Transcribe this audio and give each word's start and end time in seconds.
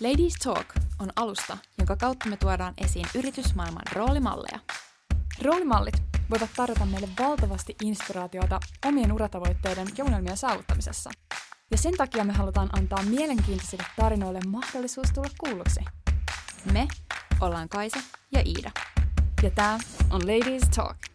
Ladies 0.00 0.34
Talk 0.44 0.66
on 0.98 1.10
alusta, 1.16 1.58
jonka 1.78 1.96
kautta 1.96 2.28
me 2.28 2.36
tuodaan 2.36 2.74
esiin 2.78 3.06
yritysmaailman 3.14 3.82
roolimalleja. 3.92 4.58
Roolimallit 5.42 6.02
voivat 6.30 6.50
tarjota 6.56 6.86
meille 6.86 7.08
valtavasti 7.18 7.76
inspiraatiota 7.82 8.60
omien 8.86 9.12
uratavoitteiden 9.12 9.86
ja 9.98 10.04
unelmien 10.04 10.36
saavuttamisessa. 10.36 11.10
Ja 11.70 11.76
sen 11.76 11.96
takia 11.96 12.24
me 12.24 12.32
halutaan 12.32 12.68
antaa 12.78 13.02
mielenkiintoisille 13.02 13.84
tarinoille 13.96 14.40
mahdollisuus 14.46 15.08
tulla 15.14 15.30
kuulluksi. 15.38 15.80
Me 16.72 16.88
ollaan 17.40 17.68
Kaisa 17.68 17.98
ja 18.32 18.42
Iida. 18.46 18.70
Ja 19.42 19.50
tämä 19.50 19.78
on 20.10 20.20
Ladies 20.20 20.68
Talk. 20.76 21.09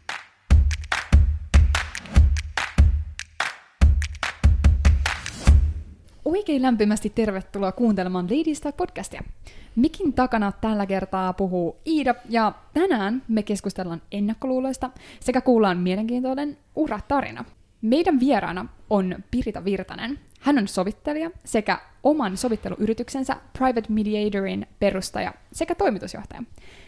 Oikein 6.35 6.61
lämpimästi 6.61 7.09
tervetuloa 7.09 7.71
kuuntelemaan 7.71 8.25
Ladies 8.25 8.61
Talk 8.61 8.77
podcastia. 8.77 9.23
Mikin 9.75 10.13
takana 10.13 10.51
tällä 10.51 10.85
kertaa 10.85 11.33
puhuu 11.33 11.77
Iida, 11.87 12.15
ja 12.29 12.53
tänään 12.73 13.23
me 13.27 13.43
keskustellaan 13.43 14.01
ennakkoluuloista 14.11 14.89
sekä 15.19 15.41
kuullaan 15.41 15.77
mielenkiintoinen 15.77 16.57
uratarina. 16.75 17.45
Meidän 17.81 18.19
vieraana 18.19 18.65
on 18.89 19.15
Pirita 19.31 19.65
Virtanen. 19.65 20.19
Hän 20.39 20.57
on 20.57 20.67
sovittelija 20.67 21.31
sekä 21.43 21.79
oman 22.03 22.37
sovitteluyrityksensä 22.37 23.37
Private 23.57 23.89
Mediatorin 23.89 24.67
perustaja 24.79 25.33
sekä 25.51 25.75
toimitusjohtaja. 25.75 26.43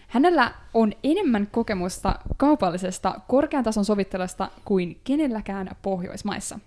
Hänellä 0.08 0.52
on 0.74 0.94
enemmän 1.04 1.48
kokemusta 1.52 2.20
kaupallisesta 2.38 3.22
korkean 3.28 3.64
tason 3.64 3.86
sovittelusta 3.86 4.50
kuin 4.66 5.02
kenelläkään 5.04 5.70
Pohjoismaissa. 5.82 6.60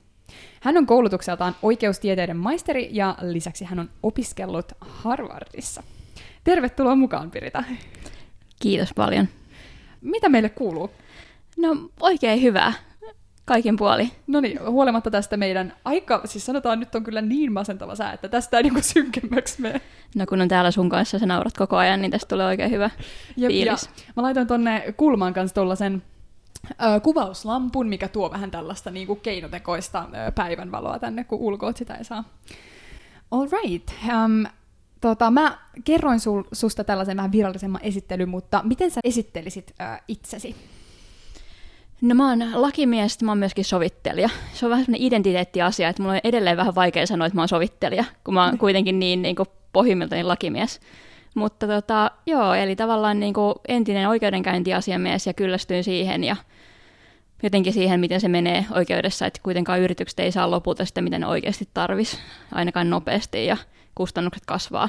Hän 0.60 0.76
on 0.76 0.86
koulutukseltaan 0.86 1.56
oikeustieteiden 1.62 2.36
maisteri 2.36 2.88
ja 2.92 3.14
lisäksi 3.22 3.64
hän 3.64 3.78
on 3.78 3.90
opiskellut 4.02 4.72
Harvardissa. 4.80 5.82
Tervetuloa 6.44 6.94
mukaan, 6.94 7.30
Pirita. 7.30 7.64
Kiitos 8.62 8.94
paljon. 8.94 9.28
Mitä 10.00 10.28
meille 10.28 10.48
kuuluu? 10.48 10.90
No 11.56 11.90
oikein 12.00 12.42
hyvää. 12.42 12.72
Kaikin 13.44 13.76
puoli. 13.76 14.10
No 14.26 14.40
niin, 14.40 14.66
huolimatta 14.66 15.10
tästä 15.10 15.36
meidän 15.36 15.72
aika, 15.84 16.20
siis 16.24 16.46
sanotaan 16.46 16.80
nyt 16.80 16.94
on 16.94 17.04
kyllä 17.04 17.20
niin 17.20 17.52
masentava 17.52 17.94
sää, 17.94 18.12
että 18.12 18.28
tästä 18.28 18.56
ei 18.56 18.62
niinku 18.62 18.80
synkemmäksi 18.82 19.62
mene. 19.62 19.80
No 20.16 20.26
kun 20.26 20.40
on 20.40 20.48
täällä 20.48 20.70
sun 20.70 20.88
kanssa 20.88 21.18
sä 21.18 21.26
naurat 21.26 21.56
koko 21.56 21.76
ajan, 21.76 22.00
niin 22.00 22.10
tästä 22.10 22.28
tulee 22.28 22.46
oikein 22.46 22.70
hyvä 22.70 22.90
Jep, 23.36 23.50
fiilis. 23.50 23.84
Ja 23.84 24.12
mä 24.16 24.22
laitoin 24.22 24.46
tonne 24.46 24.94
kulman 24.96 25.34
kanssa 25.34 25.54
tuollaisen 25.54 26.02
ö, 26.70 27.00
kuvauslampun, 27.00 27.88
mikä 27.88 28.08
tuo 28.08 28.30
vähän 28.30 28.50
tällaista 28.50 28.90
niinku 28.90 29.16
keinotekoista 29.16 30.08
ö, 30.28 30.32
päivänvaloa 30.32 30.98
tänne, 30.98 31.24
kun 31.24 31.38
ulkoa 31.38 31.72
sitä 31.76 31.94
ei 31.94 32.04
saa. 32.04 32.24
All 33.30 33.48
right. 33.52 33.90
Um, 34.04 34.46
tota, 35.00 35.30
mä 35.30 35.58
kerroin 35.84 36.20
sul, 36.20 36.42
susta 36.52 36.84
tällaisen 36.84 37.16
vähän 37.16 37.32
virallisemman 37.32 37.82
esittelyn, 37.84 38.28
mutta 38.28 38.60
miten 38.64 38.90
sä 38.90 39.00
esittelisit 39.04 39.74
ö, 39.80 40.02
itsesi? 40.08 40.56
No 42.00 42.14
mä 42.14 42.28
oon 42.28 42.62
lakimies, 42.62 43.22
mä 43.22 43.30
oon 43.30 43.38
myöskin 43.38 43.64
sovittelija. 43.64 44.28
Se 44.52 44.66
on 44.66 44.70
vähän 44.70 44.84
semmoinen 44.84 45.06
identiteettiasia, 45.06 45.88
että 45.88 46.02
mulla 46.02 46.14
on 46.14 46.20
edelleen 46.24 46.56
vähän 46.56 46.74
vaikea 46.74 47.06
sanoa, 47.06 47.26
että 47.26 47.34
mä 47.34 47.40
oon 47.42 47.48
sovittelija, 47.48 48.04
kun 48.24 48.34
mä 48.34 48.44
oon 48.44 48.58
kuitenkin 48.64 48.98
niin, 48.98 49.22
niin 49.22 49.36
kuin 49.36 49.48
pohjimmiltani 49.72 50.22
lakimies. 50.22 50.80
Mutta 51.34 51.66
tota, 51.66 52.10
joo, 52.26 52.54
eli 52.54 52.76
tavallaan 52.76 53.20
niin 53.20 53.34
kuin 53.34 53.54
entinen 53.68 54.08
oikeudenkäyntiasiamies 54.08 55.26
ja 55.26 55.34
kyllästyin 55.34 55.84
siihen 55.84 56.24
ja 56.24 56.36
jotenkin 57.42 57.72
siihen, 57.72 58.00
miten 58.00 58.20
se 58.20 58.28
menee 58.28 58.66
oikeudessa, 58.70 59.26
että 59.26 59.40
kuitenkaan 59.42 59.80
yritykset 59.80 60.20
ei 60.20 60.32
saa 60.32 60.50
lopulta 60.50 60.84
sitä, 60.84 61.02
miten 61.02 61.20
ne 61.20 61.26
oikeasti 61.26 61.68
tarvis, 61.74 62.18
ainakaan 62.52 62.90
nopeasti 62.90 63.46
ja 63.46 63.56
kustannukset 63.94 64.46
kasvaa. 64.46 64.88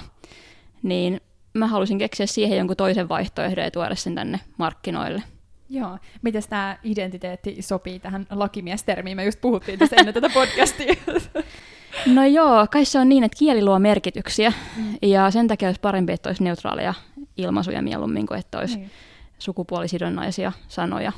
Niin 0.84 1.22
mä 1.54 1.68
halusin 1.68 1.98
keksiä 1.98 2.26
siihen 2.26 2.58
jonkun 2.58 2.78
toisen 2.78 3.10
vaihtoehdon 3.10 3.66
ja 3.66 3.72
tuoda 3.72 3.96
sen 3.96 4.16
tänne 4.16 4.40
markkinoille. 4.58 5.24
Joo. 5.70 5.98
Miten 6.22 6.44
tämä 6.50 6.78
identiteetti 6.84 7.62
sopii 7.62 8.00
tähän 8.00 8.28
lakimiestermiin? 8.30 9.18
Me 9.18 9.26
just 9.26 9.42
puhuttiin 9.42 9.80
tässä 9.80 9.96
ennen 9.96 10.14
tätä 10.14 10.30
podcastia. 10.30 10.94
No 12.06 12.26
joo, 12.26 12.68
kai 12.72 12.86
se 12.86 13.00
on 13.00 13.10
niin, 13.10 13.24
että 13.24 13.38
kieli 13.38 13.66
luo 13.66 13.80
merkityksiä, 13.80 14.54
mm. 14.78 14.96
ja 15.02 15.32
sen 15.32 15.48
takia 15.48 15.68
olisi 15.68 15.82
parempi, 15.82 16.14
että 16.14 16.30
olisi 16.30 16.44
neutraaleja 16.44 16.94
ilmaisuja 17.38 17.82
mieluummin 17.82 18.28
kuin 18.28 18.40
että 18.40 18.60
olisi 18.60 18.78
niin. 18.78 18.92
sukupuolisidonnaisia 19.40 20.52
sanoja. 20.68 21.12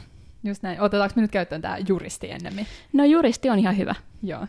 Just 0.44 0.64
näin. 0.64 0.82
Otetaanko 0.82 1.14
me 1.16 1.22
nyt 1.22 1.32
käyttöön 1.32 1.62
tämä 1.62 1.78
juristi 1.88 2.32
ennemmin? 2.32 2.68
No 2.94 3.06
juristi 3.06 3.50
on 3.50 3.60
ihan 3.60 3.78
hyvä. 3.78 3.96
Joo. 4.24 4.48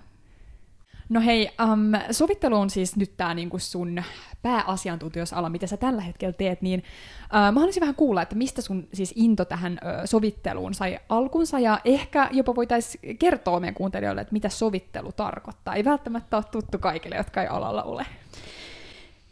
No 1.08 1.20
hei, 1.20 1.50
um, 1.62 1.92
sovittelu 2.10 2.56
on 2.56 2.70
siis 2.70 2.96
nyt 2.96 3.16
tämä 3.16 3.34
niinku 3.34 3.58
sun 3.58 4.02
pääasiantuntijoisala, 4.42 5.48
mitä 5.48 5.66
sä 5.66 5.76
tällä 5.76 6.02
hetkellä 6.02 6.32
teet, 6.32 6.62
niin 6.62 6.84
uh, 7.24 7.54
mä 7.54 7.60
haluaisin 7.60 7.80
vähän 7.80 7.94
kuulla, 7.94 8.22
että 8.22 8.36
mistä 8.36 8.62
sun 8.62 8.88
siis 8.92 9.12
into 9.16 9.44
tähän 9.44 9.72
uh, 9.72 10.04
sovitteluun 10.04 10.74
sai 10.74 10.98
alkunsa, 11.08 11.58
ja 11.58 11.80
ehkä 11.84 12.28
jopa 12.32 12.54
voitaisiin 12.54 13.18
kertoa 13.18 13.60
meidän 13.60 13.74
kuuntelijoille, 13.74 14.20
että 14.20 14.32
mitä 14.32 14.48
sovittelu 14.48 15.12
tarkoittaa. 15.12 15.74
Ei 15.74 15.84
välttämättä 15.84 16.36
ole 16.36 16.44
tuttu 16.50 16.78
kaikille, 16.78 17.16
jotka 17.16 17.42
ei 17.42 17.48
alalla 17.48 17.82
ole. 17.82 18.06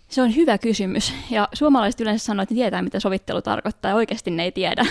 Se 0.08 0.22
on 0.22 0.36
hyvä 0.36 0.58
kysymys. 0.58 1.14
Ja 1.30 1.48
suomalaiset 1.52 2.00
yleensä 2.00 2.24
sanoo, 2.24 2.42
että 2.42 2.54
tietää, 2.54 2.82
mitä 2.82 3.00
sovittelu 3.00 3.42
tarkoittaa, 3.42 3.88
ja 3.88 3.94
oikeasti 3.94 4.30
ne 4.30 4.44
ei 4.44 4.52
tiedä. 4.52 4.86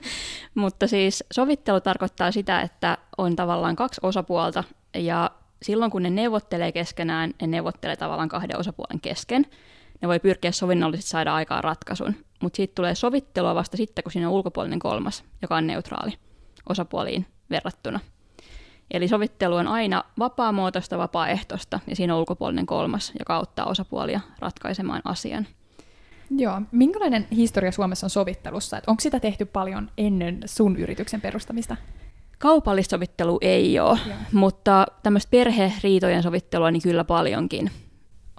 Mutta 0.54 0.86
siis 0.86 1.24
sovittelu 1.32 1.80
tarkoittaa 1.80 2.32
sitä, 2.32 2.60
että 2.60 2.98
on 3.18 3.36
tavallaan 3.36 3.76
kaksi 3.76 4.00
osapuolta, 4.04 4.64
ja 4.94 5.30
silloin 5.62 5.90
kun 5.90 6.02
ne 6.02 6.10
neuvottelee 6.10 6.72
keskenään, 6.72 7.34
ne 7.40 7.46
neuvottelee 7.46 7.96
tavallaan 7.96 8.28
kahden 8.28 8.58
osapuolen 8.58 9.00
kesken. 9.00 9.46
Ne 10.02 10.08
voi 10.08 10.20
pyrkiä 10.20 10.52
sovinnollisesti 10.52 11.10
saada 11.10 11.34
aikaan 11.34 11.64
ratkaisun, 11.64 12.14
mutta 12.42 12.56
siitä 12.56 12.74
tulee 12.74 12.94
sovittelua 12.94 13.54
vasta 13.54 13.76
sitten, 13.76 14.04
kun 14.04 14.12
siinä 14.12 14.28
on 14.28 14.34
ulkopuolinen 14.34 14.78
kolmas, 14.78 15.24
joka 15.42 15.56
on 15.56 15.66
neutraali 15.66 16.12
osapuoliin 16.68 17.26
verrattuna. 17.50 18.00
Eli 18.90 19.08
sovittelu 19.08 19.54
on 19.54 19.68
aina 19.68 20.04
vapaamuotoista, 20.18 20.98
vapaaehtoista, 20.98 21.80
ja 21.86 21.96
siinä 21.96 22.14
on 22.14 22.20
ulkopuolinen 22.20 22.66
kolmas, 22.66 23.12
joka 23.18 23.36
auttaa 23.36 23.66
osapuolia 23.66 24.20
ratkaisemaan 24.38 25.02
asian. 25.04 25.46
Joo. 26.30 26.62
Minkälainen 26.72 27.26
historia 27.30 27.72
Suomessa 27.72 28.06
on 28.06 28.10
sovittelussa? 28.10 28.78
Et 28.78 28.84
onko 28.86 29.00
sitä 29.00 29.20
tehty 29.20 29.44
paljon 29.44 29.90
ennen 29.98 30.40
sun 30.46 30.76
yrityksen 30.76 31.20
perustamista? 31.20 31.76
Kaupallista 32.40 32.90
sovittelua 32.90 33.38
ei 33.40 33.80
ole, 33.80 33.98
Joo. 34.06 34.16
mutta 34.32 34.86
tämmöistä 35.02 35.30
perheriitojen 35.30 36.22
sovittelua 36.22 36.70
niin 36.70 36.82
kyllä 36.82 37.04
paljonkin. 37.04 37.70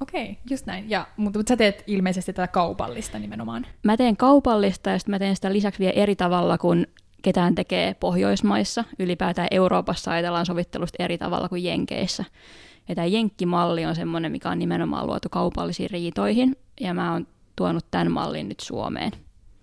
Okei, 0.02 0.24
okay, 0.24 0.36
just 0.50 0.66
näin. 0.66 0.90
Ja, 0.90 1.08
mutta, 1.18 1.40
mutta 1.40 1.52
sä 1.52 1.58
teet 1.58 1.84
ilmeisesti 1.88 2.34
tätä 2.34 2.48
kaupallista 2.48 3.20
nimenomaan. 3.20 3.68
Mä 3.84 3.98
teen 3.98 4.18
kaupallista 4.18 4.90
ja 4.90 5.00
sitten 5.00 5.16
mä 5.16 5.20
teen 5.20 5.36
sitä 5.36 5.54
lisäksi 5.54 5.80
vielä 5.80 5.94
eri 5.96 6.16
tavalla 6.16 6.58
kuin 6.58 6.88
ketään 7.22 7.56
tekee 7.56 7.94
Pohjoismaissa. 7.94 8.84
Ylipäätään 9.00 9.48
Euroopassa 9.52 10.12
ajatellaan 10.12 10.46
sovittelusta 10.46 11.04
eri 11.04 11.18
tavalla 11.18 11.50
kuin 11.50 11.64
Jenkeissä. 11.64 12.26
Ja 12.90 12.96
tämä 12.96 13.06
Jenkkimalli 13.06 13.86
on 13.86 13.96
semmoinen, 13.96 14.32
mikä 14.32 14.50
on 14.50 14.60
nimenomaan 14.60 15.08
luotu 15.08 15.30
kaupallisiin 15.30 15.90
riitoihin, 15.90 16.56
ja 16.80 16.94
mä 16.94 17.14
oon 17.14 17.28
tuonut 17.56 17.86
tämän 17.92 18.12
mallin 18.12 18.50
nyt 18.50 18.60
Suomeen. 18.60 19.12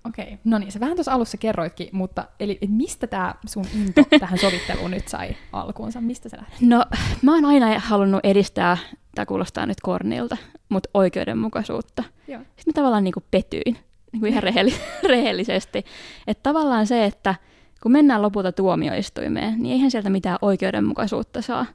Okei, 0.08 0.24
okay. 0.24 0.36
no 0.44 0.58
niin, 0.58 0.72
sä 0.72 0.80
vähän 0.80 0.96
tuossa 0.96 1.12
alussa 1.12 1.36
kerroitkin, 1.36 1.88
mutta 1.92 2.24
eli 2.40 2.58
mistä 2.68 3.06
tämä 3.06 3.34
sun 3.46 3.64
into 3.74 4.02
tähän 4.20 4.38
sovitteluun 4.38 4.90
nyt 4.90 5.08
sai 5.08 5.36
alkuunsa? 5.52 6.00
Mistä 6.00 6.28
se 6.28 6.36
lähti? 6.36 6.66
No, 6.66 6.84
mä 7.22 7.34
oon 7.34 7.44
aina 7.44 7.78
halunnut 7.78 8.20
edistää, 8.24 8.76
tämä 9.14 9.26
kuulostaa 9.26 9.66
nyt 9.66 9.80
kornilta, 9.80 10.36
mutta 10.68 10.88
oikeudenmukaisuutta. 10.94 12.04
Joo. 12.28 12.40
Sitten 12.40 12.64
mä 12.66 12.72
tavallaan 12.74 13.04
niin 13.04 13.14
kuin 13.14 13.24
petyin, 13.30 13.76
niin 14.12 14.20
kuin 14.20 14.32
ihan 14.32 14.42
rehelli- 14.42 14.80
rehellisesti. 15.08 15.84
Että 16.26 16.42
tavallaan 16.42 16.86
se, 16.86 17.04
että 17.04 17.34
kun 17.82 17.92
mennään 17.92 18.22
lopulta 18.22 18.52
tuomioistuimeen, 18.52 19.62
niin 19.62 19.72
eihän 19.72 19.90
sieltä 19.90 20.10
mitään 20.10 20.38
oikeudenmukaisuutta 20.42 21.42
saa. 21.42 21.66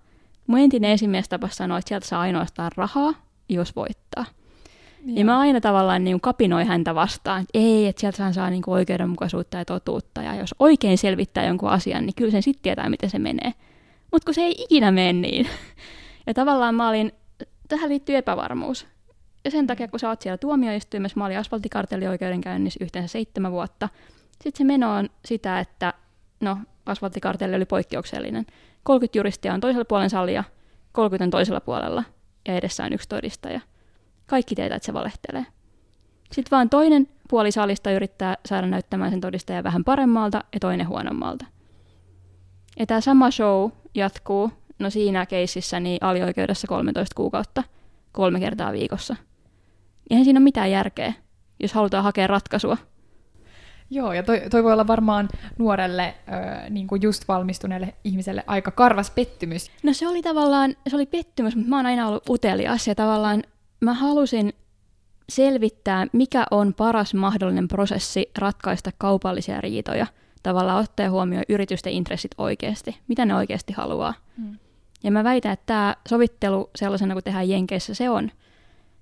Mun 0.47 0.59
entinen 0.59 0.91
esimies 0.91 1.29
tapas 1.29 1.55
sanoa, 1.55 1.77
että 1.77 1.89
sieltä 1.89 2.07
saa 2.07 2.21
ainoastaan 2.21 2.71
rahaa, 2.75 3.13
jos 3.49 3.75
voittaa. 3.75 4.25
Joo. 5.05 5.17
Ja 5.17 5.25
mä 5.25 5.39
aina 5.39 5.61
tavallaan 5.61 6.03
niin 6.03 6.21
kapinoin 6.21 6.67
häntä 6.67 6.95
vastaan, 6.95 7.41
että 7.41 7.59
ei, 7.59 7.87
että 7.87 7.99
sieltä 7.99 8.31
saa 8.31 8.49
niin 8.49 8.63
oikeudenmukaisuutta 8.67 9.57
ja 9.57 9.65
totuutta. 9.65 10.21
Ja 10.21 10.35
jos 10.35 10.55
oikein 10.59 10.97
selvittää 10.97 11.45
jonkun 11.45 11.69
asian, 11.69 12.05
niin 12.05 12.15
kyllä 12.15 12.31
sen 12.31 12.43
sitten 12.43 12.63
tietää, 12.63 12.89
miten 12.89 13.09
se 13.09 13.19
menee. 13.19 13.53
Mutta 14.11 14.25
kun 14.25 14.33
se 14.33 14.41
ei 14.41 14.55
ikinä 14.57 14.91
mene 14.91 15.13
niin. 15.13 15.47
Ja 16.27 16.33
tavallaan 16.33 16.75
mä 16.75 16.89
olin, 16.89 17.11
tähän 17.67 17.89
liittyy 17.89 18.15
epävarmuus. 18.15 18.87
Ja 19.45 19.51
sen 19.51 19.67
takia, 19.67 19.87
kun 19.87 19.99
sä 19.99 20.09
oot 20.09 20.21
siellä 20.21 20.37
tuomioistuimessa, 20.37 21.19
mä 21.19 21.25
olin 21.25 21.37
asfalttikartellioikeudenkäynnissä 21.37 22.77
yhteensä 22.83 23.11
seitsemän 23.11 23.51
vuotta. 23.51 23.89
Sitten 24.31 24.57
se 24.57 24.63
meno 24.63 24.95
on 24.95 25.09
sitä, 25.25 25.59
että 25.59 25.93
no, 26.41 26.57
asfalttikartelli 26.85 27.55
oli 27.55 27.65
poikkeuksellinen. 27.65 28.45
30 28.83 29.17
juristia 29.17 29.53
on 29.53 29.61
toisella 29.61 29.85
puolen 29.85 30.09
salia, 30.09 30.43
30 30.91 31.23
on 31.23 31.29
toisella 31.29 31.61
puolella 31.61 32.03
ja 32.47 32.55
edessä 32.55 32.83
on 32.83 32.93
yksi 32.93 33.09
todistaja– 33.09 33.59
kaikki 34.25 34.55
tietää, 34.55 34.75
että 34.75 34.85
se 34.85 34.93
valehtelee. 34.93 35.45
Sitten 36.31 36.51
vaan 36.51 36.69
toinen 36.69 37.07
puoli 37.29 37.51
salista 37.51 37.91
yrittää 37.91 38.37
saada 38.45 38.67
näyttämään 38.67 39.11
sen 39.11 39.21
todistajan 39.21 39.63
vähän 39.63 39.83
paremmalta 39.83 40.43
ja 40.53 40.59
toinen 40.59 40.87
huonommalta. 40.87 41.45
Ja 42.79 42.85
tämä 42.85 43.01
sama 43.01 43.31
show 43.31 43.71
jatkuu, 43.95 44.51
no 44.79 44.89
siinä 44.89 45.25
keississä 45.25 45.79
niin 45.79 45.97
alioikeudessa 46.01 46.67
13 46.67 47.15
kuukautta, 47.15 47.63
kolme 48.11 48.39
kertaa 48.39 48.71
viikossa. 48.71 49.15
eihän 50.09 50.25
siinä 50.25 50.37
ole 50.37 50.43
mitään 50.43 50.71
järkeä, 50.71 51.13
jos 51.59 51.73
halutaan 51.73 52.03
hakea 52.03 52.27
ratkaisua. 52.27 52.77
Joo, 53.89 54.13
ja 54.13 54.23
toi, 54.23 54.41
toi 54.49 54.63
voi 54.63 54.73
olla 54.73 54.87
varmaan 54.87 55.29
nuorelle, 55.57 56.15
ö, 56.27 56.69
niin 56.69 56.87
kuin 56.87 57.01
just 57.01 57.27
valmistuneelle 57.27 57.93
ihmiselle 58.03 58.43
aika 58.47 58.71
karvas 58.71 59.11
pettymys. 59.11 59.71
No 59.83 59.93
se 59.93 60.07
oli 60.07 60.21
tavallaan, 60.21 60.75
se 60.87 60.95
oli 60.95 61.05
pettymys, 61.05 61.55
mutta 61.55 61.69
mä 61.69 61.75
oon 61.75 61.85
aina 61.85 62.07
ollut 62.07 62.29
utelias 62.29 62.87
ja 62.87 62.95
tavallaan 62.95 63.43
mä 63.83 63.93
halusin 63.93 64.53
selvittää, 65.29 66.07
mikä 66.13 66.45
on 66.51 66.73
paras 66.73 67.13
mahdollinen 67.13 67.67
prosessi 67.67 68.31
ratkaista 68.37 68.91
kaupallisia 68.97 69.61
riitoja. 69.61 70.07
Tavallaan 70.43 70.83
ottaa 70.83 71.09
huomioon 71.09 71.43
yritysten 71.49 71.93
intressit 71.93 72.31
oikeasti, 72.37 72.97
mitä 73.07 73.25
ne 73.25 73.35
oikeasti 73.35 73.73
haluaa. 73.73 74.13
Hmm. 74.37 74.57
Ja 75.03 75.11
mä 75.11 75.23
väitän, 75.23 75.53
että 75.53 75.65
tämä 75.65 75.95
sovittelu 76.09 76.69
sellaisena 76.75 77.13
kuin 77.13 77.23
tehdään 77.23 77.49
Jenkeissä, 77.49 77.93
se 77.93 78.09
on. 78.09 78.31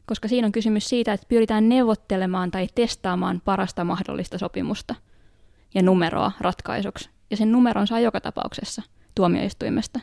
Koska 0.05 0.27
siinä 0.27 0.45
on 0.45 0.51
kysymys 0.51 0.89
siitä, 0.89 1.13
että 1.13 1.25
pyritään 1.29 1.69
neuvottelemaan 1.69 2.51
tai 2.51 2.67
testaamaan 2.75 3.41
parasta 3.45 3.83
mahdollista 3.83 4.37
sopimusta 4.37 4.95
ja 5.73 5.83
numeroa 5.83 6.31
ratkaisuksi. 6.39 7.09
Ja 7.29 7.37
sen 7.37 7.51
numeron 7.51 7.87
saa 7.87 7.99
joka 7.99 8.21
tapauksessa 8.21 8.81
tuomioistuimesta. 9.15 9.99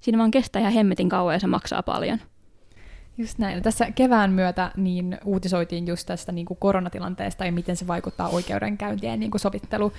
Siinä 0.00 0.18
vaan 0.18 0.30
kestää 0.30 0.60
ihan 0.60 0.72
hemmetin 0.72 1.08
kauan 1.08 1.34
ja 1.34 1.40
se 1.40 1.46
maksaa 1.46 1.82
paljon. 1.82 2.18
Just 3.20 3.38
näin. 3.38 3.56
No 3.56 3.62
tässä 3.62 3.90
kevään 3.90 4.32
myötä 4.32 4.70
niin 4.76 5.18
uutisoitiin 5.24 5.86
just 5.86 6.06
tästä 6.06 6.32
niin 6.32 6.46
kuin 6.46 6.58
koronatilanteesta 6.60 7.44
ja 7.44 7.52
miten 7.52 7.76
se 7.76 7.86
vaikuttaa 7.86 8.28
oikeudenkäyntien 8.28 9.20
niin 9.20 9.30
kuin 9.30 9.40
sovittelu- 9.40 9.92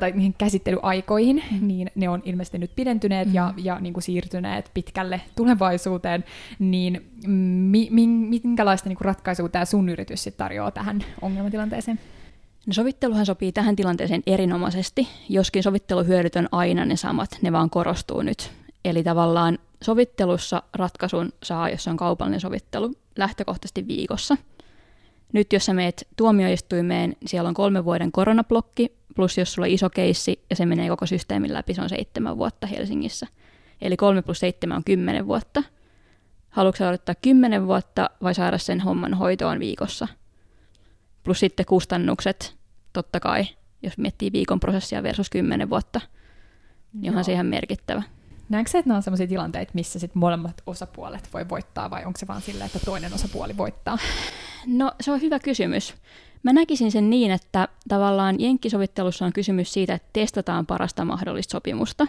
tai 0.00 0.12
niihin 0.12 0.34
käsittelyaikoihin, 0.38 1.42
mm. 1.50 1.66
niin 1.66 1.90
ne 1.94 2.08
on 2.08 2.22
ilmeisesti 2.24 2.58
nyt 2.58 2.70
pidentyneet 2.76 3.28
mm. 3.28 3.34
ja, 3.34 3.54
ja 3.56 3.78
niin 3.80 3.92
kuin 3.92 4.02
siirtyneet 4.02 4.70
pitkälle 4.74 5.20
tulevaisuuteen, 5.36 6.24
niin 6.58 7.10
mi, 7.70 7.88
mi, 7.90 8.06
minkälaista 8.06 8.88
niin 8.88 8.96
kuin 8.96 9.04
ratkaisua 9.04 9.48
tämä 9.48 9.64
sun 9.64 9.88
yritys 9.88 10.22
sit 10.22 10.36
tarjoaa 10.36 10.70
tähän 10.70 11.04
ongelmatilanteeseen? 11.22 12.00
No 12.66 12.72
sovitteluhan 12.72 13.26
sopii 13.26 13.52
tähän 13.52 13.76
tilanteeseen 13.76 14.22
erinomaisesti, 14.26 15.08
joskin 15.28 15.62
sovitteluhyödyt 15.62 16.36
on 16.36 16.48
aina 16.52 16.84
ne 16.84 16.96
samat, 16.96 17.30
ne 17.42 17.52
vaan 17.52 17.70
korostuu 17.70 18.22
nyt. 18.22 18.50
Eli 18.84 19.02
tavallaan 19.02 19.58
sovittelussa 19.84 20.62
ratkaisun 20.74 21.32
saa, 21.42 21.68
jos 21.68 21.88
on 21.88 21.96
kaupallinen 21.96 22.40
sovittelu, 22.40 22.92
lähtökohtaisesti 23.16 23.86
viikossa. 23.86 24.36
Nyt 25.32 25.52
jos 25.52 25.66
sä 25.66 25.74
meet 25.74 26.08
tuomioistuimeen, 26.16 27.16
siellä 27.26 27.48
on 27.48 27.54
kolme 27.54 27.84
vuoden 27.84 28.12
koronablokki, 28.12 28.92
plus 29.14 29.38
jos 29.38 29.52
sulla 29.52 29.66
on 29.66 29.72
iso 29.72 29.90
keissi 29.90 30.44
ja 30.50 30.56
se 30.56 30.66
menee 30.66 30.88
koko 30.88 31.06
systeemin 31.06 31.52
läpi, 31.52 31.74
se 31.74 31.82
on 31.82 31.88
seitsemän 31.88 32.38
vuotta 32.38 32.66
Helsingissä. 32.66 33.26
Eli 33.80 33.96
kolme 33.96 34.22
plus 34.22 34.40
seitsemän 34.40 34.76
on 34.76 34.84
kymmenen 34.84 35.26
vuotta. 35.26 35.62
Haluatko 36.50 36.84
odottaa 36.84 37.14
kymmenen 37.22 37.66
vuotta 37.66 38.10
vai 38.22 38.34
saada 38.34 38.58
sen 38.58 38.80
homman 38.80 39.14
hoitoon 39.14 39.58
viikossa? 39.58 40.08
Plus 41.24 41.40
sitten 41.40 41.66
kustannukset, 41.66 42.56
totta 42.92 43.20
kai, 43.20 43.44
jos 43.82 43.98
miettii 43.98 44.32
viikon 44.32 44.60
prosessia 44.60 45.02
versus 45.02 45.30
kymmenen 45.30 45.70
vuotta, 45.70 46.00
niin 46.92 47.10
onhan 47.10 47.24
se 47.24 47.32
ihan 47.32 47.46
merkittävä. 47.46 48.02
Näetkö 48.48 48.70
se, 48.70 48.78
että 48.78 48.88
nämä 48.88 48.96
on 48.96 49.02
sellaisia 49.02 49.26
tilanteita, 49.26 49.72
missä 49.74 49.98
sit 49.98 50.14
molemmat 50.14 50.62
osapuolet 50.66 51.28
voi 51.32 51.48
voittaa, 51.48 51.90
vai 51.90 52.04
onko 52.04 52.18
se 52.18 52.26
vaan 52.26 52.42
silleen, 52.42 52.66
että 52.66 52.78
toinen 52.84 53.14
osapuoli 53.14 53.56
voittaa? 53.56 53.98
No 54.66 54.92
se 55.00 55.12
on 55.12 55.20
hyvä 55.20 55.38
kysymys. 55.38 55.94
Mä 56.42 56.52
näkisin 56.52 56.92
sen 56.92 57.10
niin, 57.10 57.30
että 57.30 57.68
tavallaan 57.88 58.40
jenkkisovittelussa 58.40 59.24
on 59.26 59.32
kysymys 59.32 59.72
siitä, 59.72 59.94
että 59.94 60.08
testataan 60.12 60.66
parasta 60.66 61.04
mahdollista 61.04 61.52
sopimusta, 61.52 62.06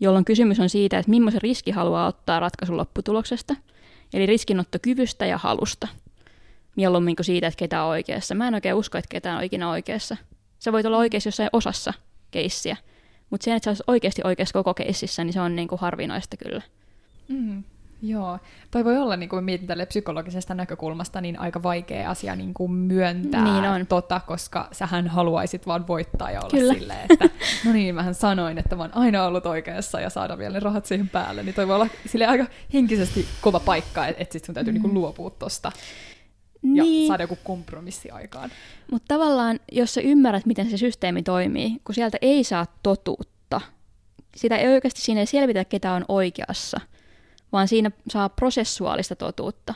jolloin 0.00 0.24
kysymys 0.24 0.60
on 0.60 0.68
siitä, 0.68 0.98
että 0.98 1.10
millaisen 1.10 1.42
riski 1.42 1.70
haluaa 1.70 2.06
ottaa 2.06 2.40
ratkaisun 2.40 2.76
lopputuloksesta, 2.76 3.56
eli 4.12 4.26
riskinottokyvystä 4.26 5.26
ja 5.26 5.38
halusta, 5.38 5.88
mieluummin 6.76 7.16
kuin 7.16 7.26
siitä, 7.26 7.46
että 7.46 7.58
ketä 7.58 7.82
on 7.82 7.90
oikeassa. 7.90 8.34
Mä 8.34 8.48
en 8.48 8.54
oikein 8.54 8.74
usko, 8.74 8.98
että 8.98 9.08
ketään 9.08 9.38
on 9.38 9.44
ikinä 9.44 9.70
oikeassa. 9.70 10.16
Sä 10.58 10.72
voit 10.72 10.86
olla 10.86 10.98
oikeassa 10.98 11.28
jossain 11.28 11.50
osassa 11.52 11.92
keissiä, 12.30 12.76
mutta 13.30 13.44
se, 13.44 13.54
että 13.54 13.64
se 13.64 13.70
olisi 13.70 13.82
oikeasti 13.86 14.22
oikeassa 14.24 14.52
koko 14.52 14.74
keississä, 14.74 15.24
niin 15.24 15.32
se 15.32 15.40
on 15.40 15.56
niin 15.56 15.68
kuin 15.68 15.80
harvinaista 15.80 16.36
kyllä. 16.36 16.62
Mm, 17.28 17.64
joo. 18.02 18.38
Toi 18.70 18.84
voi 18.84 18.96
olla, 18.96 19.16
niin 19.16 19.28
kuin 19.28 19.44
mietin 19.44 19.66
tälle 19.66 19.86
psykologisesta 19.86 20.54
näkökulmasta, 20.54 21.20
niin 21.20 21.40
aika 21.40 21.62
vaikea 21.62 22.10
asia 22.10 22.36
niin 22.36 22.54
kuin 22.54 22.72
myöntää 22.72 23.44
niin 23.44 23.64
on. 23.64 23.86
Tota, 23.86 24.20
koska 24.26 24.68
sähän 24.72 25.08
haluaisit 25.08 25.66
vaan 25.66 25.86
voittaa 25.86 26.30
ja 26.30 26.40
olla 26.40 26.50
kyllä. 26.50 26.74
silleen, 26.74 27.06
että 27.10 27.30
no 27.64 27.72
niin, 27.72 27.94
mähän 27.94 28.14
sanoin, 28.14 28.58
että 28.58 28.76
mä 28.76 28.82
oon 28.82 28.96
aina 28.96 29.24
ollut 29.24 29.46
oikeassa 29.46 30.00
ja 30.00 30.10
saada 30.10 30.38
vielä 30.38 30.54
ne 30.54 30.60
rahat 30.60 30.86
siihen 30.86 31.08
päälle. 31.08 31.42
Niin 31.42 31.54
toi 31.54 31.68
voi 31.68 31.74
olla 31.74 31.88
sille 32.06 32.26
aika 32.26 32.46
henkisesti 32.72 33.26
kova 33.40 33.60
paikka, 33.60 34.06
että 34.06 34.22
et 34.22 34.32
sit 34.32 34.44
sun 34.44 34.54
täytyy 34.54 34.72
mm. 34.72 34.74
niin 34.74 34.82
kuin 34.82 34.94
luopua 34.94 35.30
tosta 35.30 35.72
ja 36.62 36.82
niin. 36.82 37.08
saada 37.08 37.22
joku 37.22 37.38
kompromissi 37.44 38.10
aikaan. 38.10 38.50
Mutta 38.90 39.14
tavallaan, 39.14 39.60
jos 39.72 39.94
sä 39.94 40.00
ymmärrät, 40.00 40.46
miten 40.46 40.70
se 40.70 40.76
systeemi 40.76 41.22
toimii, 41.22 41.80
kun 41.84 41.94
sieltä 41.94 42.18
ei 42.22 42.44
saa 42.44 42.66
totuutta, 42.82 43.60
sitä 44.36 44.56
ei 44.56 44.68
oikeasti 44.68 45.00
siinä 45.00 45.20
ei 45.20 45.26
selvitä, 45.26 45.64
ketä 45.64 45.92
on 45.92 46.04
oikeassa, 46.08 46.80
vaan 47.52 47.68
siinä 47.68 47.90
saa 48.08 48.28
prosessuaalista 48.28 49.16
totuutta. 49.16 49.74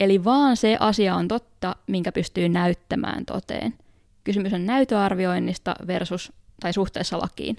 Eli 0.00 0.24
vaan 0.24 0.56
se 0.56 0.76
asia 0.80 1.14
on 1.14 1.28
totta, 1.28 1.76
minkä 1.86 2.12
pystyy 2.12 2.48
näyttämään 2.48 3.26
toteen. 3.26 3.74
Kysymys 4.24 4.52
on 4.52 4.66
näytöarvioinnista 4.66 5.74
versus 5.86 6.32
tai 6.60 6.72
suhteessa 6.72 7.18
lakiin. 7.18 7.56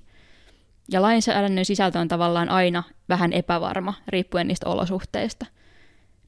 Ja 0.92 1.02
lainsäädännön 1.02 1.66
sisältö 1.66 2.00
on 2.00 2.08
tavallaan 2.08 2.50
aina 2.50 2.84
vähän 3.10 3.34
epävarma, 3.34 3.94
riippuen 4.08 4.48
niistä 4.48 4.69
olosuhteista. 4.69 5.46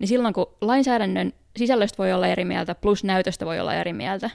Niin 0.04 0.08
silloin 0.08 0.34
kun 0.34 0.48
lainsäädännön 0.62 1.34
sisällöstä 1.58 1.98
voi 1.98 2.14
olla 2.14 2.28
eri 2.28 2.46
mieltä, 2.46 2.76
plus 2.76 3.04
näytöstä 3.04 3.46
voi 3.46 3.60
olla 3.60 3.74
eri 3.74 3.94
mieltä, 3.94 4.30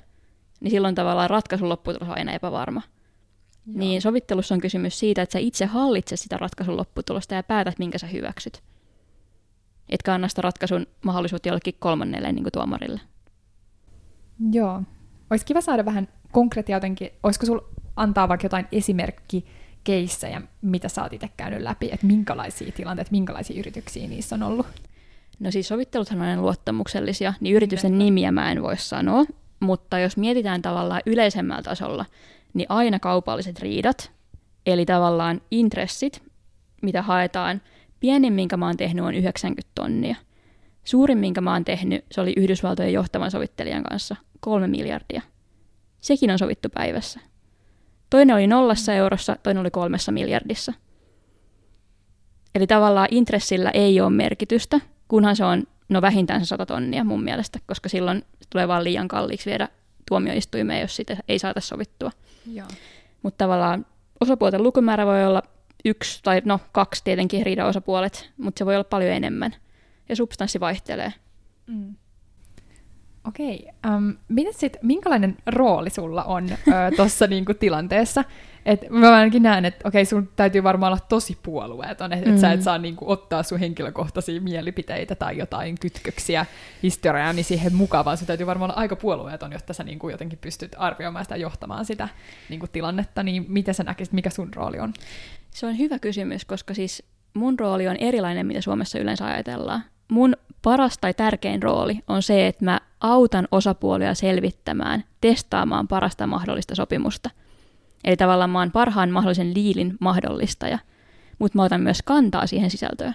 niin 0.60 0.70
silloin 0.70 0.94
tavallaan 0.94 1.30
ratkaisun 1.30 1.68
lopputulos 1.68 2.08
on 2.08 2.18
aina 2.18 2.32
epävarma. 2.32 2.82
Joo. 3.66 3.78
Niin 3.78 4.02
sovittelussa 4.02 4.54
on 4.54 4.60
kysymys 4.60 4.98
siitä, 4.98 5.22
että 5.22 5.32
sä 5.32 5.38
itse 5.38 5.66
hallitset 5.66 6.20
sitä 6.20 6.36
ratkaisun 6.36 6.76
lopputulosta 6.76 7.34
ja 7.34 7.42
päätät, 7.42 7.78
minkä 7.78 7.98
sä 7.98 8.06
hyväksyt. 8.06 8.62
Etkä 9.88 10.14
anna 10.14 10.28
sitä 10.28 10.42
ratkaisun 10.42 10.86
mahdollisuutta 11.04 11.48
jollekin 11.48 11.74
kolmannelle 11.78 12.32
niin 12.32 12.44
kuin 12.44 12.52
tuomarille. 12.52 13.00
Joo. 14.52 14.82
Olisi 15.30 15.46
kiva 15.46 15.60
saada 15.60 15.84
vähän 15.84 16.08
konkreettia 16.32 16.76
jotenkin. 16.76 17.10
Olisiko 17.22 17.46
sulla 17.46 17.64
antaa 17.96 18.28
vaikka 18.28 18.44
jotain 18.44 18.66
esimerkki 18.72 19.46
keissejä, 19.84 20.42
mitä 20.62 20.88
sä 20.88 21.02
oot 21.02 21.12
itse 21.12 21.28
käynyt 21.36 21.62
läpi, 21.62 21.88
että 21.92 22.06
minkälaisia 22.06 22.72
tilanteita, 22.72 23.10
minkälaisia 23.10 23.58
yrityksiä 23.58 24.08
niissä 24.08 24.34
on 24.34 24.42
ollut? 24.42 24.66
No 25.38 25.50
siis 25.50 25.68
sovitteluthan 25.68 26.22
on 26.22 26.42
luottamuksellisia, 26.42 27.34
niin 27.40 27.56
yritysten 27.56 27.90
Kyllä. 27.90 28.04
nimiä 28.04 28.32
mä 28.32 28.52
en 28.52 28.62
voi 28.62 28.76
sanoa, 28.76 29.24
mutta 29.60 29.98
jos 29.98 30.16
mietitään 30.16 30.62
tavallaan 30.62 31.02
yleisemmällä 31.06 31.62
tasolla, 31.62 32.04
niin 32.54 32.66
aina 32.68 32.98
kaupalliset 32.98 33.58
riidat, 33.58 34.12
eli 34.66 34.86
tavallaan 34.86 35.40
intressit, 35.50 36.22
mitä 36.82 37.02
haetaan, 37.02 37.60
pienin, 38.00 38.32
minkä 38.32 38.56
mä 38.56 38.66
oon 38.66 38.76
tehnyt, 38.76 39.04
on 39.04 39.14
90 39.14 39.70
tonnia. 39.74 40.16
Suurin, 40.84 41.18
minkä 41.18 41.40
mä 41.40 41.52
oon 41.52 41.64
tehnyt, 41.64 42.04
se 42.10 42.20
oli 42.20 42.32
Yhdysvaltojen 42.36 42.92
johtavan 42.92 43.30
sovittelijan 43.30 43.82
kanssa, 43.82 44.16
kolme 44.40 44.66
miljardia. 44.66 45.22
Sekin 46.00 46.30
on 46.30 46.38
sovittu 46.38 46.68
päivässä. 46.74 47.20
Toinen 48.10 48.36
oli 48.36 48.46
nollassa 48.46 48.94
eurossa, 48.94 49.36
toinen 49.42 49.60
oli 49.60 49.70
kolmessa 49.70 50.12
miljardissa. 50.12 50.72
Eli 52.54 52.66
tavallaan 52.66 53.08
intressillä 53.10 53.70
ei 53.70 54.00
ole 54.00 54.10
merkitystä, 54.10 54.80
kunhan 55.08 55.36
se 55.36 55.44
on 55.44 55.64
no 55.88 56.02
vähintään 56.02 56.40
se 56.40 56.46
100 56.46 56.66
tonnia 56.66 57.04
mun 57.04 57.24
mielestä, 57.24 57.58
koska 57.66 57.88
silloin 57.88 58.24
tulee 58.50 58.68
vaan 58.68 58.84
liian 58.84 59.08
kalliiksi 59.08 59.50
viedä 59.50 59.68
tuomioistuimeen, 60.08 60.80
jos 60.80 60.96
sitä 60.96 61.16
ei 61.28 61.38
saata 61.38 61.60
sovittua. 61.60 62.10
Mutta 63.22 63.44
tavallaan 63.44 63.86
osapuolten 64.20 64.62
lukumäärä 64.62 65.06
voi 65.06 65.24
olla 65.24 65.42
yksi 65.84 66.20
tai 66.22 66.42
no 66.44 66.60
kaksi 66.72 67.04
tietenkin 67.04 67.46
riidan 67.46 67.68
osapuolet, 67.68 68.30
mutta 68.36 68.58
se 68.58 68.66
voi 68.66 68.74
olla 68.74 68.84
paljon 68.84 69.12
enemmän. 69.12 69.54
Ja 70.08 70.16
substanssi 70.16 70.60
vaihtelee. 70.60 71.12
Mm. 71.66 71.94
Okei. 73.28 73.68
Um, 73.96 74.16
miten 74.28 74.54
sit, 74.54 74.76
minkälainen 74.82 75.36
rooli 75.46 75.90
sulla 75.90 76.24
on 76.24 76.48
tuossa 76.96 77.26
niinku 77.36 77.54
tilanteessa? 77.54 78.24
Et 78.66 78.90
mä 78.90 79.12
ainakin 79.12 79.42
näen, 79.42 79.64
että 79.64 79.88
okei, 79.88 80.04
sun 80.04 80.28
täytyy 80.36 80.62
varmaan 80.62 80.92
olla 80.92 81.04
tosi 81.08 81.38
puolueeton, 81.42 82.12
että 82.12 82.28
mm. 82.28 82.34
et 82.34 82.40
sä 82.40 82.52
et 82.52 82.60
mm. 82.60 82.64
saa 82.64 82.78
niinku 82.78 83.10
ottaa 83.10 83.42
sun 83.42 83.58
henkilökohtaisia 83.58 84.40
mielipiteitä 84.40 85.14
tai 85.14 85.38
jotain 85.38 85.74
kytköksiä 85.80 86.46
historiaan 86.82 87.36
niin 87.36 87.44
siihen 87.44 87.74
mukaan, 87.74 88.04
vaan 88.04 88.16
sun 88.16 88.26
täytyy 88.26 88.46
varmaan 88.46 88.70
olla 88.70 88.80
aika 88.80 88.96
puolueeton, 88.96 89.52
jotta 89.52 89.72
sä 89.72 89.84
niinku 89.84 90.08
jotenkin 90.08 90.38
pystyt 90.38 90.76
arvioimaan 90.78 91.24
sitä 91.24 91.36
johtamaan 91.36 91.84
sitä 91.84 92.08
niinku 92.48 92.66
tilannetta. 92.66 93.22
Niin 93.22 93.44
miten 93.48 93.74
sä 93.74 93.82
näkisit, 93.82 94.12
mikä 94.12 94.30
sun 94.30 94.54
rooli 94.54 94.78
on? 94.78 94.92
Se 95.50 95.66
on 95.66 95.78
hyvä 95.78 95.98
kysymys, 95.98 96.44
koska 96.44 96.74
siis 96.74 97.02
mun 97.34 97.58
rooli 97.58 97.88
on 97.88 97.96
erilainen, 97.96 98.46
mitä 98.46 98.60
Suomessa 98.60 98.98
yleensä 98.98 99.26
ajatellaan. 99.26 99.82
Mun 100.10 100.34
paras 100.62 100.98
tai 100.98 101.14
tärkein 101.14 101.62
rooli 101.62 101.98
on 102.08 102.22
se, 102.22 102.46
että 102.46 102.64
mä 102.64 102.80
autan 103.00 103.48
osapuolia 103.50 104.14
selvittämään, 104.14 105.04
testaamaan 105.20 105.88
parasta 105.88 106.26
mahdollista 106.26 106.74
sopimusta. 106.74 107.30
Eli 108.04 108.16
tavallaan 108.16 108.50
mä 108.50 108.58
oon 108.58 108.72
parhaan 108.72 109.10
mahdollisen 109.10 109.54
liilin 109.54 109.96
mahdollistaja, 110.00 110.78
mutta 111.38 111.58
mä 111.58 111.64
otan 111.64 111.80
myös 111.80 112.02
kantaa 112.04 112.46
siihen 112.46 112.70
sisältöön. 112.70 113.14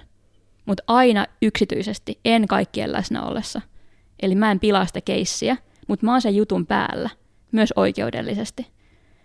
Mutta 0.66 0.84
aina 0.88 1.26
yksityisesti, 1.42 2.20
en 2.26 2.48
kaikkien 2.48 2.92
läsnä 2.92 3.24
ollessa. 3.24 3.62
Eli 4.22 4.36
mä 4.36 4.52
en 4.52 4.60
pilaa 4.60 4.86
sitä 4.86 5.02
keissiä, 5.02 5.58
mutta 5.88 6.06
mä 6.06 6.12
oon 6.12 6.22
sen 6.22 6.36
jutun 6.36 6.66
päällä, 6.66 7.10
myös 7.52 7.74
oikeudellisesti. 7.76 8.68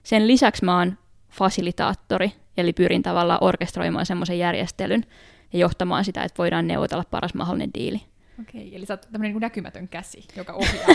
Sen 0.02 0.26
lisäksi 0.26 0.64
mä 0.64 0.78
oon 0.78 0.98
fasilitaattori, 1.30 2.32
eli 2.56 2.72
pyrin 2.72 3.02
tavallaan 3.02 3.44
orkestroimaan 3.44 4.06
semmoisen 4.06 4.38
järjestelyn 4.38 5.04
ja 5.52 5.58
johtamaan 5.58 6.04
sitä, 6.04 6.22
että 6.22 6.38
voidaan 6.38 6.66
neuvotella 6.66 7.04
paras 7.10 7.34
mahdollinen 7.34 7.70
diili. 7.74 8.00
Okei, 8.40 8.76
eli 8.76 8.86
sä 8.86 8.92
oot 8.94 9.00
tämmöinen 9.12 9.32
niin 9.32 9.40
näkymätön 9.40 9.88
käsi, 9.88 10.24
joka 10.36 10.52
ohjaa. 10.52 10.86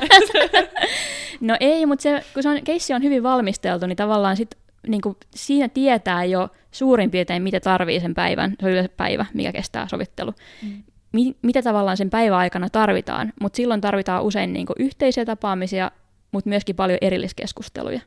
no 1.41 1.57
ei, 1.59 1.85
mutta 1.85 2.03
se, 2.03 2.23
kun 2.33 2.43
se 2.43 2.49
on, 2.49 2.63
keissi 2.63 2.93
on 2.93 3.03
hyvin 3.03 3.23
valmisteltu, 3.23 3.87
niin 3.87 3.95
tavallaan 3.95 4.37
sit, 4.37 4.55
niin 4.87 5.01
kuin 5.01 5.17
siinä 5.35 5.69
tietää 5.69 6.25
jo 6.25 6.49
suurin 6.71 7.11
piirtein, 7.11 7.43
mitä 7.43 7.59
tarvii 7.59 7.99
sen 7.99 8.13
päivän, 8.13 8.55
se 8.59 8.65
on 8.65 8.71
yleensä 8.71 8.93
päivä, 8.97 9.25
mikä 9.33 9.51
kestää 9.51 9.87
sovittelu. 9.87 10.33
Mm. 10.61 10.83
Mi- 11.11 11.35
mitä 11.41 11.61
tavallaan 11.61 11.97
sen 11.97 12.09
päivän 12.09 12.37
aikana 12.39 12.69
tarvitaan, 12.69 13.33
mutta 13.41 13.57
silloin 13.57 13.81
tarvitaan 13.81 14.23
usein 14.23 14.53
niin 14.53 14.65
kuin 14.65 14.75
yhteisiä 14.79 15.25
tapaamisia, 15.25 15.91
mutta 16.31 16.49
myöskin 16.49 16.75
paljon 16.75 16.97
erilliskeskusteluja. 17.01 18.01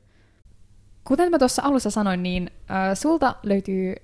Kuten 1.07 1.31
mä 1.31 1.39
tuossa 1.39 1.63
alussa 1.65 1.91
sanoin, 1.91 2.23
niin 2.23 2.51
äh, 2.71 2.95
sulta 2.95 3.35
löytyy 3.43 3.95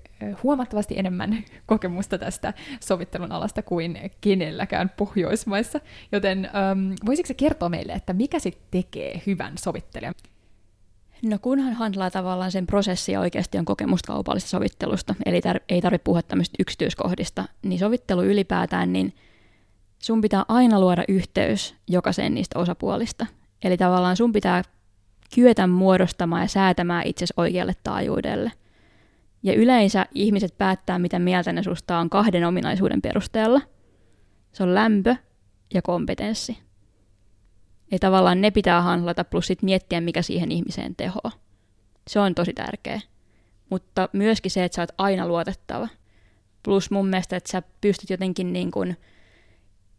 huomattavasti 0.43 0.95
enemmän 0.97 1.43
kokemusta 1.65 2.17
tästä 2.17 2.53
sovittelun 2.79 3.31
alasta 3.31 3.61
kuin 3.61 4.11
kenelläkään 4.21 4.89
Pohjoismaissa. 4.89 5.79
Joten 6.11 6.45
ähm, 6.45 6.93
voisitko 7.05 7.27
se 7.27 7.33
kertoa 7.33 7.69
meille, 7.69 7.93
että 7.93 8.13
mikä 8.13 8.39
sitten 8.39 8.67
tekee 8.71 9.21
hyvän 9.25 9.57
sovittelijan? 9.57 10.13
No 11.23 11.37
kunhan 11.41 11.73
handlaa 11.73 12.11
tavallaan 12.11 12.51
sen 12.51 12.67
prosessia 12.67 13.19
oikeasti 13.19 13.57
on 13.57 13.65
kokemusta 13.65 14.07
kaupallisesta 14.07 14.49
sovittelusta, 14.49 15.15
eli 15.25 15.39
tar- 15.39 15.63
ei 15.69 15.81
tarvitse 15.81 16.03
puhua 16.03 16.21
tämmöistä 16.21 16.55
yksityiskohdista, 16.59 17.45
niin 17.61 17.79
sovittelu 17.79 18.23
ylipäätään, 18.23 18.93
niin 18.93 19.13
sun 19.99 20.21
pitää 20.21 20.45
aina 20.47 20.79
luoda 20.79 21.03
yhteys 21.07 21.75
jokaiseen 21.87 22.33
niistä 22.33 22.59
osapuolista. 22.59 23.25
Eli 23.63 23.77
tavallaan 23.77 24.17
sun 24.17 24.31
pitää 24.31 24.63
kyetä 25.35 25.67
muodostamaan 25.67 26.41
ja 26.41 26.47
säätämään 26.47 27.07
itsesi 27.07 27.33
oikealle 27.37 27.73
taajuudelle. 27.83 28.51
Ja 29.43 29.53
yleensä 29.53 30.05
ihmiset 30.15 30.57
päättää, 30.57 30.99
mitä 30.99 31.19
mieltä 31.19 31.53
ne 31.53 31.63
susta 31.63 31.97
on 31.97 32.09
kahden 32.09 32.45
ominaisuuden 32.47 33.01
perusteella. 33.01 33.61
Se 34.51 34.63
on 34.63 34.75
lämpö 34.75 35.15
ja 35.73 35.81
kompetenssi. 35.81 36.57
Ja 37.91 37.99
tavallaan 37.99 38.41
ne 38.41 38.51
pitää 38.51 38.81
handlata, 38.81 39.23
plus 39.23 39.47
sit 39.47 39.61
miettiä, 39.61 40.01
mikä 40.01 40.21
siihen 40.21 40.51
ihmiseen 40.51 40.95
tehoa. 40.95 41.31
Se 42.07 42.19
on 42.19 42.35
tosi 42.35 42.53
tärkeä. 42.53 43.01
Mutta 43.69 44.09
myöskin 44.13 44.51
se, 44.51 44.63
että 44.63 44.75
sä 44.75 44.81
oot 44.81 44.91
aina 44.97 45.27
luotettava. 45.27 45.87
Plus 46.63 46.91
mun 46.91 47.07
mielestä, 47.07 47.35
että 47.35 47.51
sä 47.51 47.63
pystyt 47.81 48.09
jotenkin 48.09 48.53
niin 48.53 48.71
kuin 48.71 48.97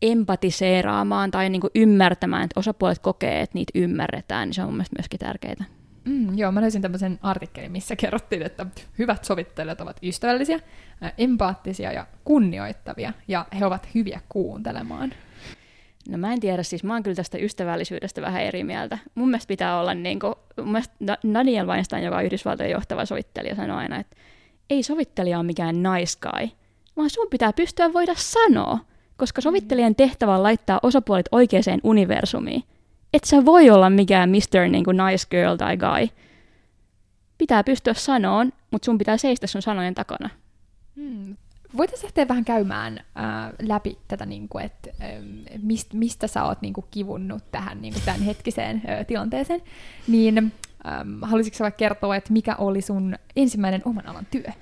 empatiseeraamaan 0.03 1.31
tai 1.31 1.51
niin 1.51 1.61
kuin 1.61 1.71
ymmärtämään, 1.75 2.45
että 2.45 2.61
osapuolet 2.61 2.99
kokee, 2.99 3.41
että 3.41 3.55
niitä 3.55 3.73
ymmärretään, 3.75 4.49
niin 4.49 4.55
se 4.55 4.63
on 4.63 4.69
mun 4.69 4.75
mielestä 4.75 4.97
myöskin 4.99 5.21
tärkeää. 5.21 5.65
Mm, 6.05 6.39
joo, 6.39 6.53
mä 6.53 6.61
löysin 6.61 6.83
tämmöisen 6.83 7.19
artikkelin, 7.23 7.73
missä 7.73 7.97
kerrottiin, 7.97 8.43
että 8.43 8.67
hyvät 8.99 9.25
sovittelijat 9.25 9.81
ovat 9.81 9.97
ystävällisiä, 10.03 10.61
empaattisia 11.19 11.93
ja 11.93 12.07
kunnioittavia, 12.25 13.13
ja 13.29 13.47
he 13.59 13.67
ovat 13.67 13.89
hyviä 13.95 14.21
kuuntelemaan. 14.29 15.13
No 16.09 16.19
mä 16.19 16.33
en 16.33 16.41
tiedä, 16.41 16.63
siis 16.63 16.85
mä 16.85 16.93
oon 16.93 17.03
kyllä 17.03 17.15
tästä 17.15 17.39
ystävällisyydestä 17.39 18.23
vähän 18.23 18.43
eri 18.43 18.65
mieltä. 18.65 18.99
Mun 19.15 19.29
mielestä 19.29 19.49
pitää 19.49 19.81
olla 19.81 19.95
niin 19.95 20.21
kuin, 20.21 20.35
mun 20.57 20.73
mielestä 20.73 20.95
Daniel 21.35 21.67
Weinstein, 21.67 22.05
joka 22.05 22.17
on 22.17 22.25
Yhdysvaltojen 22.25 22.73
johtava 22.73 23.05
sovittelija, 23.05 23.55
sanoi 23.55 23.77
aina, 23.77 23.99
että 23.99 24.17
ei 24.71 24.83
sovittelija 24.83 25.39
ole 25.39 25.47
mikään 25.47 25.83
nice 25.83 26.19
guy, 26.21 26.49
vaan 26.97 27.11
sun 27.11 27.27
pitää 27.31 27.53
pystyä 27.53 27.93
voida 27.93 28.15
sanoa, 28.17 28.79
koska 29.17 29.41
sovittelijan 29.41 29.95
tehtävä 29.95 30.37
on 30.37 30.43
laittaa 30.43 30.81
osapuolet 30.83 31.29
oikeaan 31.33 31.81
universumiin. 31.83 32.63
Et 33.15 33.25
sä 33.25 33.45
voi 33.45 33.71
olla 33.71 33.91
mikään 33.91 34.31
Mr. 34.31 34.69
Niin 34.69 34.85
kuin 34.85 34.97
nice 34.97 35.27
girl 35.31 35.57
tai 35.57 35.77
guy. 35.77 36.09
Pitää 37.39 37.65
pystyä 37.65 37.95
sanoon, 37.95 38.53
mutta 38.71 38.87
sun 38.87 38.99
pitää 38.99 39.17
seistä 39.17 39.47
sun 39.47 39.63
sanojen 39.63 39.95
takana. 39.95 40.31
Hmm. 40.97 41.37
Voitaisiin 41.77 42.07
lähteä 42.07 42.29
vähän 42.29 42.45
käymään 42.45 42.99
äh, 42.99 43.53
läpi 43.63 43.99
tätä, 44.09 44.27
niin 44.27 44.49
kuin, 44.49 44.65
että 44.65 44.91
äh, 45.03 45.09
mist, 45.63 45.93
mistä 45.93 46.27
sä 46.27 46.45
oot 46.45 46.63
niin 46.63 46.75
kuin, 46.75 46.87
kivunnut 46.91 47.43
tähän 47.53 47.83
niin 47.83 47.95
kuin, 47.95 48.05
tämän 48.05 48.23
hetkiseen 48.23 48.83
äh, 48.89 49.07
tilanteeseen. 49.07 49.61
Niin 50.09 50.39
ähm, 50.39 51.23
haluaisitko 51.23 51.57
sä 51.57 51.63
vaikka 51.63 51.79
kertoa, 51.79 52.17
että 52.17 52.33
mikä 52.33 52.57
oli 52.57 52.81
sun 52.81 53.15
ensimmäinen 53.37 53.83
oman 53.85 54.07
alan 54.07 54.27
työ? 54.31 54.53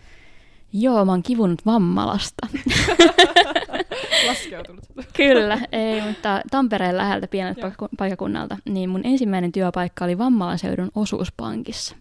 Joo, 0.73 1.05
mä 1.05 1.13
oon 1.13 1.23
kivunut 1.23 1.67
vammalasta. 1.67 2.49
Laskeutunut. 4.29 4.85
Kyllä, 5.17 5.59
ei, 5.73 6.01
mutta 6.01 6.41
Tampereen 6.51 6.97
läheltä 6.97 7.29
pienet 7.29 7.59
paikakunnalta, 7.99 8.57
niin 8.65 8.91
mun 8.91 9.01
ensimmäinen 9.05 9.53
työpaikka 9.53 10.05
oli 10.05 10.19
Vammalaseudun 10.19 10.91
osuuspankissa. 10.95 11.97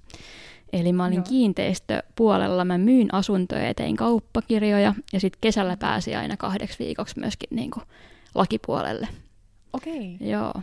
Eli 0.74 0.94
mä 0.94 1.06
olin 1.06 1.16
Joo. 1.16 1.26
kiinteistöpuolella, 1.30 2.66
mä 2.66 2.78
myin 2.78 3.14
asuntoja 3.14 3.68
ja 3.68 3.74
tein 3.74 3.96
kauppakirjoja, 3.96 4.94
ja 5.14 5.20
sitten 5.20 5.38
kesällä 5.42 5.78
pääsi 5.78 6.16
aina 6.16 6.38
kahdeksi 6.38 6.80
viikoksi 6.80 7.20
myöskin 7.20 7.50
niin 7.52 7.72
kuin 7.72 7.84
lakipuolelle. 8.36 9.08
Okei. 9.74 10.18
Joo. 10.20 10.54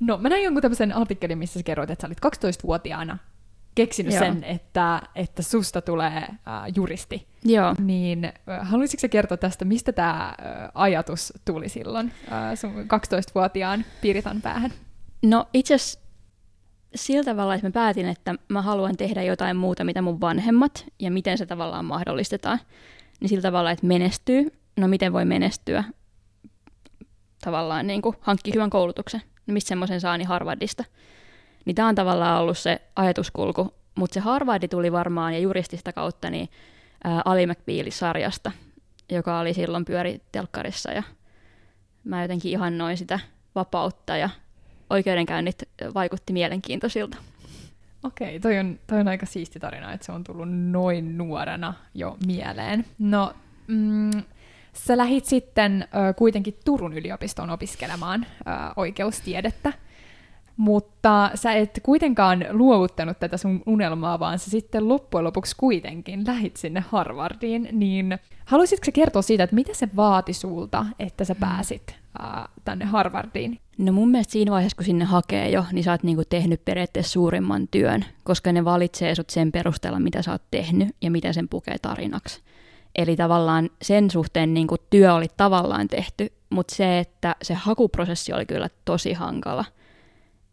No 0.00 0.18
mä 0.18 0.28
näin 0.28 0.44
jonkun 0.44 0.62
tämmöisen 0.62 0.92
artikkelin, 0.92 1.38
missä 1.38 1.58
sä 1.58 1.62
kerroit, 1.62 1.90
että 1.90 2.02
sä 2.02 2.06
olit 2.06 2.46
12-vuotiaana 2.56 3.18
keksinyt 3.80 4.12
Joo. 4.12 4.24
sen, 4.24 4.44
että, 4.44 5.02
että 5.14 5.42
susta 5.42 5.80
tulee 5.82 6.16
äh, 6.16 6.36
juristi. 6.76 7.26
Joo. 7.44 7.74
Niin 7.78 8.24
äh, 8.24 8.68
haluaisitko 8.68 9.08
kertoa 9.10 9.36
tästä, 9.36 9.64
mistä 9.64 9.92
tämä 9.92 10.24
äh, 10.26 10.34
ajatus 10.74 11.32
tuli 11.44 11.68
silloin 11.68 12.12
äh, 12.32 12.58
sun 12.58 12.74
12-vuotiaan 12.74 13.84
Piritan 14.00 14.42
päähän? 14.42 14.72
No 15.22 15.48
itse 15.54 15.74
asiassa 15.74 16.00
sillä 16.94 17.24
tavalla, 17.24 17.54
että 17.54 17.66
mä 17.66 17.72
päätin, 17.72 18.08
että 18.08 18.34
mä 18.48 18.62
haluan 18.62 18.96
tehdä 18.96 19.22
jotain 19.22 19.56
muuta, 19.56 19.84
mitä 19.84 20.02
mun 20.02 20.20
vanhemmat, 20.20 20.86
ja 20.98 21.10
miten 21.10 21.38
se 21.38 21.46
tavallaan 21.46 21.84
mahdollistetaan. 21.84 22.58
Niin 23.20 23.28
sillä 23.28 23.42
tavalla, 23.42 23.70
että 23.70 23.86
menestyy. 23.86 24.52
No 24.76 24.88
miten 24.88 25.12
voi 25.12 25.24
menestyä? 25.24 25.84
Tavallaan 27.44 27.86
niin 27.86 28.02
kuin 28.02 28.16
hankki 28.20 28.54
hyvän 28.54 28.70
koulutuksen. 28.70 29.22
No 29.46 29.54
mistä 29.54 29.68
semmoisen 29.68 30.00
saa, 30.00 30.18
niin 30.18 30.28
Harvardista. 30.28 30.84
Niin 31.64 31.74
tämä 31.74 31.88
on 31.88 31.94
tavallaan 31.94 32.40
ollut 32.40 32.58
se 32.58 32.80
ajatuskulku. 32.96 33.74
Mutta 33.94 34.14
se 34.14 34.20
Harvardi 34.20 34.68
tuli 34.68 34.92
varmaan, 34.92 35.32
ja 35.32 35.38
juristista 35.38 35.92
kautta, 35.92 36.30
niin 36.30 36.48
ää, 37.04 37.22
Ali 37.24 37.46
McBeal-sarjasta, 37.46 38.52
joka 39.10 39.38
oli 39.38 39.54
silloin 39.54 39.84
pyöri 39.84 40.20
telkkarissa, 40.32 40.92
ja 40.92 41.02
mä 42.04 42.22
jotenkin 42.22 42.52
ihannoin 42.52 42.96
sitä 42.96 43.20
vapautta, 43.54 44.16
ja 44.16 44.30
oikeudenkäynnit 44.90 45.62
vaikutti 45.94 46.32
mielenkiintoisilta. 46.32 47.16
Okei, 48.02 48.40
toi 48.40 48.58
on, 48.58 48.78
toi 48.86 49.00
on 49.00 49.08
aika 49.08 49.26
siisti 49.26 49.60
tarina, 49.60 49.92
että 49.92 50.06
se 50.06 50.12
on 50.12 50.24
tullut 50.24 50.48
noin 50.50 51.18
nuorena 51.18 51.74
jo 51.94 52.16
mieleen. 52.26 52.84
No, 52.98 53.32
mm, 53.66 54.10
sä 54.72 54.96
lähit 54.96 55.24
sitten 55.24 55.82
ö, 55.82 56.14
kuitenkin 56.14 56.58
Turun 56.64 56.92
yliopistoon 56.92 57.50
opiskelemaan 57.50 58.26
ö, 58.26 58.50
oikeustiedettä, 58.76 59.72
mutta 60.60 61.30
sä 61.34 61.52
et 61.52 61.80
kuitenkaan 61.82 62.46
luovuttanut 62.50 63.18
tätä 63.20 63.36
sun 63.36 63.62
unelmaa, 63.66 64.18
vaan 64.18 64.38
sä 64.38 64.50
sitten 64.50 64.88
loppujen 64.88 65.24
lopuksi 65.24 65.54
kuitenkin 65.56 66.26
lähit 66.26 66.56
sinne 66.56 66.84
Harvardiin, 66.88 67.68
niin 67.72 68.18
haluaisitko 68.44 68.84
sä 68.84 68.92
kertoa 68.92 69.22
siitä, 69.22 69.44
että 69.44 69.56
mitä 69.56 69.74
se 69.74 69.88
vaati 69.96 70.32
sulta, 70.32 70.86
että 70.98 71.24
sä 71.24 71.34
mm. 71.34 71.40
pääsit 71.40 71.94
äh, 72.20 72.48
tänne 72.64 72.84
Harvardiin? 72.84 73.58
No 73.78 73.92
mun 73.92 74.10
mielestä 74.10 74.32
siinä 74.32 74.52
vaiheessa, 74.52 74.76
kun 74.76 74.84
sinne 74.84 75.04
hakee 75.04 75.50
jo, 75.50 75.64
niin 75.72 75.84
sä 75.84 75.90
oot 75.90 76.02
niinku 76.02 76.22
tehnyt 76.28 76.64
periaatteessa 76.64 77.12
suurimman 77.12 77.68
työn, 77.70 78.04
koska 78.24 78.52
ne 78.52 78.64
valitsee 78.64 79.14
sut 79.14 79.30
sen 79.30 79.52
perusteella, 79.52 80.00
mitä 80.00 80.22
sä 80.22 80.32
oot 80.32 80.42
tehnyt 80.50 80.96
ja 81.02 81.10
mitä 81.10 81.32
sen 81.32 81.48
pukee 81.48 81.78
tarinaksi. 81.82 82.40
Eli 82.94 83.16
tavallaan 83.16 83.70
sen 83.82 84.10
suhteen 84.10 84.54
niinku 84.54 84.76
työ 84.90 85.14
oli 85.14 85.26
tavallaan 85.36 85.88
tehty, 85.88 86.32
mutta 86.50 86.74
se, 86.74 86.98
että 86.98 87.36
se 87.42 87.54
hakuprosessi 87.54 88.32
oli 88.32 88.46
kyllä 88.46 88.68
tosi 88.84 89.12
hankala– 89.12 89.64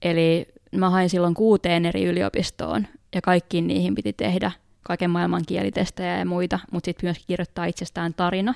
Eli 0.02 0.48
mä 0.76 0.90
hain 0.90 1.10
silloin 1.10 1.34
kuuteen 1.34 1.86
eri 1.86 2.04
yliopistoon 2.06 2.88
ja 3.16 3.22
kaikkiin 3.22 3.68
niihin 3.68 3.96
piti 3.96 4.14
tehdä 4.14 4.52
kaiken 4.84 5.10
maailman 5.10 5.44
kielitestejä 5.48 6.18
ja 6.18 6.26
muita, 6.26 6.60
mutta 6.72 6.86
sitten 6.86 7.08
myös 7.08 7.26
kirjoittaa 7.28 7.66
itsestään 7.66 8.14
tarina, 8.14 8.54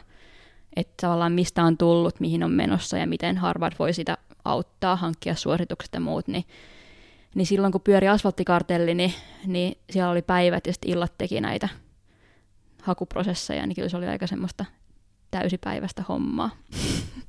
että 0.76 0.94
tavallaan 1.02 1.32
mistä 1.32 1.64
on 1.64 1.78
tullut, 1.78 2.20
mihin 2.20 2.44
on 2.44 2.52
menossa 2.52 2.98
ja 2.98 3.08
miten 3.08 3.38
Harvard 3.38 3.74
voi 3.80 3.94
sitä 3.94 4.18
auttaa, 4.46 4.96
hankkia 4.96 5.36
suositukset 5.36 5.94
ja 5.94 6.00
muut, 6.00 6.28
niin, 6.28 6.46
niin 7.36 7.46
silloin 7.46 7.72
kun 7.72 7.82
pyöri 7.82 8.08
asfalttikartelli, 8.08 8.94
niin, 8.94 9.14
niin 9.46 9.78
siellä 9.90 10.12
oli 10.12 10.22
päivät 10.22 10.68
ja 10.68 10.74
sitten 10.74 10.92
illat 10.92 11.18
teki 11.18 11.42
näitä 11.42 11.70
hakuprosesseja, 12.82 13.68
niin 13.68 13.76
kyllä 13.76 13.90
se 13.90 13.98
oli 13.98 14.08
aika 14.08 14.28
semmoista 14.28 14.66
täysipäiväistä 15.32 16.04
hommaa. 16.10 16.50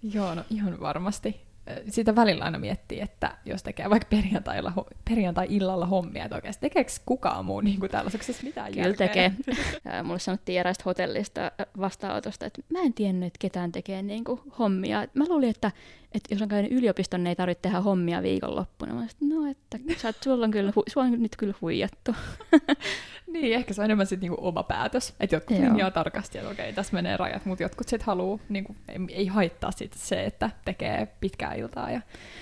Joo, 0.02 0.34
no 0.34 0.44
ihan 0.50 0.80
varmasti. 0.80 1.51
Sitä 1.88 2.16
välillä 2.16 2.44
aina 2.44 2.58
miettii, 2.58 3.00
että 3.00 3.36
jos 3.44 3.62
tekee 3.62 3.90
vaikka 3.90 4.08
perjantailla, 4.10 4.72
perjantai-illalla 5.08 5.86
hommia, 5.86 6.24
että 6.24 6.34
oikeasti 6.34 6.60
tekeekö 6.60 6.92
kukaan 7.06 7.44
muu 7.44 7.60
niin 7.60 7.80
kuin 7.80 7.90
tällaiseksi 7.90 8.36
mitään 8.42 8.72
Kyllä 8.72 8.86
järkeä? 8.86 9.08
tekee. 9.08 9.32
Mulle 10.04 10.18
sanottiin 10.18 10.60
eräästä 10.60 10.82
hotellista 10.86 11.52
vastaanotosta, 11.80 12.46
että 12.46 12.62
mä 12.68 12.80
en 12.80 12.94
tiennyt, 12.94 13.26
että 13.26 13.38
ketään 13.38 13.72
tekee 13.72 14.02
niin 14.02 14.24
kuin 14.24 14.40
hommia. 14.58 15.06
Mä 15.14 15.24
luulin, 15.28 15.50
että, 15.50 15.72
että 16.14 16.34
jos 16.34 16.42
on 16.42 16.48
käynyt 16.48 16.72
yliopiston, 16.72 17.24
niin 17.24 17.28
ei 17.28 17.36
tarvitse 17.36 17.62
tehdä 17.62 17.80
hommia 17.80 18.22
viikonloppuna. 18.22 18.94
Mä 18.94 19.06
sanoin, 19.20 19.44
no, 19.44 19.50
että 19.50 19.78
sä 19.96 20.08
oot, 20.08 20.16
sulla 20.24 20.44
on, 20.44 20.50
kyllä, 20.50 20.72
sulla 20.88 21.06
on 21.06 21.22
nyt 21.22 21.36
kyllä 21.36 21.54
huijattu. 21.60 22.14
niin, 23.32 23.54
ehkä 23.54 23.74
se 23.74 23.80
on 23.80 23.84
enemmän 23.84 24.06
sitten 24.06 24.30
niinku 24.30 24.46
oma 24.48 24.62
päätös. 24.62 25.14
Että 25.20 25.36
jotkut 25.36 25.56
Joo. 25.56 25.68
linjaa 25.68 25.90
tarkasti, 25.90 26.38
että 26.38 26.50
okei, 26.50 26.72
tässä 26.72 26.94
menee 26.94 27.16
rajat, 27.16 27.46
mutta 27.46 27.62
jotkut 27.64 27.88
sitten 27.88 28.06
haluaa, 28.06 28.38
niinku, 28.48 28.76
ei, 28.88 28.98
ei 29.08 29.26
haittaa 29.26 29.70
sit 29.70 29.92
se, 29.92 30.24
että 30.24 30.50
tekee 30.64 31.08
pitkää 31.20 31.54
iltaa 31.54 31.90
ja 31.90 32.00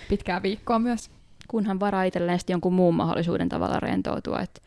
pitkää 0.09 0.43
viikkoa 0.43 0.79
myös. 0.79 1.11
Kunhan 1.49 1.81
varaa 1.81 2.05
itselleen 2.05 2.39
jonkun 2.49 2.73
muun 2.73 2.95
mahdollisuuden 2.95 3.49
tavalla 3.49 3.81
rentoutua. 3.81 4.41
Että 4.41 4.61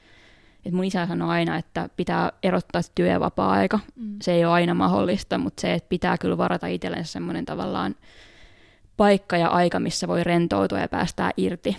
et 0.66 0.74
mun 0.74 0.86
isä 0.86 1.08
sanoi 1.08 1.30
aina, 1.30 1.58
että 1.58 1.90
pitää 1.98 2.32
erottaa 2.44 2.82
työ- 2.96 3.08
ja 3.08 3.20
vapaa-aika. 3.20 3.80
Mm. 3.96 4.16
Se 4.22 4.32
ei 4.32 4.46
ole 4.46 4.54
aina 4.54 4.74
mahdollista, 4.74 5.38
mutta 5.38 5.62
se, 5.62 5.74
että 5.74 5.90
pitää 5.90 6.18
kyllä 6.18 6.38
varata 6.38 6.68
itsellensä 6.68 7.12
semmoinen 7.12 7.46
tavallaan 7.46 7.96
paikka 8.98 9.38
ja 9.38 9.48
aika, 9.48 9.80
missä 9.80 10.08
voi 10.08 10.24
rentoutua 10.24 10.80
ja 10.80 10.88
päästää 10.88 11.32
irti 11.38 11.78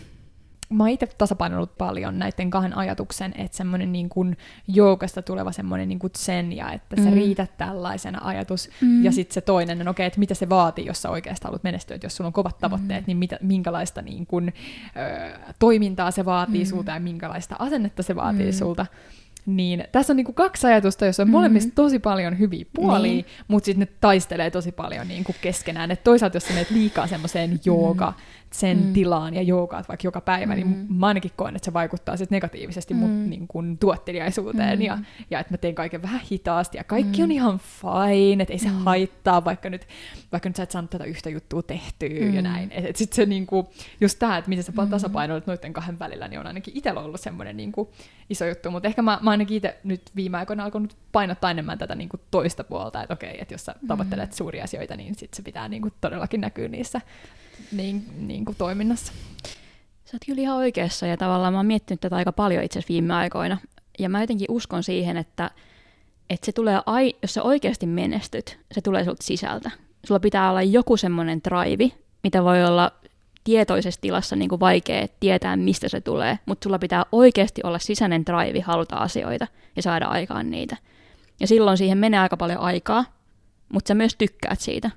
mä 0.70 0.84
oon 0.84 0.90
itse 0.90 1.06
tasapainollut 1.06 1.78
paljon 1.78 2.18
näiden 2.18 2.50
kahden 2.50 2.76
ajatuksen, 2.76 3.34
että 3.38 3.56
semmoinen 3.56 3.92
niin 3.92 4.08
kuin 4.08 4.36
joukasta 4.68 5.22
tuleva 5.22 5.52
semmoinen 5.52 5.88
niin 5.88 5.98
kuin 5.98 6.12
zen 6.16 6.52
ja 6.52 6.72
että 6.72 6.96
se 6.96 7.10
mm. 7.10 7.14
riität 7.14 7.56
tällaisena 7.56 8.20
ajatus. 8.22 8.70
Mm. 8.80 9.04
Ja 9.04 9.12
sitten 9.12 9.34
se 9.34 9.40
toinen, 9.40 9.78
no 9.78 9.90
okei, 9.90 10.06
että 10.06 10.18
mitä 10.18 10.34
se 10.34 10.48
vaatii, 10.48 10.86
jos 10.86 11.02
sä 11.02 11.10
oikeasti 11.10 11.44
haluat 11.44 11.64
menestyä, 11.64 11.94
että 11.94 12.04
jos 12.04 12.16
sulla 12.16 12.28
on 12.28 12.32
kovat 12.32 12.58
tavoitteet, 12.58 13.00
mm. 13.00 13.06
niin 13.06 13.16
mitä, 13.16 13.38
minkälaista 13.42 14.02
niin 14.02 14.26
kuin, 14.26 14.52
ö, 14.96 15.38
toimintaa 15.58 16.10
se 16.10 16.24
vaatii 16.24 16.64
mm. 16.64 16.68
sulta 16.68 16.92
ja 16.92 17.00
minkälaista 17.00 17.56
asennetta 17.58 18.02
se 18.02 18.16
vaatii 18.16 18.46
mm. 18.46 18.52
sulta. 18.52 18.86
Niin 19.46 19.84
tässä 19.92 20.12
on 20.12 20.16
niinku 20.16 20.32
kaksi 20.32 20.66
ajatusta, 20.66 21.04
joissa 21.04 21.22
on 21.22 21.26
mm-hmm. 21.26 21.36
molemmista 21.36 21.72
tosi 21.74 21.98
paljon 21.98 22.38
hyviä 22.38 22.64
puolia, 22.72 23.12
niin. 23.12 23.26
mutta 23.48 23.64
sitten 23.64 23.80
ne 23.80 23.94
taistelee 24.00 24.50
tosi 24.50 24.72
paljon 24.72 25.08
niinku 25.08 25.34
keskenään. 25.40 25.90
Et 25.90 26.04
toisaalta 26.04 26.36
jos 26.36 26.44
sä 26.44 26.52
menet 26.52 26.70
liikaa 26.70 27.06
semmoiseen 27.06 27.60
jooga, 27.64 28.10
mm 28.10 28.43
sen 28.54 28.84
mm. 28.84 28.92
tilaan 28.92 29.34
ja 29.34 29.42
joogaat 29.42 29.88
vaikka 29.88 30.06
joka 30.06 30.20
päivä, 30.20 30.54
niin 30.54 30.66
mm. 30.66 30.72
niin 30.72 30.94
mä 30.94 31.06
ainakin 31.06 31.30
koen, 31.36 31.56
että 31.56 31.64
se 31.64 31.72
vaikuttaa 31.72 32.16
sit 32.16 32.30
negatiivisesti 32.30 32.94
mm. 32.94 33.00
mut 33.00 33.10
niin 33.10 33.48
kun 33.48 33.78
tuotteliaisuuteen 33.78 34.78
mm. 34.78 34.84
ja, 34.84 34.98
ja 35.30 35.40
että 35.40 35.52
mä 35.52 35.58
teen 35.58 35.74
kaiken 35.74 36.02
vähän 36.02 36.20
hitaasti 36.32 36.78
ja 36.78 36.84
kaikki 36.84 37.18
mm. 37.18 37.24
on 37.24 37.32
ihan 37.32 37.58
fine, 37.58 38.42
että 38.42 38.52
ei 38.52 38.58
se 38.58 38.68
mm. 38.68 38.74
haittaa, 38.74 39.44
vaikka 39.44 39.70
nyt, 39.70 39.86
vaikka 40.32 40.48
nyt 40.48 40.56
sä 40.56 40.62
et 40.62 40.70
saanut 40.70 40.90
tätä 40.90 41.04
yhtä 41.04 41.30
juttua 41.30 41.62
tehtyä 41.62 42.08
mm. 42.20 42.34
ja 42.34 42.42
näin. 42.42 42.72
Että 42.72 42.90
et 42.90 42.96
sitten 42.96 43.16
se 43.16 43.26
niinku, 43.26 43.72
just 44.00 44.18
tämä, 44.18 44.38
että 44.38 44.48
miten 44.48 44.64
sä 44.64 44.72
mm. 44.76 44.88
tasapainoilet 44.88 45.46
noiden 45.46 45.72
kahden 45.72 45.98
välillä, 45.98 46.28
niin 46.28 46.40
on 46.40 46.46
ainakin 46.46 46.76
itsellä 46.76 47.00
ollut 47.00 47.20
semmoinen 47.20 47.56
niinku 47.56 47.92
iso 48.30 48.46
juttu, 48.46 48.70
mutta 48.70 48.88
ehkä 48.88 49.02
mä, 49.02 49.18
mä 49.22 49.30
ainakin 49.30 49.56
itse 49.56 49.76
nyt 49.84 50.02
viime 50.16 50.38
aikoina 50.38 50.64
alkanut 50.64 50.96
painottaa 51.12 51.50
enemmän 51.50 51.78
tätä 51.78 51.94
niinku 51.94 52.16
toista 52.30 52.64
puolta, 52.64 53.02
että 53.02 53.14
okei, 53.14 53.36
että 53.40 53.54
jos 53.54 53.64
sä 53.64 53.74
tavoittelet 53.88 54.30
mm. 54.30 54.34
suuria 54.34 54.64
asioita, 54.64 54.96
niin 54.96 55.14
sit 55.14 55.34
se 55.34 55.42
pitää 55.42 55.68
niinku 55.68 55.88
todellakin 56.00 56.40
näkyä 56.40 56.68
niissä 56.68 57.00
niin, 57.72 58.04
niin 58.18 58.44
kuin 58.44 58.56
toiminnassa. 58.56 59.12
Sä 60.04 60.16
oot 60.16 60.22
kyllä 60.26 60.40
ihan 60.40 60.56
oikeassa 60.56 61.06
ja 61.06 61.16
tavallaan 61.16 61.52
mä 61.52 61.58
oon 61.58 61.66
miettinyt 61.66 62.00
tätä 62.00 62.16
aika 62.16 62.32
paljon 62.32 62.64
itse 62.64 62.78
asiassa 62.78 62.92
viime 62.92 63.14
aikoina. 63.14 63.58
Ja 63.98 64.08
mä 64.08 64.20
jotenkin 64.20 64.50
uskon 64.50 64.82
siihen, 64.82 65.16
että, 65.16 65.50
että 66.30 66.46
se 66.46 66.52
tulee, 66.52 66.80
ai, 66.86 67.14
jos 67.22 67.34
sä 67.34 67.42
oikeasti 67.42 67.86
menestyt, 67.86 68.58
se 68.72 68.80
tulee 68.80 69.04
sulta 69.04 69.22
sisältä. 69.22 69.70
Sulla 70.06 70.20
pitää 70.20 70.50
olla 70.50 70.62
joku 70.62 70.96
semmoinen 70.96 71.40
drive, 71.44 71.90
mitä 72.22 72.44
voi 72.44 72.64
olla 72.64 72.92
tietoisessa 73.44 74.00
tilassa 74.00 74.36
niin 74.36 74.48
kuin 74.48 74.60
vaikea 74.60 75.06
tietää, 75.20 75.56
mistä 75.56 75.88
se 75.88 76.00
tulee, 76.00 76.38
mutta 76.46 76.64
sulla 76.64 76.78
pitää 76.78 77.06
oikeasti 77.12 77.60
olla 77.64 77.78
sisäinen 77.78 78.26
drive 78.26 78.60
haluta 78.60 78.96
asioita 78.96 79.46
ja 79.76 79.82
saada 79.82 80.06
aikaan 80.06 80.50
niitä. 80.50 80.76
Ja 81.40 81.46
silloin 81.46 81.78
siihen 81.78 81.98
menee 81.98 82.20
aika 82.20 82.36
paljon 82.36 82.58
aikaa, 82.58 83.04
mutta 83.68 83.88
sä 83.88 83.94
myös 83.94 84.14
tykkäät 84.16 84.60
siitä. 84.60 84.90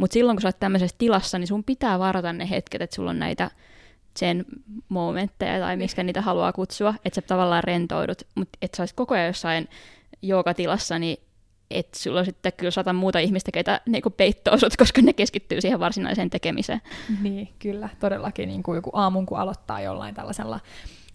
Mutta 0.00 0.14
silloin, 0.14 0.36
kun 0.36 0.42
sä 0.42 0.48
oot 0.48 0.60
tämmöisessä 0.60 0.96
tilassa, 0.98 1.38
niin 1.38 1.46
sun 1.46 1.64
pitää 1.64 1.98
varata 1.98 2.32
ne 2.32 2.50
hetket, 2.50 2.82
että 2.82 2.96
sulla 2.96 3.10
on 3.10 3.18
näitä 3.18 3.50
sen 4.16 4.44
momentteja 4.88 5.60
tai 5.60 5.76
miksi 5.76 6.02
niitä 6.02 6.20
haluaa 6.20 6.52
kutsua, 6.52 6.94
että 7.04 7.14
sä 7.14 7.22
tavallaan 7.26 7.64
rentoudut, 7.64 8.22
mutta 8.34 8.58
että 8.62 8.76
sä 8.76 8.82
olisit 8.82 8.96
koko 8.96 9.14
ajan 9.14 9.26
jossain 9.26 9.68
tilassa, 10.56 10.98
niin 10.98 11.16
että 11.70 11.98
sulla 11.98 12.18
on 12.18 12.24
sitten 12.24 12.52
kyllä 12.52 12.70
sata 12.70 12.92
muuta 12.92 13.18
ihmistä, 13.18 13.50
ketä 13.52 13.80
niin 13.86 14.02
peittoo 14.16 14.58
sut, 14.58 14.76
koska 14.76 15.02
ne 15.02 15.12
keskittyy 15.12 15.60
siihen 15.60 15.80
varsinaiseen 15.80 16.30
tekemiseen. 16.30 16.80
Niin, 17.22 17.48
kyllä, 17.58 17.88
todellakin 18.00 18.48
niin 18.48 18.62
kuin 18.62 18.76
joku 18.76 18.90
aamun, 18.92 19.26
kun 19.26 19.38
aloittaa 19.38 19.80
jollain 19.80 20.14
tällaisella 20.14 20.60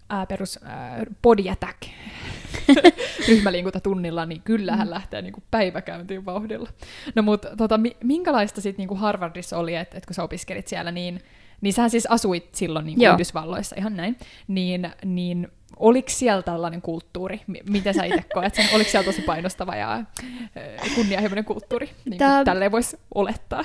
ää, 0.08 0.26
perus 0.26 0.58
ää, 0.62 1.04
body 1.22 1.48
attack 1.48 1.82
ryhmäliikuntatunnilla, 3.28 4.26
niin 4.26 4.42
kyllähän 4.42 4.86
mm. 4.86 4.90
lähtee 4.90 5.22
niin 5.22 5.32
kuin 5.32 5.44
päiväkäyntiin 5.50 6.24
vauhdilla. 6.24 6.68
No 7.14 7.22
mutta 7.22 7.56
tota, 7.56 7.80
minkälaista 8.04 8.60
sitten 8.60 8.82
niin 8.82 8.88
kuin 8.88 9.00
Harvardissa 9.00 9.58
oli, 9.58 9.74
että 9.74 9.98
et 9.98 10.06
kun 10.06 10.14
sä 10.14 10.22
opiskelit 10.22 10.68
siellä, 10.68 10.92
niin, 10.92 11.20
niin 11.60 11.72
sä 11.72 11.88
siis 11.88 12.06
asuit 12.06 12.54
silloin 12.54 12.86
niin 12.86 12.98
kuin 12.98 13.12
Yhdysvalloissa 13.12 13.76
ihan 13.78 13.96
näin, 13.96 14.16
niin, 14.48 14.90
niin 15.04 15.48
oliko 15.76 16.08
siellä 16.08 16.42
tällainen 16.42 16.82
kulttuuri? 16.82 17.40
M- 17.46 17.70
miten 17.70 17.94
sä 17.94 18.04
itse 18.04 18.24
koet 18.34 18.54
sen? 18.54 18.66
Oliko 18.74 18.90
siellä 18.90 19.04
tosi 19.04 19.22
painostava 19.22 19.76
ja 19.76 20.04
kunnianhimoinen 20.94 21.44
kulttuuri, 21.44 21.90
niin 22.04 22.18
Tämä... 22.18 22.44
tälleen 22.44 22.72
voisi 22.72 22.98
olettaa? 23.14 23.64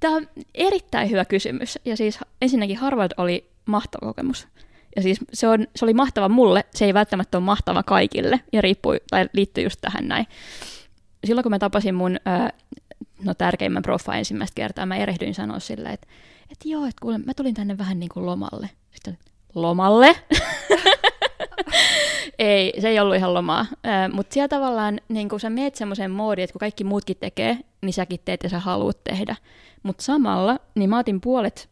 Tämä 0.00 0.16
on 0.16 0.28
erittäin 0.54 1.10
hyvä 1.10 1.24
kysymys. 1.24 1.78
Ja 1.84 1.96
siis 1.96 2.18
ensinnäkin 2.42 2.76
Harvard 2.76 3.12
oli 3.16 3.50
mahtava 3.66 4.06
kokemus. 4.06 4.48
Ja 4.96 5.02
siis 5.02 5.20
se, 5.32 5.48
on, 5.48 5.66
se 5.76 5.84
oli 5.84 5.94
mahtava 5.94 6.28
mulle, 6.28 6.64
se 6.74 6.84
ei 6.84 6.94
välttämättä 6.94 7.38
ole 7.38 7.44
mahtava 7.44 7.82
kaikille, 7.82 8.40
ja 8.52 8.60
riippuu, 8.60 8.94
tai 9.10 9.28
liittyy 9.32 9.64
just 9.64 9.80
tähän 9.80 10.08
näin. 10.08 10.26
Silloin 11.24 11.42
kun 11.42 11.52
mä 11.52 11.58
tapasin 11.58 11.94
mun 11.94 12.16
ää, 12.24 12.50
no, 13.24 13.34
tärkeimmän 13.34 13.82
proffa 13.82 14.14
ensimmäistä 14.14 14.54
kertaa, 14.54 14.86
mä 14.86 14.96
erehdyin 14.96 15.34
sanoa 15.34 15.58
sille, 15.58 15.88
että, 15.88 16.06
että 16.52 16.68
joo, 16.68 16.84
että 16.84 17.00
kuule, 17.02 17.18
mä 17.18 17.34
tulin 17.34 17.54
tänne 17.54 17.78
vähän 17.78 18.00
niin 18.00 18.10
kuin 18.14 18.26
lomalle. 18.26 18.70
Sitten 18.90 19.18
lomalle? 19.54 20.16
ei, 22.38 22.80
se 22.80 22.88
ei 22.88 23.00
ollut 23.00 23.16
ihan 23.16 23.34
lomaa. 23.34 23.66
Mutta 24.12 24.34
siellä 24.34 24.48
tavallaan 24.48 25.00
niin 25.08 25.28
kun 25.28 25.40
sä 25.40 25.50
meet 25.50 25.74
semmoiseen 25.74 26.10
moodiin, 26.10 26.44
että 26.44 26.52
kun 26.52 26.60
kaikki 26.60 26.84
muutkin 26.84 27.16
tekee, 27.20 27.58
niin 27.82 27.92
säkin 27.92 28.20
teet 28.24 28.42
ja 28.42 28.48
sä 28.48 28.58
haluat 28.58 29.04
tehdä. 29.04 29.36
Mutta 29.82 30.04
samalla, 30.04 30.58
niin 30.74 30.90
mä 30.90 30.98
otin 30.98 31.20
puolet, 31.20 31.68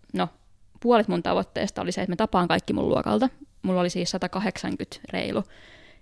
puolet 0.83 1.09
mun 1.09 1.23
tavoitteesta 1.23 1.83
oli 1.83 1.93
se, 1.93 2.01
että 2.01 2.13
mä 2.13 2.17
tapaan 2.17 2.49
kaikki 2.49 2.73
mun 2.73 2.89
luokalta. 2.89 3.29
Mulla 3.63 3.81
oli 3.81 3.91
siis 3.91 4.11
180 4.11 4.97
reilu 5.13 5.45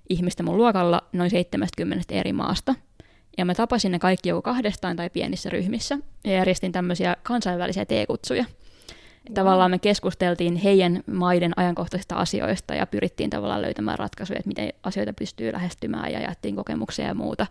ihmistä 0.09 0.43
mun 0.43 0.57
luokalla 0.57 1.03
noin 1.13 1.31
70 1.31 2.15
eri 2.15 2.33
maasta. 2.33 2.75
Ja 3.39 3.45
mä 3.45 3.55
tapasin 3.55 3.93
ne 3.93 3.99
kaikki 3.99 4.29
joko 4.29 4.43
kahdestaan 4.43 4.97
tai 4.97 5.11
pienissä 5.11 5.51
ryhmissä 5.51 5.99
ja 6.25 6.33
järjestin 6.33 6.73
tämmöisiä 6.73 7.17
kansainvälisiä 7.23 7.85
T-kutsuja. 7.85 8.45
Wow. 8.45 9.35
Tavallaan 9.35 9.71
me 9.71 9.79
keskusteltiin 9.79 10.57
heidän 10.57 11.03
maiden 11.13 11.53
ajankohtaisista 11.57 12.15
asioista 12.15 12.75
ja 12.75 12.87
pyrittiin 12.87 13.31
tavallaan 13.31 13.63
löytämään 13.63 13.99
ratkaisuja, 13.99 14.39
että 14.39 14.49
miten 14.49 14.73
asioita 14.83 15.13
pystyy 15.13 15.53
lähestymään 15.53 16.13
ja 16.13 16.21
jaettiin 16.21 16.57
kokemuksia 16.57 17.07
ja 17.07 17.15
muuta. 17.15 17.47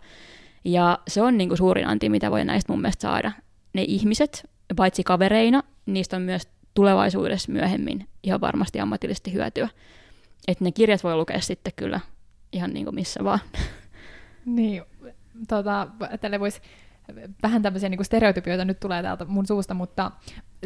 Ja 0.64 0.98
se 1.08 1.22
on 1.22 1.38
niin 1.38 1.48
kuin 1.48 1.58
suurin 1.58 1.86
anti, 1.86 2.08
mitä 2.08 2.30
voi 2.30 2.44
näistä 2.44 2.72
mun 2.72 2.80
mielestä 2.80 3.02
saada. 3.02 3.32
Ne 3.72 3.82
ihmiset, 3.82 4.50
paitsi 4.76 5.04
kavereina, 5.04 5.62
niistä 5.86 6.16
on 6.16 6.22
myös 6.22 6.48
tulevaisuudessa 6.74 7.52
myöhemmin 7.52 8.08
ihan 8.22 8.40
varmasti 8.40 8.80
ammatillisesti 8.80 9.32
hyötyä. 9.32 9.68
Että 10.48 10.64
ne 10.64 10.72
kirjat 10.72 11.04
voi 11.04 11.16
lukea 11.16 11.40
sitten 11.40 11.72
kyllä 11.76 12.00
ihan 12.52 12.72
niin 12.72 12.84
kuin 12.84 12.94
missä 12.94 13.24
vaan. 13.24 13.40
Niin, 14.44 14.82
tota, 15.48 15.88
tälle 16.20 16.40
voisi 16.40 16.60
vähän 17.42 17.62
tämmöisiä 17.62 17.88
niin 17.88 18.04
stereotypioita 18.04 18.64
nyt 18.64 18.80
tulee 18.80 19.02
täältä 19.02 19.24
mun 19.24 19.46
suusta, 19.46 19.74
mutta 19.74 20.10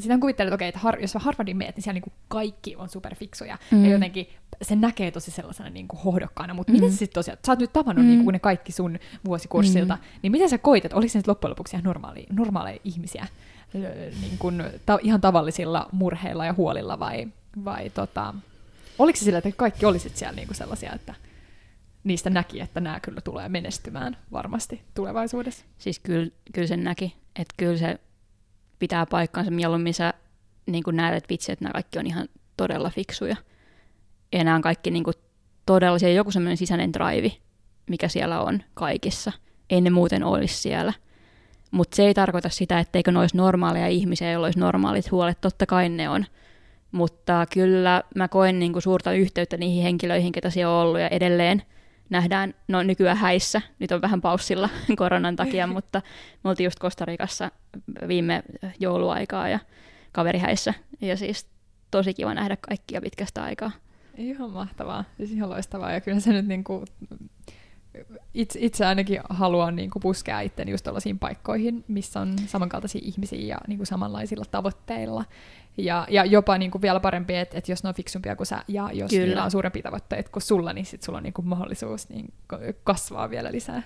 sitä 0.01 0.19
kuvittelet, 0.19 0.49
että 0.49 0.55
okei, 0.55 0.69
että 0.69 0.81
har, 0.81 1.01
jos 1.01 1.15
Harvardin 1.15 1.57
meet, 1.57 1.77
niin 1.77 1.83
siellä 1.83 2.01
niin 2.01 2.13
kaikki 2.29 2.77
on 2.77 2.89
superfiksuja. 2.89 3.59
Mm. 3.71 3.85
Ja 3.85 3.91
jotenkin 3.91 4.27
se 4.63 4.77
näkee 4.77 5.11
tosi 5.11 5.31
sellaisena 5.31 5.71
niin 5.71 5.89
kuin 5.89 6.01
hohdokkaana. 6.01 6.55
Mutta 6.55 6.73
mm. 6.73 6.77
miten 6.77 6.91
sä 6.91 6.97
sitten 6.97 7.15
tosiaan, 7.15 7.39
sä 7.47 7.53
oot 7.53 7.59
nyt 7.59 7.73
tavannut 7.73 8.05
mm. 8.05 8.11
niin 8.11 8.25
kuin 8.25 8.33
ne 8.33 8.39
kaikki 8.39 8.73
sun 8.73 8.99
vuosikurssilta, 9.25 9.95
mm. 9.95 10.03
niin 10.23 10.33
miten 10.33 10.49
sä 10.49 10.59
koit, 10.59 10.85
että 10.85 10.97
oliko 10.97 11.09
se 11.09 11.19
nyt 11.19 11.29
loppujen 11.29 11.51
lopuksi 11.51 11.77
ihan 11.77 11.85
normaali, 11.85 12.27
normaaleja 12.33 12.79
ihmisiä? 12.85 13.27
Niin 14.21 14.39
kuin, 14.39 14.65
ta- 14.87 14.99
ihan 15.03 15.21
tavallisilla 15.21 15.89
murheilla 15.93 16.47
ja 16.47 16.53
huolilla 16.53 16.99
vai, 16.99 17.29
vai 17.65 17.91
tota, 17.91 18.35
oliko 18.99 19.19
se 19.19 19.25
sillä, 19.25 19.39
että 19.39 19.51
kaikki 19.57 19.87
olisit 19.87 20.17
siellä 20.17 20.37
niin 20.37 20.49
kuin 20.49 20.57
sellaisia, 20.57 20.93
että 20.93 21.15
niistä 22.05 22.31
näki, 22.31 22.61
että 22.61 22.81
nämä 22.81 23.01
kyllä 23.01 23.21
tulee 23.21 23.49
menestymään 23.49 24.17
varmasti 24.33 24.83
tulevaisuudessa? 24.95 25.65
Siis 25.79 25.99
kyllä, 25.99 26.31
kyllä 26.53 26.69
sen 26.69 26.85
näki, 26.85 27.17
että 27.37 27.55
kyllä 27.57 27.77
se 27.77 28.01
pitää 28.79 29.07
paikkaansa 29.07 29.51
mieluummin 29.51 29.95
sä 29.95 30.15
niin 30.67 30.85
kuin 30.85 30.97
näet, 30.97 31.15
että 31.15 31.29
vitsi, 31.29 31.53
että 31.53 31.65
nämä 31.65 31.73
kaikki 31.73 31.99
on 31.99 32.07
ihan 32.07 32.29
todella 32.57 32.91
fiksuja. 32.91 33.37
Ja 34.33 34.45
nämä 34.45 34.57
on 34.57 34.63
kaikki 34.63 34.91
niin 34.91 35.05
kuin 35.05 35.15
todella, 35.67 36.09
joku 36.09 36.31
semmoinen 36.31 36.57
sisäinen 36.57 36.93
drive, 36.93 37.33
mikä 37.91 38.09
siellä 38.09 38.41
on 38.41 38.63
kaikissa. 38.75 39.33
Ei 39.71 39.81
ne 39.81 39.91
muuten 39.91 40.25
olisi 40.25 40.55
siellä. 40.55 40.93
Mutta 41.75 41.97
se 41.97 42.07
ei 42.07 42.15
tarkoita 42.15 42.49
sitä, 42.49 42.79
etteikö 42.79 43.13
ne 43.13 43.19
olisi 43.19 43.37
normaaleja 43.37 43.89
ihmisiä, 43.89 44.31
joilla 44.31 44.47
olisi 44.47 44.59
normaalit 44.59 45.11
huolet. 45.11 45.41
Totta 45.41 45.67
kai 45.67 45.89
ne 45.89 46.09
on. 46.09 46.25
Mutta 46.93 47.47
kyllä 47.53 48.03
mä 48.15 48.29
koen 48.29 48.59
niin 48.59 48.73
kuin 48.73 48.83
suurta 48.83 49.13
yhteyttä 49.13 49.57
niihin 49.57 49.83
henkilöihin, 49.83 50.33
ketä 50.33 50.51
siellä 50.51 50.75
on 50.75 50.83
ollut 50.83 51.01
ja 51.01 51.09
edelleen 51.09 51.63
nähdään, 52.11 52.55
no 52.69 52.83
nykyään 52.83 53.17
häissä, 53.17 53.63
nyt 53.79 53.93
on 53.93 54.03
vähän 54.03 54.21
paussilla 54.21 54.69
koronan 54.97 55.37
takia, 55.37 55.67
mutta 55.67 56.03
me 56.45 56.51
oltiin 56.51 56.65
just 56.65 56.79
Kostarikassa 56.79 57.51
viime 58.09 58.43
jouluaikaa 58.81 59.49
ja 59.49 59.59
kaverihäissä 60.13 60.75
ja 61.01 61.17
siis 61.17 61.47
tosi 61.91 62.15
kiva 62.15 62.35
nähdä 62.35 62.57
kaikkia 62.61 63.01
pitkästä 63.01 63.43
aikaa. 63.43 63.71
Ihan 64.17 64.51
mahtavaa, 64.51 65.05
siis 65.17 65.31
ihan 65.31 65.51
loistavaa 65.51 65.93
ja 65.93 66.01
kyllä 66.01 66.21
se 66.21 66.33
nyt 66.33 66.47
niinku 66.47 66.85
itse, 68.35 68.59
itse 68.63 68.87
ainakin 68.87 69.21
haluan 69.29 69.77
niin 69.77 69.91
kuin 69.91 70.01
puskea 70.01 70.41
itteni 70.41 70.71
just 70.71 70.85
tällaisiin 70.85 71.19
paikkoihin, 71.19 71.85
missä 71.89 72.21
on 72.21 72.37
samankaltaisia 72.47 73.01
ihmisiä 73.05 73.47
ja 73.47 73.59
niin 73.69 73.77
kuin 73.79 73.87
samanlaisilla 73.87 74.45
tavoitteilla. 74.51 75.25
Ja, 75.77 76.07
ja 76.11 76.25
jopa 76.25 76.59
niin 76.59 76.71
kuin 76.71 76.83
vielä 76.83 77.01
parempi, 77.01 77.37
että, 77.37 77.59
että 77.59 77.73
jos 77.73 77.83
ne 77.83 77.89
on 77.89 77.95
fiksumpia 77.95 78.37
kuin 78.37 78.47
sä 78.47 78.63
ja 78.69 78.91
jos 78.93 79.11
Kyllä. 79.11 79.27
niillä 79.27 79.45
on 79.45 79.51
suurempia 79.51 79.83
tavoitteita 79.83 80.31
kuin 80.31 80.43
sulla, 80.43 80.73
niin 80.73 80.87
sit 80.87 81.03
sulla 81.03 81.19
on 81.19 81.23
niin 81.23 81.33
kuin 81.33 81.49
mahdollisuus 81.49 82.09
niin 82.09 82.33
kasvaa 82.85 83.31
vielä 83.31 83.53
lisää. 83.53 83.83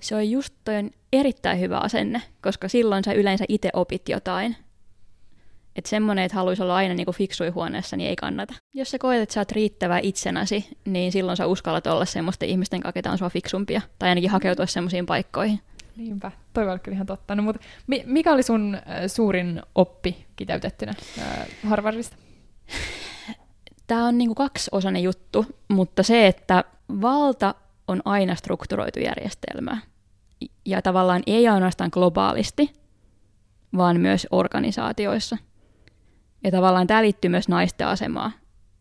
Se 0.00 0.16
on 0.16 0.30
just 0.30 0.54
toi 0.64 0.76
on 0.76 0.90
erittäin 1.12 1.60
hyvä 1.60 1.78
asenne, 1.78 2.22
koska 2.42 2.68
silloin 2.68 3.04
sä 3.04 3.12
yleensä 3.12 3.44
itse 3.48 3.70
opit 3.72 4.08
jotain. 4.08 4.56
Että 5.76 5.90
semmoinen, 5.90 6.24
että 6.24 6.36
haluaisi 6.36 6.62
olla 6.62 6.76
aina 6.76 6.94
niinku 6.94 7.12
fiksui 7.12 7.48
huoneessa, 7.48 7.96
niin 7.96 8.10
ei 8.10 8.16
kannata. 8.16 8.54
Jos 8.74 8.90
sä 8.90 8.98
koet, 8.98 9.22
että 9.22 9.32
sä 9.32 9.40
oot 9.40 9.52
riittävä 9.52 9.98
itsenäsi, 10.02 10.78
niin 10.84 11.12
silloin 11.12 11.36
sä 11.36 11.46
uskallat 11.46 11.86
olla 11.86 12.04
semmoisten 12.04 12.48
ihmisten 12.48 12.80
kanssa, 12.80 12.92
ketä 12.92 13.12
on 13.12 13.18
sua 13.18 13.30
fiksumpia. 13.30 13.80
Tai 13.98 14.08
ainakin 14.08 14.30
hakeutua 14.30 14.66
semmoisiin 14.66 15.06
paikkoihin. 15.06 15.60
Niinpä, 15.96 16.32
toi 16.52 16.68
on 16.68 16.80
kyllä 16.80 16.94
ihan 16.94 17.06
totta. 17.06 17.34
No, 17.34 17.42
mutta 17.42 17.60
mikä 18.04 18.32
oli 18.32 18.42
sun 18.42 18.78
suurin 19.06 19.62
oppi 19.74 20.26
kiteytettynä 20.36 20.92
Harvardista? 21.68 22.16
Tämä 23.86 24.06
on 24.06 24.18
niinku 24.18 24.34
kaksiosainen 24.34 25.02
juttu, 25.02 25.46
mutta 25.68 26.02
se, 26.02 26.26
että 26.26 26.64
valta 27.00 27.54
on 27.88 28.02
aina 28.04 28.34
strukturoitu 28.34 29.00
järjestelmä. 29.00 29.78
Ja 30.66 30.82
tavallaan 30.82 31.22
ei 31.26 31.48
ainoastaan 31.48 31.90
globaalisti, 31.92 32.72
vaan 33.76 34.00
myös 34.00 34.26
organisaatioissa– 34.30 35.36
ja 36.44 36.50
tavallaan 36.50 36.86
tämä 36.86 37.02
liittyy 37.02 37.30
myös 37.30 37.48
naisten 37.48 37.86
asemaan. 37.86 38.32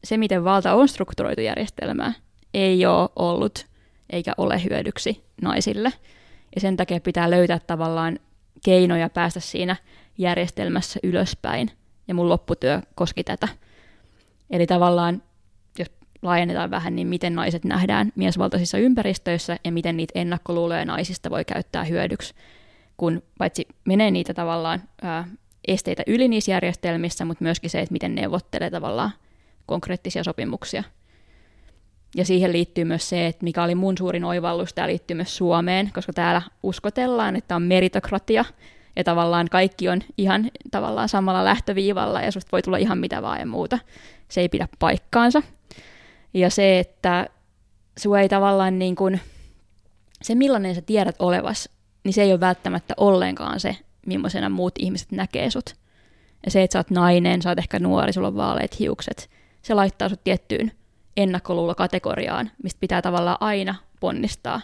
Se, 0.04 0.18
miten 0.18 0.44
valta 0.44 0.74
on 0.74 0.88
strukturoitu 0.88 1.42
järjestelmää, 1.42 2.14
ei 2.54 2.86
ole 2.86 3.10
ollut 3.16 3.66
eikä 4.10 4.34
ole 4.38 4.64
hyödyksi 4.64 5.24
naisille. 5.42 5.94
Ja 6.56 6.62
sen 6.62 6.78
takia 6.78 7.00
pitää 7.00 7.32
löytää 7.32 7.60
tavallaan 7.60 8.20
keinoja 8.66 9.10
päästä 9.10 9.40
siinä 9.40 9.76
järjestelmässä 10.18 11.00
ylöspäin. 11.04 11.72
Ja 12.08 12.16
mun 12.16 12.30
lopputyö 12.30 12.82
koski 12.96 13.24
tätä. 13.24 13.48
Eli 14.50 14.68
tavallaan, 14.68 15.24
jos 15.80 15.92
laajennetaan 16.22 16.72
vähän, 16.72 16.96
niin 16.96 17.08
miten 17.08 17.36
naiset 17.36 17.66
nähdään 17.66 18.12
miesvaltaisissa 18.16 18.78
ympäristöissä 18.78 19.58
ja 19.64 19.72
miten 19.72 19.98
niitä 19.98 20.20
ennakkoluuloja 20.20 20.86
naisista 20.86 21.30
voi 21.30 21.46
käyttää 21.46 21.84
hyödyksi, 21.84 22.34
kun 22.98 23.24
paitsi 23.38 23.68
menee 23.86 24.12
niitä 24.12 24.34
tavallaan 24.34 24.84
ää, 25.02 25.28
esteitä 25.74 26.04
yli 26.08 26.28
niissä 26.28 26.52
järjestelmissä, 26.52 27.26
mutta 27.26 27.44
myöskin 27.44 27.70
se, 27.70 27.80
että 27.80 27.94
miten 27.94 28.16
neuvottelee 28.16 28.70
tavallaan 28.70 29.12
konkreettisia 29.66 30.24
sopimuksia. 30.24 30.84
Ja 32.16 32.26
siihen 32.26 32.54
liittyy 32.54 32.86
myös 32.86 33.10
se, 33.10 33.28
että 33.28 33.44
mikä 33.44 33.64
oli 33.64 33.76
mun 33.76 33.98
suurin 33.98 34.24
oivallus, 34.24 34.74
tämä 34.74 34.88
liittyy 34.88 35.16
myös 35.16 35.38
Suomeen, 35.38 35.92
koska 35.94 36.14
täällä 36.14 36.42
uskotellaan, 36.64 37.36
että 37.36 37.56
on 37.56 37.62
meritokratia, 37.64 38.46
ja 38.96 39.04
tavallaan 39.04 39.48
kaikki 39.52 39.90
on 39.90 40.02
ihan 40.18 40.52
tavallaan 40.72 41.10
samalla 41.10 41.46
lähtöviivalla, 41.46 42.22
ja 42.22 42.32
susta 42.32 42.52
voi 42.52 42.62
tulla 42.62 42.78
ihan 42.78 42.98
mitä 42.98 43.22
vaan 43.22 43.40
ja 43.40 43.46
muuta. 43.46 43.80
Se 44.28 44.42
ei 44.42 44.50
pidä 44.50 44.68
paikkaansa. 44.80 45.44
Ja 46.34 46.50
se, 46.50 46.80
että 46.80 47.30
sua 47.98 48.20
ei 48.20 48.30
tavallaan 48.30 48.80
niin 48.80 48.96
kuin, 48.96 49.22
se 50.22 50.36
millainen 50.36 50.76
sä 50.76 50.82
tiedät 50.82 51.16
olevas, 51.20 51.70
niin 52.04 52.14
se 52.14 52.22
ei 52.22 52.32
ole 52.32 52.40
välttämättä 52.40 52.94
ollenkaan 52.98 53.60
se, 53.60 53.76
millaisena 54.06 54.50
muut 54.50 54.74
ihmiset 54.80 55.12
näkee 55.12 55.50
sut. 55.50 55.76
Ja 56.46 56.52
se, 56.52 56.64
että 56.64 56.74
sä 56.74 56.80
oot 56.80 56.92
nainen, 56.92 57.42
sä 57.42 57.50
oot 57.50 57.60
ehkä 57.60 57.80
nuori, 57.80 58.14
sulla 58.14 58.28
on 58.28 58.36
vaaleat 58.36 58.80
hiukset, 58.80 59.30
se 59.62 59.74
laittaa 59.74 60.10
sut 60.10 60.24
tiettyyn 60.24 60.72
ennakkoluulokategoriaan, 61.18 62.52
mistä 62.64 62.80
pitää 62.80 63.02
tavallaan 63.02 63.38
aina 63.40 63.76
ponnistaa 64.00 64.62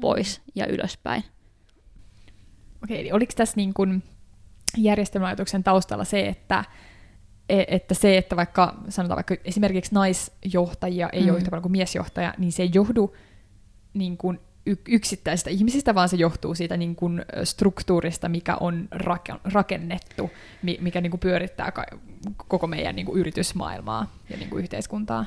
pois 0.00 0.40
ja 0.54 0.66
ylöspäin. 0.66 1.24
Okei, 2.84 3.00
eli 3.00 3.12
oliko 3.12 3.32
tässä 3.36 3.56
niin 3.56 3.74
kuin 3.74 4.02
järjestelmäajatuksen 4.76 5.64
taustalla 5.64 6.04
se, 6.04 6.26
että, 6.26 6.64
e, 7.48 7.64
että 7.68 7.94
se, 7.94 8.18
että 8.18 8.36
vaikka 8.36 8.82
sanotaan 8.88 9.16
vaikka 9.16 9.36
esimerkiksi 9.44 9.94
naisjohtajia 9.94 11.08
ei 11.12 11.22
mm. 11.22 11.28
ole 11.28 11.36
yhtä 11.36 11.50
paljon 11.50 11.62
kuin 11.62 11.72
miesjohtaja, 11.72 12.34
niin 12.38 12.52
se 12.52 12.62
ei 12.62 12.70
johdu 12.74 13.16
niin 13.94 14.16
kuin 14.16 14.40
yksittäisistä 14.88 15.50
ihmisistä, 15.50 15.94
vaan 15.94 16.08
se 16.08 16.16
johtuu 16.16 16.54
siitä 16.54 16.76
niin 16.76 16.96
kuin 16.96 17.24
struktuurista, 17.44 18.28
mikä 18.28 18.56
on 18.56 18.88
rakennettu, 19.44 20.30
mikä 20.62 21.00
niin 21.00 21.10
kuin 21.10 21.20
pyörittää 21.20 21.72
koko 22.36 22.66
meidän 22.66 22.96
niin 22.96 23.06
kuin 23.06 23.20
yritysmaailmaa 23.20 24.12
ja 24.30 24.36
niin 24.36 24.50
kuin 24.50 24.62
yhteiskuntaa. 24.62 25.26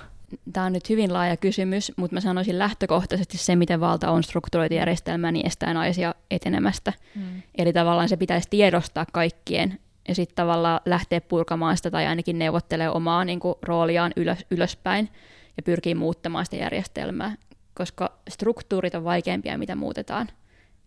Tämä 0.54 0.65
on 0.65 0.73
nyt 0.73 0.89
hyvin 0.89 1.13
laaja 1.13 1.38
kysymys, 1.38 1.91
mutta 1.95 2.15
mä 2.15 2.21
sanoisin 2.21 2.60
lähtökohtaisesti 2.60 3.38
se, 3.38 3.56
miten 3.56 3.80
valta 3.80 4.12
on 4.12 4.23
strukturoitu 4.23 4.75
järjestelmä, 4.75 5.32
niin 5.32 5.47
estää 5.47 5.73
naisia 5.73 6.15
etenemästä. 6.32 6.93
Mm. 7.15 7.41
Eli 7.58 7.73
tavallaan 7.73 8.10
se 8.10 8.17
pitäisi 8.17 8.47
tiedostaa 8.49 9.06
kaikkien 9.13 9.80
ja 10.08 10.15
sitten 10.15 10.36
tavallaan 10.36 10.82
lähteä 10.86 11.21
purkamaan 11.21 11.77
sitä 11.77 11.91
tai 11.91 12.08
ainakin 12.08 12.39
neuvottelemaan 12.39 12.95
omaa 12.95 13.25
niin 13.25 13.39
kuin, 13.39 13.56
rooliaan 13.62 14.12
ylös, 14.15 14.45
ylöspäin 14.51 15.10
ja 15.58 15.63
pyrkii 15.63 15.95
muuttamaan 15.95 16.45
sitä 16.45 16.56
järjestelmää 16.56 17.36
koska 17.82 18.12
struktuurit 18.30 18.96
on 18.96 19.04
vaikeampia, 19.04 19.58
mitä 19.58 19.76
muutetaan. 19.76 20.28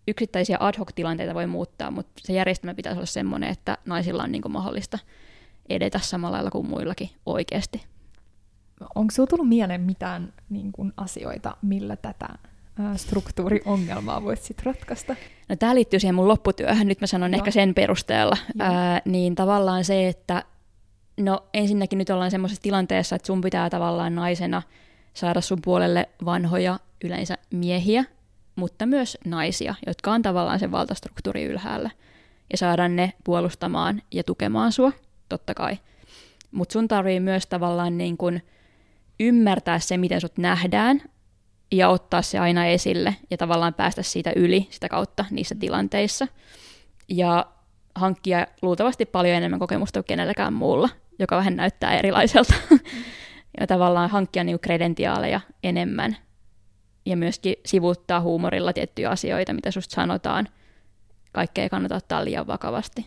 Yksittäisiä 0.08 0.56
ad 0.60 0.74
hoc-tilanteita 0.78 1.34
voi 1.34 1.46
muuttaa, 1.46 1.90
mutta 1.90 2.12
se 2.16 2.32
järjestelmä 2.32 2.74
pitäisi 2.74 2.98
olla 2.98 3.06
sellainen, 3.06 3.50
että 3.50 3.78
naisilla 3.86 4.22
on 4.22 4.32
niin 4.32 4.42
mahdollista 4.48 4.98
edetä 5.68 5.98
samalla 5.98 6.36
lailla 6.36 6.50
kuin 6.50 6.68
muillakin 6.68 7.10
oikeasti. 7.26 7.84
Onko 8.94 9.10
sinulla 9.10 9.30
tullut 9.30 9.48
mieleen 9.48 9.80
mitään 9.80 10.32
niin 10.50 10.72
kuin, 10.72 10.92
asioita, 10.96 11.56
millä 11.62 11.96
tätä 11.96 12.28
struktuuriongelmaa 12.96 14.24
voit 14.24 14.42
sitten 14.42 14.66
ratkaista? 14.66 15.16
No, 15.48 15.56
tämä 15.56 15.74
liittyy 15.74 16.00
siihen 16.00 16.14
mun 16.14 16.28
lopputyöhön, 16.28 16.88
nyt 16.88 17.00
mä 17.00 17.06
sanon 17.06 17.32
Joo. 17.32 17.38
ehkä 17.38 17.50
sen 17.50 17.74
perusteella. 17.74 18.36
Ää, 18.58 19.00
niin 19.04 19.34
tavallaan 19.34 19.84
se, 19.84 20.08
että 20.08 20.44
no 21.20 21.44
ensinnäkin 21.54 21.98
nyt 21.98 22.10
ollaan 22.10 22.30
semmoisessa 22.30 22.62
tilanteessa, 22.62 23.16
että 23.16 23.26
sun 23.26 23.40
pitää 23.40 23.70
tavallaan 23.70 24.14
naisena– 24.14 24.62
saada 25.14 25.40
sun 25.40 25.58
puolelle 25.64 26.08
vanhoja 26.24 26.78
yleensä 27.04 27.38
miehiä, 27.50 28.04
mutta 28.56 28.86
myös 28.86 29.18
naisia, 29.24 29.74
jotka 29.86 30.12
on 30.12 30.22
tavallaan 30.22 30.58
sen 30.58 30.72
valtastruktuuri 30.72 31.44
ylhäällä. 31.44 31.90
Ja 32.52 32.58
saada 32.58 32.88
ne 32.88 33.12
puolustamaan 33.24 34.02
ja 34.12 34.24
tukemaan 34.24 34.72
sua, 34.72 34.92
totta 35.28 35.54
kai. 35.54 35.78
Mutta 36.50 36.72
sun 36.72 36.88
tarvii 36.88 37.20
myös 37.20 37.46
tavallaan 37.46 37.98
niin 37.98 38.16
kun 38.16 38.40
ymmärtää 39.20 39.78
se, 39.78 39.96
miten 39.96 40.20
sut 40.20 40.38
nähdään, 40.38 41.02
ja 41.72 41.88
ottaa 41.88 42.22
se 42.22 42.38
aina 42.38 42.66
esille, 42.66 43.16
ja 43.30 43.36
tavallaan 43.36 43.74
päästä 43.74 44.02
siitä 44.02 44.32
yli 44.36 44.66
sitä 44.70 44.88
kautta 44.88 45.24
niissä 45.30 45.54
tilanteissa. 45.54 46.28
Ja 47.08 47.46
hankkia 47.94 48.46
luultavasti 48.62 49.06
paljon 49.06 49.36
enemmän 49.36 49.60
kokemusta 49.60 50.00
kuin 50.00 50.06
kenelläkään 50.06 50.52
muulla, 50.52 50.88
joka 51.18 51.36
vähän 51.36 51.56
näyttää 51.56 51.98
erilaiselta. 51.98 52.54
ja 53.60 53.66
tavallaan 53.66 54.10
hankkia 54.10 54.44
niinku 54.44 54.62
kredentiaaleja 54.62 55.40
enemmän 55.62 56.16
ja 57.06 57.16
myöskin 57.16 57.56
sivuuttaa 57.66 58.20
huumorilla 58.20 58.72
tiettyjä 58.72 59.10
asioita, 59.10 59.52
mitä 59.52 59.70
susta 59.70 59.94
sanotaan. 59.94 60.48
Kaikkea 61.32 61.62
ei 61.64 61.70
kannata 61.70 61.96
ottaa 61.96 62.24
liian 62.24 62.46
vakavasti. 62.46 63.06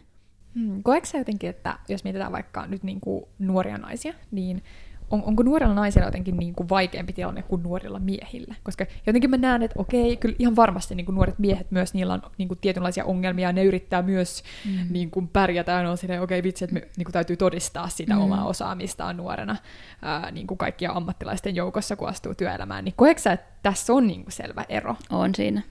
Hmm. 0.55 0.83
Koetko 0.83 1.17
jotenkin, 1.17 1.49
että 1.49 1.79
jos 1.87 2.03
mietitään 2.03 2.31
vaikka 2.31 2.67
nyt 2.67 2.83
niin 2.83 2.99
kuin 2.99 3.25
nuoria 3.39 3.77
naisia, 3.77 4.13
niin 4.31 4.63
on, 5.11 5.23
onko 5.23 5.43
nuorilla 5.43 5.73
naisilla 5.73 6.07
jotenkin 6.07 6.37
niin 6.37 6.55
kuin 6.55 6.69
vaikeampi 6.69 7.13
tilanne 7.13 7.41
kuin 7.41 7.63
nuorilla 7.63 7.99
miehillä? 7.99 8.55
Koska 8.63 8.85
jotenkin 9.05 9.29
mä 9.29 9.37
näen, 9.37 9.63
että 9.63 9.79
okei, 9.79 10.17
kyllä 10.17 10.35
ihan 10.39 10.55
varmasti 10.55 10.95
niin 10.95 11.05
kuin 11.05 11.15
nuoret 11.15 11.39
miehet 11.39 11.71
myös, 11.71 11.93
niillä 11.93 12.13
on 12.13 12.21
niin 12.37 12.47
kuin 12.47 12.59
tietynlaisia 12.61 13.05
ongelmia, 13.05 13.51
ne 13.51 13.63
yrittää 13.63 14.01
myös 14.01 14.43
mm. 14.65 14.87
niin 14.89 15.11
kuin 15.11 15.27
pärjätä, 15.27 15.71
ja 15.71 15.89
on 15.89 15.97
silleen, 15.97 16.21
okei 16.21 16.43
vitsi, 16.43 16.63
että 16.63 16.73
me 16.73 16.79
niin 16.97 17.05
kuin 17.05 17.13
täytyy 17.13 17.37
todistaa 17.37 17.89
sitä 17.89 18.15
mm. 18.15 18.21
omaa 18.21 18.45
osaamistaan 18.45 19.17
nuorena 19.17 19.55
ää, 20.01 20.31
niin 20.31 20.47
kuin 20.47 20.57
kaikkia 20.57 20.91
ammattilaisten 20.91 21.55
joukossa, 21.55 21.95
kun 21.95 22.09
astuu 22.09 22.35
työelämään. 22.35 22.85
Niin 22.85 22.93
koetko 22.97 23.21
sä, 23.21 23.31
että 23.31 23.47
tässä 23.63 23.93
on 23.93 24.07
niin 24.07 24.23
kuin 24.23 24.33
selvä 24.33 24.65
ero? 24.69 24.95
On 25.09 25.35
siinä. 25.35 25.61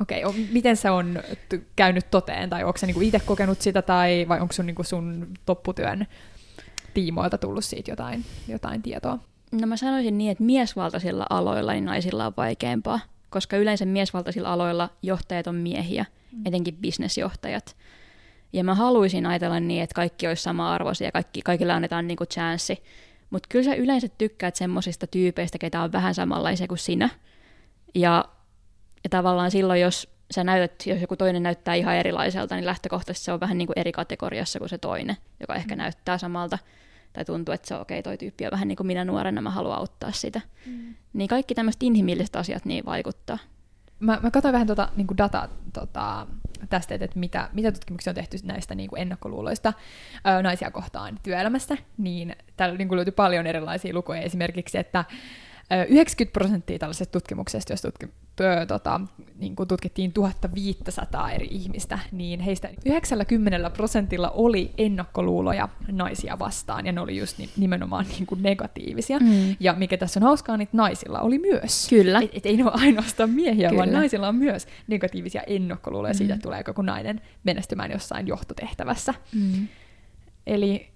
Okei, 0.00 0.24
okay, 0.24 0.40
miten 0.52 0.76
se 0.76 0.90
on 0.90 1.18
käynyt 1.76 2.10
toteen, 2.10 2.50
tai 2.50 2.64
onko 2.64 2.78
se 2.78 2.86
niinku 2.86 3.00
itse 3.00 3.20
kokenut 3.20 3.60
sitä, 3.60 3.82
tai 3.82 4.26
vai 4.28 4.40
onko 4.40 4.52
sun, 4.52 4.66
niinku 4.66 4.82
sun 4.82 5.28
topputyön 5.46 6.06
tiimoilta 6.94 7.38
tullut 7.38 7.64
siitä 7.64 7.90
jotain, 7.90 8.24
jotain 8.48 8.82
tietoa? 8.82 9.18
No 9.60 9.66
mä 9.66 9.76
sanoisin 9.76 10.18
niin, 10.18 10.30
että 10.30 10.44
miesvaltaisilla 10.44 11.26
aloilla 11.30 11.72
niin 11.72 11.84
naisilla 11.84 12.26
on 12.26 12.32
vaikeampaa, 12.36 13.00
koska 13.30 13.56
yleensä 13.56 13.84
miesvaltaisilla 13.84 14.52
aloilla 14.52 14.88
johtajat 15.02 15.46
on 15.46 15.54
miehiä, 15.54 16.04
mm. 16.32 16.42
etenkin 16.46 16.76
bisnesjohtajat. 16.76 17.76
Ja 18.52 18.64
mä 18.64 18.74
haluaisin 18.74 19.26
ajatella 19.26 19.60
niin, 19.60 19.82
että 19.82 19.94
kaikki 19.94 20.26
olisi 20.26 20.42
sama-arvoisia 20.42 21.06
ja 21.08 21.12
kaikki, 21.12 21.42
kaikille 21.42 21.72
annetaan 21.72 22.06
niinku 22.06 22.24
chanssi. 22.26 22.82
Mutta 23.30 23.46
kyllä 23.48 23.64
sä 23.64 23.74
yleensä 23.74 24.08
tykkäät 24.08 24.56
semmoisista 24.56 25.06
tyypeistä, 25.06 25.58
ketä 25.58 25.82
on 25.82 25.92
vähän 25.92 26.14
samanlaisia 26.14 26.68
kuin 26.68 26.78
sinä. 26.78 27.08
Ja, 27.94 28.24
ja 29.04 29.10
tavallaan 29.10 29.50
silloin, 29.50 29.80
jos 29.80 30.08
sä 30.30 30.44
näytät, 30.44 30.86
jos 30.86 31.00
joku 31.00 31.16
toinen 31.16 31.42
näyttää 31.42 31.74
ihan 31.74 31.96
erilaiselta, 31.96 32.54
niin 32.54 32.66
lähtökohtaisesti 32.66 33.24
se 33.24 33.32
on 33.32 33.40
vähän 33.40 33.58
niin 33.58 33.66
kuin 33.66 33.78
eri 33.78 33.92
kategoriassa 33.92 34.58
kuin 34.58 34.68
se 34.68 34.78
toinen, 34.78 35.16
joka 35.40 35.54
ehkä 35.54 35.74
mm. 35.74 35.78
näyttää 35.78 36.18
samalta. 36.18 36.58
Tai 37.14 37.24
tuntuu, 37.24 37.54
että 37.54 37.68
se 37.68 37.74
on 37.74 37.80
okei, 37.80 37.98
okay, 37.98 38.02
toi 38.02 38.18
tyyppi 38.18 38.44
on 38.44 38.50
vähän 38.50 38.68
niin 38.68 38.76
kuin 38.76 38.86
minä 38.86 39.04
nuorena, 39.04 39.40
mä 39.40 39.50
haluan 39.50 39.78
auttaa 39.78 40.12
sitä. 40.12 40.40
Mm. 40.66 40.94
Niin 41.12 41.28
kaikki 41.28 41.54
tämmöiset 41.54 41.82
inhimilliset 41.82 42.36
asiat 42.36 42.64
niin 42.64 42.84
vaikuttaa. 42.84 43.38
Mä, 44.00 44.18
mä 44.22 44.30
katsoin 44.30 44.52
vähän 44.52 44.66
tuota, 44.66 44.88
niin 44.96 45.06
kuin 45.06 45.18
dataa 45.18 45.48
tota, 45.72 46.26
tästä, 46.70 46.94
että 46.94 47.18
mitä, 47.18 47.48
mitä 47.52 47.72
tutkimuksia 47.72 48.10
on 48.10 48.14
tehty 48.14 48.36
näistä 48.44 48.74
niin 48.74 48.90
kuin 48.90 49.02
ennakkoluuloista 49.02 49.72
ää, 50.24 50.42
naisia 50.42 50.70
kohtaan 50.70 51.18
työelämässä, 51.22 51.76
niin 51.98 52.36
täällä 52.56 52.78
niin 52.78 52.88
kuin 52.88 52.96
löytyy 52.96 53.12
paljon 53.12 53.46
erilaisia 53.46 53.94
lukuja. 53.94 54.20
Esimerkiksi, 54.20 54.78
että 54.78 55.04
90 55.88 56.32
prosenttia 56.32 56.78
tällaisesta 56.78 57.12
tutkimuksesta, 57.12 57.72
jos 57.72 57.82
tutki, 57.82 58.06
pö, 58.36 58.66
tota, 58.66 59.00
niin 59.38 59.56
kuin 59.56 59.68
tutkittiin 59.68 60.12
1500 60.12 61.30
eri 61.30 61.48
ihmistä, 61.50 61.98
niin 62.12 62.40
heistä 62.40 62.70
90 62.86 63.70
prosentilla 63.70 64.30
oli 64.30 64.70
ennakkoluuloja 64.78 65.68
naisia 65.92 66.38
vastaan, 66.38 66.86
ja 66.86 66.92
ne 66.92 67.00
oli 67.00 67.16
just 67.18 67.38
nimenomaan 67.56 68.06
niin 68.08 68.26
kuin 68.26 68.42
negatiivisia. 68.42 69.18
Mm. 69.18 69.56
Ja 69.60 69.72
mikä 69.72 69.96
tässä 69.96 70.20
on 70.20 70.24
hauskaa, 70.24 70.56
niin 70.56 70.68
naisilla 70.72 71.20
oli 71.20 71.38
myös. 71.38 71.88
Kyllä. 71.88 72.20
Et, 72.20 72.30
et 72.32 72.46
ei 72.46 72.56
ne 72.56 72.64
ole 72.64 72.72
ainoastaan 72.74 73.30
miehiä, 73.30 73.68
Kyllä. 73.68 73.78
vaan 73.78 73.92
naisilla 73.92 74.28
on 74.28 74.36
myös 74.36 74.66
negatiivisia 74.86 75.42
ennakkoluuloja 75.42 76.14
mm. 76.14 76.18
siitä, 76.18 76.38
tuleeko 76.42 76.70
joku 76.70 76.82
nainen 76.82 77.20
menestymään 77.44 77.90
jossain 77.90 78.26
johtotehtävässä. 78.26 79.14
Mm. 79.34 79.68
Eli 80.46 80.93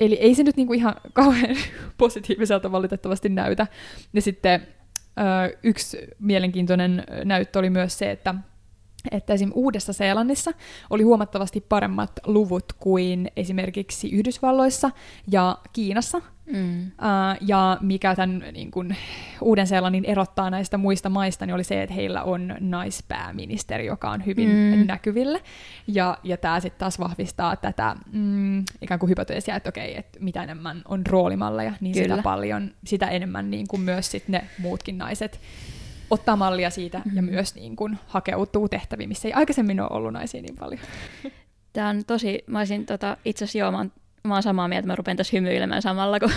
Eli 0.00 0.14
ei 0.14 0.34
se 0.34 0.42
nyt 0.42 0.56
niinku 0.56 0.72
ihan 0.72 0.94
kauhean 1.12 1.56
positiiviselta 1.98 2.72
valitettavasti 2.72 3.28
näytä. 3.28 3.66
Ja 4.12 4.22
sitten 4.22 4.66
ö, 5.00 5.58
yksi 5.62 5.98
mielenkiintoinen 6.18 7.04
näyttö 7.24 7.58
oli 7.58 7.70
myös 7.70 7.98
se, 7.98 8.10
että 8.10 8.34
että 9.10 9.32
esim. 9.32 9.50
Uudessa-Seelannissa 9.54 10.52
oli 10.90 11.02
huomattavasti 11.02 11.60
paremmat 11.60 12.10
luvut 12.26 12.72
kuin 12.72 13.30
esimerkiksi 13.36 14.10
Yhdysvalloissa 14.10 14.90
ja 15.30 15.58
Kiinassa. 15.72 16.22
Mm. 16.52 16.86
Uh, 16.86 17.36
ja 17.40 17.78
mikä 17.80 18.14
tämän 18.14 18.42
niin 18.52 18.70
kun, 18.70 18.94
Uuden-Seelannin 19.40 20.04
erottaa 20.04 20.50
näistä 20.50 20.78
muista 20.78 21.08
maista, 21.08 21.46
niin 21.46 21.54
oli 21.54 21.64
se, 21.64 21.82
että 21.82 21.94
heillä 21.94 22.22
on 22.22 22.54
naispääministeri, 22.60 23.86
joka 23.86 24.10
on 24.10 24.26
hyvin 24.26 24.48
mm. 24.48 24.86
näkyvillä. 24.86 25.40
Ja, 25.86 26.18
ja 26.22 26.36
tämä 26.36 26.60
sitten 26.60 26.78
taas 26.78 26.98
vahvistaa 26.98 27.56
tätä 27.56 27.96
mm, 28.12 28.64
ikään 28.82 29.00
kuin 29.00 29.10
hypoteesia, 29.10 29.56
että 29.56 29.68
okei, 29.68 29.98
että 29.98 30.18
mitä 30.20 30.42
enemmän 30.42 30.82
on 30.88 31.06
roolimalleja, 31.06 31.72
niin 31.80 31.94
Kyllä. 31.94 32.14
sitä 32.14 32.22
paljon, 32.22 32.70
sitä 32.84 33.06
enemmän 33.06 33.50
niin 33.50 33.68
kuin 33.68 33.82
myös 33.82 34.10
sit 34.10 34.28
ne 34.28 34.44
muutkin 34.58 34.98
naiset 34.98 35.40
ottaa 36.10 36.36
mallia 36.36 36.70
siitä 36.70 36.98
mm-hmm. 36.98 37.16
ja 37.16 37.22
myös 37.22 37.54
niin 37.54 37.76
kuin 37.76 37.98
hakeutuu 38.06 38.68
tehtäviin, 38.68 39.08
missä 39.08 39.28
ei 39.28 39.34
aikaisemmin 39.34 39.80
ole 39.80 39.88
ollut 39.90 40.12
naisia 40.12 40.42
niin 40.42 40.56
paljon. 40.56 40.80
Tämä 41.72 41.88
on 41.88 42.04
tosi, 42.06 42.44
mä 42.46 42.58
olisin 42.58 42.86
tota, 42.86 43.16
itse 43.24 43.44
asiassa 43.44 43.58
joo, 43.58 43.70
mä 43.72 43.78
oon, 43.78 43.92
mä 44.26 44.34
oon 44.34 44.42
samaa 44.42 44.68
mieltä, 44.68 44.86
mä 44.86 44.96
rupean 44.96 45.16
tässä 45.16 45.36
hymyilemään 45.36 45.82
samalla, 45.82 46.20
kun 46.20 46.30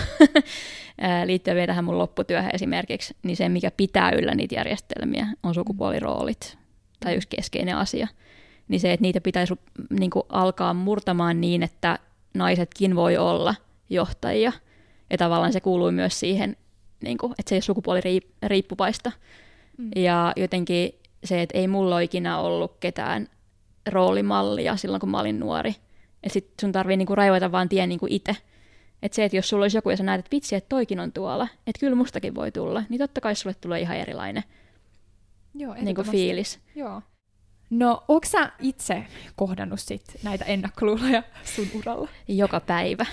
liittyen 1.24 1.54
vielä 1.54 1.66
tähän 1.66 1.84
mun 1.84 1.98
lopputyöhön 1.98 2.50
esimerkiksi, 2.54 3.16
niin 3.22 3.36
se, 3.36 3.48
mikä 3.48 3.70
pitää 3.70 4.10
yllä 4.10 4.34
niitä 4.34 4.54
järjestelmiä, 4.54 5.26
on 5.42 5.54
sukupuoliroolit, 5.54 6.58
tai 7.00 7.14
yksi 7.14 7.28
keskeinen 7.28 7.76
asia. 7.76 8.08
Niin 8.68 8.80
se, 8.80 8.92
että 8.92 9.02
niitä 9.02 9.20
pitäisi 9.20 9.54
niin 9.90 10.10
kuin, 10.10 10.22
alkaa 10.28 10.74
murtamaan 10.74 11.40
niin, 11.40 11.62
että 11.62 11.98
naisetkin 12.34 12.96
voi 12.96 13.16
olla 13.16 13.54
johtajia, 13.90 14.52
ja 15.10 15.18
tavallaan 15.18 15.52
se 15.52 15.60
kuuluu 15.60 15.90
myös 15.90 16.20
siihen, 16.20 16.56
niin 17.02 17.18
kuin, 17.18 17.32
että 17.38 17.48
se 17.48 17.54
ei 17.54 17.56
ole 17.56 17.62
sukupuoliriippuvaista. 17.62 19.12
Mm. 19.78 19.90
Ja 19.96 20.32
jotenkin 20.36 20.94
se, 21.24 21.42
että 21.42 21.58
ei 21.58 21.68
mulla 21.68 21.94
ole 21.94 22.04
ikinä 22.04 22.38
ollut 22.38 22.76
ketään 22.80 23.28
roolimallia 23.88 24.76
silloin, 24.76 25.00
kun 25.00 25.10
mä 25.10 25.20
olin 25.20 25.40
nuori. 25.40 25.74
Että 26.22 26.32
sit 26.32 26.50
sun 26.60 26.72
tarvii 26.72 26.96
niinku 26.96 27.14
raivoita 27.14 27.52
vaan 27.52 27.68
tien 27.68 27.88
niinku 27.88 28.06
itse. 28.10 28.36
Että 29.02 29.16
se, 29.16 29.24
että 29.24 29.36
jos 29.36 29.48
sulla 29.48 29.64
olisi 29.64 29.76
joku 29.76 29.90
ja 29.90 29.96
sä 29.96 30.02
näet, 30.02 30.18
että 30.18 30.30
vitsi, 30.32 30.56
että 30.56 30.68
toikin 30.68 31.00
on 31.00 31.12
tuolla, 31.12 31.48
että 31.66 31.80
kyllä 31.80 31.96
mustakin 31.96 32.34
voi 32.34 32.52
tulla, 32.52 32.82
niin 32.88 32.98
totta 32.98 33.20
kai 33.20 33.34
sulle 33.34 33.56
tulee 33.60 33.80
ihan 33.80 33.96
erilainen 33.96 34.44
Joo, 35.54 35.74
niinku 35.74 36.02
fiilis. 36.02 36.60
Joo. 36.74 37.02
No, 37.70 38.04
onko 38.08 38.26
sä 38.26 38.52
itse 38.58 39.04
kohdannut 39.36 39.80
sit 39.80 40.04
näitä 40.22 40.44
ennakkoluuloja 40.44 41.22
sun 41.44 41.66
uralla? 41.74 42.08
Joka 42.28 42.60
päivä. 42.60 43.06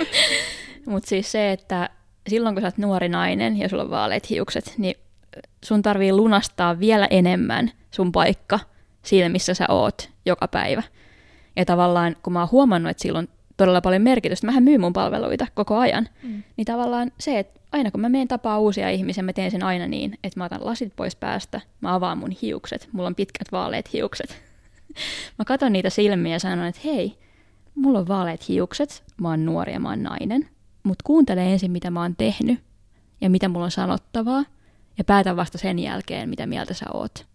Mutta 0.86 1.08
siis 1.08 1.32
se, 1.32 1.52
että 1.52 1.90
silloin 2.28 2.54
kun 2.54 2.62
sä 2.62 2.66
oot 2.66 2.78
nuori 2.78 3.08
nainen 3.08 3.56
ja 3.56 3.68
sulla 3.68 3.82
on 3.82 3.90
vaaleat 3.90 4.30
hiukset, 4.30 4.74
niin 4.78 4.94
sun 5.64 5.82
tarvii 5.82 6.12
lunastaa 6.12 6.80
vielä 6.80 7.06
enemmän 7.10 7.70
sun 7.90 8.12
paikka 8.12 8.60
siinä, 9.02 9.28
missä 9.28 9.54
sä 9.54 9.66
oot 9.68 10.10
joka 10.26 10.48
päivä. 10.48 10.82
Ja 11.60 11.64
tavallaan, 11.64 12.16
kun 12.22 12.32
mä 12.32 12.38
oon 12.38 12.50
huomannut, 12.52 12.90
että 12.90 13.02
sillä 13.02 13.18
on 13.18 13.28
todella 13.56 13.80
paljon 13.80 14.02
merkitystä, 14.02 14.46
mähän 14.46 14.62
myyn 14.62 14.80
mun 14.80 14.92
palveluita 14.92 15.46
koko 15.54 15.76
ajan, 15.76 16.08
mm. 16.22 16.42
niin 16.56 16.64
tavallaan 16.64 17.12
se, 17.18 17.38
että 17.38 17.60
aina 17.72 17.90
kun 17.90 18.00
mä 18.00 18.08
menen 18.08 18.28
tapaa 18.28 18.58
uusia 18.58 18.90
ihmisiä, 18.90 19.22
mä 19.22 19.32
teen 19.32 19.50
sen 19.50 19.62
aina 19.62 19.86
niin, 19.86 20.18
että 20.24 20.40
mä 20.40 20.44
otan 20.44 20.66
lasit 20.66 20.96
pois 20.96 21.16
päästä, 21.16 21.60
mä 21.80 21.94
avaan 21.94 22.18
mun 22.18 22.30
hiukset, 22.42 22.88
mulla 22.92 23.06
on 23.06 23.14
pitkät 23.14 23.52
vaaleat 23.52 23.92
hiukset. 23.92 24.42
mä 25.38 25.44
katson 25.44 25.72
niitä 25.72 25.90
silmiä 25.90 26.32
ja 26.32 26.38
sanon, 26.38 26.66
että 26.66 26.80
hei, 26.84 27.18
mulla 27.74 27.98
on 27.98 28.08
vaaleat 28.08 28.48
hiukset, 28.48 29.04
mä 29.20 29.28
oon 29.28 29.44
nuori 29.44 29.72
ja 29.72 29.80
mä 29.80 29.88
oon 29.88 30.02
nainen, 30.02 30.48
mutta 30.82 31.02
kuuntele 31.06 31.52
ensin, 31.52 31.70
mitä 31.70 31.90
mä 31.90 32.02
oon 32.02 32.16
tehnyt 32.16 32.60
ja 33.20 33.30
mitä 33.30 33.48
mulla 33.48 33.64
on 33.64 33.70
sanottavaa, 33.70 34.44
ja 34.98 35.04
päätä 35.04 35.36
vasta 35.36 35.58
sen 35.58 35.78
jälkeen, 35.78 36.28
mitä 36.28 36.46
mieltä 36.46 36.74
sä 36.74 36.86
oot. 36.94 37.26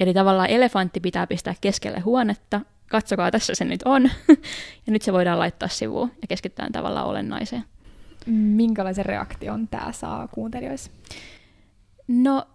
Eli 0.00 0.14
tavallaan 0.14 0.50
elefantti 0.50 1.00
pitää 1.00 1.26
pistää 1.26 1.54
keskelle 1.60 2.00
huonetta, 2.00 2.60
katsokaa 2.88 3.30
tässä 3.30 3.54
se 3.54 3.64
nyt 3.64 3.82
on, 3.84 4.02
ja 4.86 4.92
nyt 4.92 5.02
se 5.02 5.12
voidaan 5.12 5.38
laittaa 5.38 5.68
sivuun 5.68 6.10
ja 6.22 6.28
keskitytään 6.28 6.72
tavallaan 6.72 7.06
olennaiseen. 7.06 7.64
Minkälaisen 8.26 9.06
reaktion 9.06 9.68
tämä 9.68 9.92
saa 9.92 10.28
kuuntelijoissa? 10.28 10.90
No, 12.08 12.46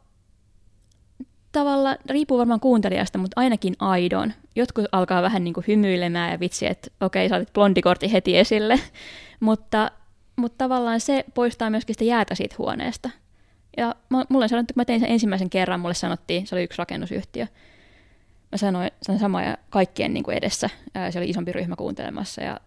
tavallaan 1.51 1.97
riippuu 2.09 2.37
varmaan 2.37 2.59
kuuntelijasta, 2.59 3.17
mutta 3.17 3.41
ainakin 3.41 3.75
aidon. 3.79 4.33
Jotkut 4.55 4.85
alkaa 4.91 5.21
vähän 5.21 5.43
niin 5.43 5.53
kuin 5.53 5.63
hymyilemään 5.67 6.31
ja 6.31 6.39
vitsi, 6.39 6.67
että 6.67 6.91
okei, 7.01 7.29
saatit 7.29 7.53
blondikortti 7.53 8.11
heti 8.11 8.37
esille, 8.37 8.79
mutta, 9.39 9.91
mutta 10.35 10.57
tavallaan 10.57 10.99
se 10.99 11.25
poistaa 11.33 11.69
myöskin 11.69 11.95
sitä 11.95 12.03
jäätä 12.03 12.35
siitä 12.35 12.55
huoneesta. 12.57 13.09
Ja 13.77 13.95
mulle 14.29 14.47
sanottu, 14.47 14.73
kun 14.73 14.81
mä 14.81 14.85
tein 14.85 14.99
sen 14.99 15.09
ensimmäisen 15.09 15.49
kerran, 15.49 15.79
mulle 15.79 15.93
sanottiin, 15.93 16.47
se 16.47 16.55
oli 16.55 16.63
yksi 16.63 16.77
rakennusyhtiö. 16.77 17.47
Mä 18.51 18.57
sanoin, 18.57 18.91
sanoin 19.01 19.19
samaa 19.19 19.57
kaikkien 19.69 20.13
niin 20.13 20.23
kuin 20.23 20.37
edessä. 20.37 20.69
Ää, 20.95 21.11
se 21.11 21.19
oli 21.19 21.29
isompi 21.29 21.51
ryhmä 21.51 21.75
kuuntelemassa 21.75 22.43
ja 22.43 22.59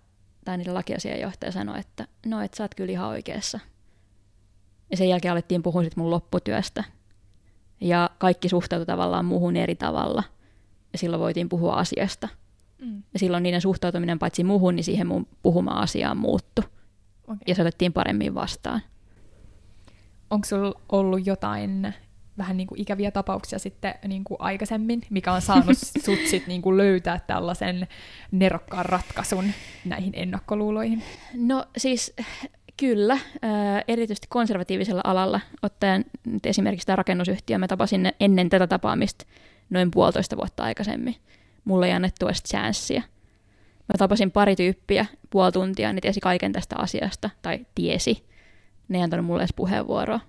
tämä 0.45 0.57
niiden 0.57 0.75
lakiasianjohtaja 0.75 1.53
sanoi, 1.53 1.81
että 1.81 2.07
no, 2.27 2.41
et 2.41 2.55
sä 2.55 2.65
oot 2.65 2.75
kyllä 2.75 2.93
ihan 2.93 3.09
oikeassa. 3.09 3.61
Ja 4.91 4.97
sen 4.97 5.09
jälkeen 5.09 5.33
alettiin 5.33 5.63
puhua 5.63 5.85
sit 5.85 5.97
mun 5.97 6.11
lopputyöstä. 6.11 6.85
Ja 7.81 8.11
kaikki 8.19 8.49
suhtautui 8.49 8.87
tavallaan 8.87 9.25
muuhun 9.25 9.57
eri 9.57 9.75
tavalla. 9.75 10.23
Ja 10.93 10.99
silloin 10.99 11.21
voitiin 11.21 11.49
puhua 11.49 11.75
asiasta. 11.75 12.29
Mm. 12.81 13.03
Ja 13.13 13.19
silloin 13.19 13.43
niiden 13.43 13.61
suhtautuminen 13.61 14.19
paitsi 14.19 14.45
muuhun, 14.45 14.77
niin 14.77 14.85
siihen 14.85 15.07
mun 15.07 15.27
puhumaan 15.43 15.83
asiaan 15.83 16.17
muuttu. 16.17 16.63
Okay. 17.25 17.37
Ja 17.47 17.55
se 17.55 17.63
otettiin 17.63 17.93
paremmin 17.93 18.35
vastaan 18.35 18.81
onko 20.35 20.45
sulla 20.45 20.81
ollut 20.89 21.27
jotain 21.27 21.95
vähän 22.39 22.57
niin 22.57 22.67
kuin 22.67 22.81
ikäviä 22.81 23.11
tapauksia 23.11 23.59
sitten 23.59 23.95
niin 24.09 24.25
kuin 24.25 24.37
aikaisemmin, 24.41 25.01
mikä 25.11 25.33
on 25.33 25.43
saanut 25.43 25.79
sut 26.05 26.19
sit 26.27 26.47
niin 26.47 26.63
kuin 26.63 26.77
löytää 26.77 27.21
tällaisen 27.27 27.89
nerokkaan 28.31 28.87
ratkaisun 28.87 29.45
näihin 29.85 30.13
ennakkoluuloihin? 30.17 31.03
No 31.35 31.65
siis 31.77 32.15
kyllä, 32.77 33.19
erityisesti 33.89 34.27
konservatiivisella 34.31 35.01
alalla, 35.05 35.41
ottaen 35.63 36.05
nyt 36.25 36.47
esimerkiksi 36.47 36.87
tämä 36.87 36.97
rakennusyhtiö, 36.97 37.59
mä 37.59 37.69
tapasin 37.69 38.13
ennen 38.21 38.49
tätä 38.49 38.67
tapaamista 38.67 39.25
noin 39.71 39.91
puolitoista 39.91 40.37
vuotta 40.37 40.63
aikaisemmin. 40.63 41.17
Mulle 41.65 41.87
ei 41.87 41.93
annettu 41.93 42.27
edes 42.27 42.43
chanssiä. 42.43 43.03
Mä 43.89 43.95
tapasin 43.99 44.31
pari 44.31 44.57
tyyppiä 44.57 45.07
puoli 45.31 45.53
tuntia, 45.53 45.93
ne 45.93 46.01
tiesi 46.01 46.21
kaiken 46.21 46.53
tästä 46.53 46.77
asiasta, 46.79 47.31
tai 47.43 47.67
tiesi 47.75 48.27
ne 48.89 48.99
ei 48.99 49.05
antanut 49.05 49.27
mulle 49.27 49.41
edes 49.41 49.53
puheenvuoroa. 49.57 50.21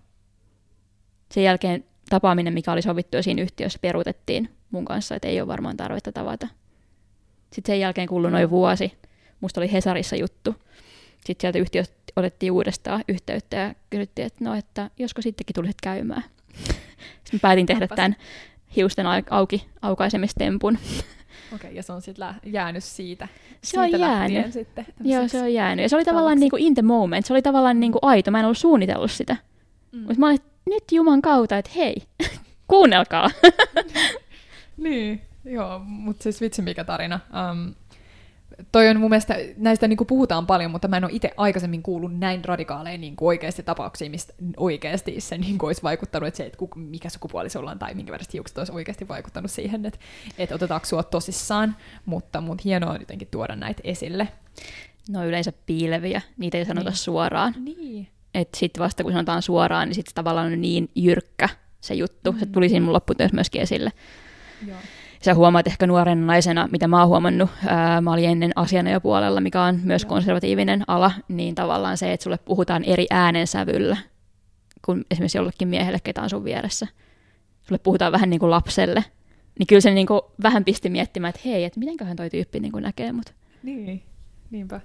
Sen 1.31 1.43
jälkeen 1.43 1.85
tapaaminen, 2.09 2.53
mikä 2.53 2.71
oli 2.71 2.81
sovittu 2.81 3.17
jo 3.17 3.23
siinä 3.23 3.41
yhtiössä, 3.41 3.79
peruutettiin 3.81 4.49
mun 4.71 4.85
kanssa, 4.85 5.15
että 5.15 5.27
ei 5.27 5.41
ole 5.41 5.47
varmaan 5.47 5.77
tarvetta 5.77 6.11
tavata. 6.11 6.47
Sitten 7.53 7.73
sen 7.73 7.79
jälkeen 7.79 8.07
kului 8.07 8.31
noin 8.31 8.49
vuosi. 8.49 8.93
Musta 9.41 9.59
oli 9.61 9.71
Hesarissa 9.71 10.15
juttu. 10.15 10.55
Sitten 11.25 11.35
sieltä 11.41 11.57
yhtiöstä 11.59 11.95
otettiin 12.15 12.51
uudestaan 12.51 13.03
yhteyttä 13.07 13.57
ja 13.57 13.75
kysyttiin, 13.89 14.25
että 14.25 14.43
no, 14.45 14.55
että 14.55 14.89
josko 14.99 15.21
sittenkin 15.21 15.53
tulisit 15.53 15.81
käymään. 15.83 16.23
Sitten 17.23 17.39
päätin 17.41 17.65
tehdä 17.65 17.87
tämän 17.87 18.15
hiusten 18.75 19.05
au- 19.05 19.27
auki 19.29 19.65
aukaisemistempun. 19.81 20.77
Okei, 21.55 21.75
ja 21.75 21.83
se 21.83 21.93
on 21.93 22.01
sitten 22.01 22.25
lä- 22.27 22.35
jäänyt 22.45 22.83
siitä. 22.83 23.27
Se 23.63 23.79
on 23.79 23.85
siitä 23.85 23.97
jäänyt. 23.97 24.53
Sitten, 24.53 24.85
Joo, 25.03 25.27
se 25.27 25.41
on 25.41 25.53
jäänyt. 25.53 25.83
Ja 25.83 25.89
se 25.89 25.95
oli 25.95 26.05
tavallaan 26.05 26.31
tavaksi. 26.37 26.39
niinku 26.39 26.57
in 26.59 26.73
the 26.73 26.81
moment. 26.81 27.25
Se 27.25 27.33
oli 27.33 27.41
tavallaan 27.41 27.79
niinku 27.79 27.99
aito. 28.01 28.31
Mä 28.31 28.39
en 28.39 28.45
ollut 28.45 28.57
suunnitellut 28.57 29.11
sitä. 29.11 29.37
Mm. 29.91 29.99
Mutta 29.99 30.19
mä 30.19 30.27
olin, 30.27 30.39
nyt 30.65 30.83
Juman 30.91 31.21
kautta, 31.21 31.57
että 31.57 31.71
hei, 31.75 31.95
kuunnelkaa. 32.67 33.29
Niin, 34.77 35.21
joo, 35.45 35.79
mutta 35.85 36.23
siis 36.23 36.41
vitsi 36.41 36.61
mikä 36.61 36.83
tarina. 36.83 37.19
Um, 37.51 37.75
toi 38.71 38.89
on 38.89 38.99
mun 38.99 39.09
mielestä, 39.09 39.35
näistä 39.57 39.87
niinku 39.87 40.05
puhutaan 40.05 40.47
paljon, 40.47 40.71
mutta 40.71 40.87
mä 40.87 40.97
en 40.97 41.03
ole 41.03 41.11
itse 41.13 41.31
aikaisemmin 41.37 41.83
kuullut 41.83 42.19
näin 42.19 42.45
radikaaleja 42.45 42.97
niinku 42.97 43.27
oikeasti 43.27 43.63
tapauksia, 43.63 44.09
mistä 44.09 44.33
oikeasti 44.57 45.21
se 45.21 45.37
niinku 45.37 45.65
olisi 45.65 45.83
vaikuttanut, 45.83 46.27
että 46.27 46.37
se, 46.37 46.45
että 46.45 46.57
kuka, 46.57 46.79
mikä 46.79 47.09
sukupuoli 47.09 47.49
sulla 47.49 47.71
on 47.71 47.79
tai 47.79 47.93
minkä 47.93 48.11
väriset 48.11 48.33
hiukset 48.33 48.57
olisi 48.57 48.73
oikeasti 48.73 49.07
vaikuttanut 49.07 49.51
siihen, 49.51 49.85
että, 49.85 49.99
että 50.37 50.55
otetaanko 50.55 50.85
sua 50.85 51.03
tosissaan, 51.03 51.75
mutta, 52.05 52.41
mutta 52.41 52.61
hienoa 52.65 52.91
on 52.91 52.99
jotenkin 52.99 53.27
tuoda 53.31 53.55
näitä 53.55 53.81
esille. 53.83 54.27
No 55.09 55.25
yleensä 55.25 55.53
piileviä, 55.65 56.21
niitä 56.37 56.57
ei 56.57 56.65
sanota 56.65 56.89
Niin. 56.89 56.97
suoraan. 56.97 57.53
Niin. 57.63 58.07
Että 58.35 58.57
sitten 58.59 58.83
vasta 58.83 59.03
kun 59.03 59.11
sanotaan 59.11 59.41
suoraan, 59.41 59.87
niin 59.87 59.95
sitten 59.95 60.15
tavallaan 60.15 60.53
on 60.53 60.61
niin 60.61 60.89
jyrkkä 60.95 61.49
se 61.81 61.93
juttu. 61.93 62.35
Se 62.39 62.45
Mm. 62.45 62.51
tuli 62.51 62.69
siinä 62.69 62.83
mun 62.85 62.93
lopputyössä 62.93 63.35
myöskin 63.35 63.61
esille. 63.61 63.91
Joo. 64.67 64.77
Sä 65.21 65.33
huomaat 65.33 65.67
ehkä 65.67 65.87
nuorena 65.87 66.25
naisena, 66.25 66.67
mitä 66.71 66.87
mä 66.87 66.99
oon 66.99 67.07
huomannut, 67.07 67.49
ää, 67.67 68.01
mä 68.01 68.13
olin 68.13 68.29
ennen 68.29 68.51
asianajopuolella, 68.55 69.41
mikä 69.41 69.61
on 69.63 69.79
myös 69.83 70.01
Joo. 70.03 70.09
konservatiivinen 70.09 70.83
ala, 70.87 71.11
niin 71.27 71.55
tavallaan 71.55 71.97
se, 71.97 72.13
että 72.13 72.23
sulle 72.23 72.37
puhutaan 72.37 72.83
eri 72.83 73.05
äänensävyllä 73.09 73.97
kuin 74.85 75.05
esimerkiksi 75.11 75.37
jollekin 75.37 75.67
miehelle, 75.67 75.99
ketä 76.03 76.21
on 76.21 76.29
sun 76.29 76.43
vieressä. 76.43 76.87
Sulle 77.61 77.79
puhutaan 77.83 78.11
vähän 78.11 78.29
niin 78.29 78.39
kuin 78.39 78.49
lapselle. 78.51 79.05
Niin 79.59 79.67
kyllä 79.67 79.81
se 79.81 79.91
niin 79.93 80.07
kuin 80.07 80.21
vähän 80.43 80.65
pisti 80.65 80.89
miettimään, 80.89 81.29
että 81.29 81.41
hei, 81.45 81.63
että 81.63 81.79
mitenköhän 81.79 82.15
toi 82.17 82.29
tyyppi 82.29 82.59
niin 82.59 82.71
kuin 82.71 82.81
näkee 82.81 83.11
mut. 83.11 83.33
Niin, 83.63 84.03
niinpä. 84.51 84.81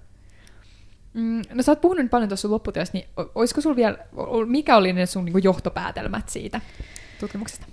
Mm, 1.15 1.43
no 1.55 1.63
sä 1.63 1.73
oot 1.73 1.81
puhunut 1.81 2.11
paljon 2.11 2.29
tuossa 2.29 2.51
lopputyössä, 2.51 2.93
niin 2.93 3.07
olisiko 3.35 3.61
sulla 3.61 3.77
vielä, 3.77 3.99
mikä 4.47 4.77
oli 4.77 4.93
ne 4.93 5.07
sun 5.07 5.25
niinku 5.25 5.39
johtopäätelmät 5.39 6.29
siitä 6.29 6.61
tutkimuksesta? 7.21 7.67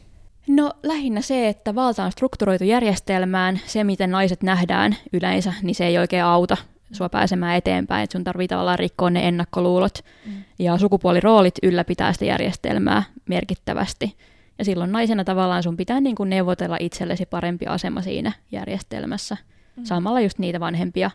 No 0.48 0.72
lähinnä 0.84 1.22
se, 1.22 1.48
että 1.48 1.76
valta 1.76 2.04
on 2.04 2.12
strukturoitu 2.12 2.64
järjestelmään, 2.64 3.60
se 3.66 3.84
miten 3.84 4.12
naiset 4.12 4.44
nähdään 4.44 4.96
yleensä, 5.14 5.54
niin 5.62 5.76
se 5.76 5.86
ei 5.86 5.98
oikein 5.98 6.24
auta 6.24 6.58
sua 6.92 7.10
pääsemään 7.10 7.56
eteenpäin, 7.56 8.04
että 8.04 8.12
sun 8.12 8.24
tarvii 8.24 8.48
tavallaan 8.48 8.80
rikkoa 8.80 9.10
ne 9.10 9.28
ennakkoluulot. 9.28 10.06
Mm. 10.26 10.34
Ja 10.60 10.78
sukupuoliroolit 10.78 11.56
ylläpitää 11.64 12.14
sitä 12.14 12.26
järjestelmää 12.26 13.04
merkittävästi. 13.30 14.16
Ja 14.60 14.66
silloin 14.66 14.92
naisena 14.92 15.24
tavallaan 15.24 15.64
sun 15.64 15.78
pitää 15.78 16.02
niin 16.02 16.16
kuin 16.16 16.30
neuvotella 16.30 16.78
itsellesi 16.80 17.26
parempi 17.26 17.66
asema 17.66 18.02
siinä 18.02 18.32
järjestelmässä. 18.52 19.38
Mm. 19.76 19.84
Saamalla 19.86 20.22
just 20.22 20.40
niitä 20.40 20.60
vanhempia, 20.60 21.12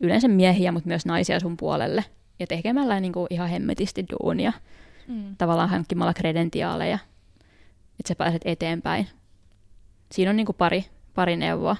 yleensä 0.00 0.28
miehiä, 0.28 0.72
mutta 0.72 0.88
myös 0.88 1.06
naisia 1.06 1.40
sun 1.40 1.56
puolelle. 1.56 2.04
Ja 2.38 2.46
tekemällä 2.46 3.00
niin 3.00 3.12
kuin 3.12 3.26
ihan 3.30 3.48
hemmetisti 3.48 4.04
duunia, 4.10 4.52
Mm. 5.08 5.36
tavallaan 5.38 5.68
hankkimalla 5.68 6.14
kredentiaaleja, 6.14 6.98
että 8.00 8.08
sä 8.08 8.14
pääset 8.14 8.42
eteenpäin. 8.44 9.06
Siinä 10.12 10.30
on 10.30 10.36
niin 10.36 10.46
kuin 10.46 10.56
pari, 10.56 10.84
pari 11.14 11.36
neuvoa. 11.36 11.76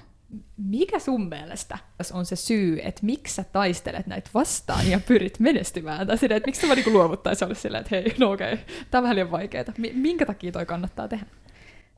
Mikä 0.57 0.99
sun 0.99 1.29
mielestä 1.29 1.79
on 2.13 2.27
se 2.27 2.37
syy, 2.37 2.81
että 2.85 3.01
miksi 3.07 3.35
sä 3.35 3.45
taistelet 3.45 4.07
näitä 4.07 4.31
vastaan 4.35 4.91
ja 4.91 5.01
pyrit 5.01 5.41
menestymään? 5.41 6.07
Tai 6.07 6.19
sitä, 6.19 6.37
että 6.37 6.47
miksi 6.49 6.61
sä 6.61 6.67
vaan 6.67 6.77
niinku 6.77 6.93
luovuttaisi 6.93 7.45
olla 7.45 7.55
silleen, 7.55 7.81
että 7.81 7.97
hei, 7.97 8.15
no 8.19 8.33
okei, 8.33 8.57
tää 8.91 8.99
on 8.99 9.03
vähän 9.03 9.15
liian 9.17 9.31
vaikeaa. 9.31 9.65
Minkä 9.95 10.27
takia 10.27 10.53
toi 10.53 10.67
kannattaa 10.67 11.09
tehdä? 11.09 11.27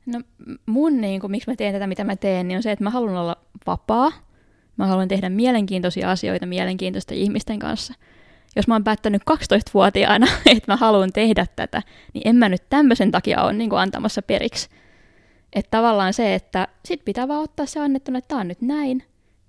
No 0.05 0.21
mun, 0.65 1.01
niin 1.01 1.21
kuin, 1.21 1.31
miksi 1.31 1.49
mä 1.49 1.55
teen 1.55 1.73
tätä, 1.73 1.87
mitä 1.87 2.03
mä 2.03 2.15
teen, 2.15 2.47
niin 2.47 2.55
on 2.55 2.63
se, 2.63 2.71
että 2.71 2.83
mä 2.83 2.89
haluan 2.89 3.15
olla 3.17 3.37
vapaa. 3.67 4.11
Mä 4.77 4.87
haluan 4.87 5.07
tehdä 5.07 5.29
mielenkiintoisia 5.29 6.11
asioita 6.11 6.45
mielenkiintoisten 6.45 7.17
ihmisten 7.17 7.59
kanssa. 7.59 7.93
Jos 8.55 8.67
mä 8.67 8.75
oon 8.75 8.83
päättänyt 8.83 9.21
12-vuotiaana, 9.31 10.27
että 10.55 10.71
mä 10.71 10.75
haluan 10.75 11.13
tehdä 11.13 11.45
tätä, 11.55 11.81
niin 12.13 12.27
en 12.27 12.35
mä 12.35 12.49
nyt 12.49 12.69
tämmöisen 12.69 13.11
takia 13.11 13.43
ole 13.43 13.53
niin 13.53 13.73
antamassa 13.73 14.21
periksi. 14.21 14.69
Että 15.53 15.71
tavallaan 15.71 16.13
se, 16.13 16.35
että 16.35 16.67
sit 16.85 17.05
pitää 17.05 17.27
vaan 17.27 17.43
ottaa 17.43 17.65
se 17.65 17.79
annettuna, 17.79 18.17
että 18.17 18.27
tää 18.27 18.37
on 18.37 18.47
nyt 18.47 18.61
näin, 18.61 19.03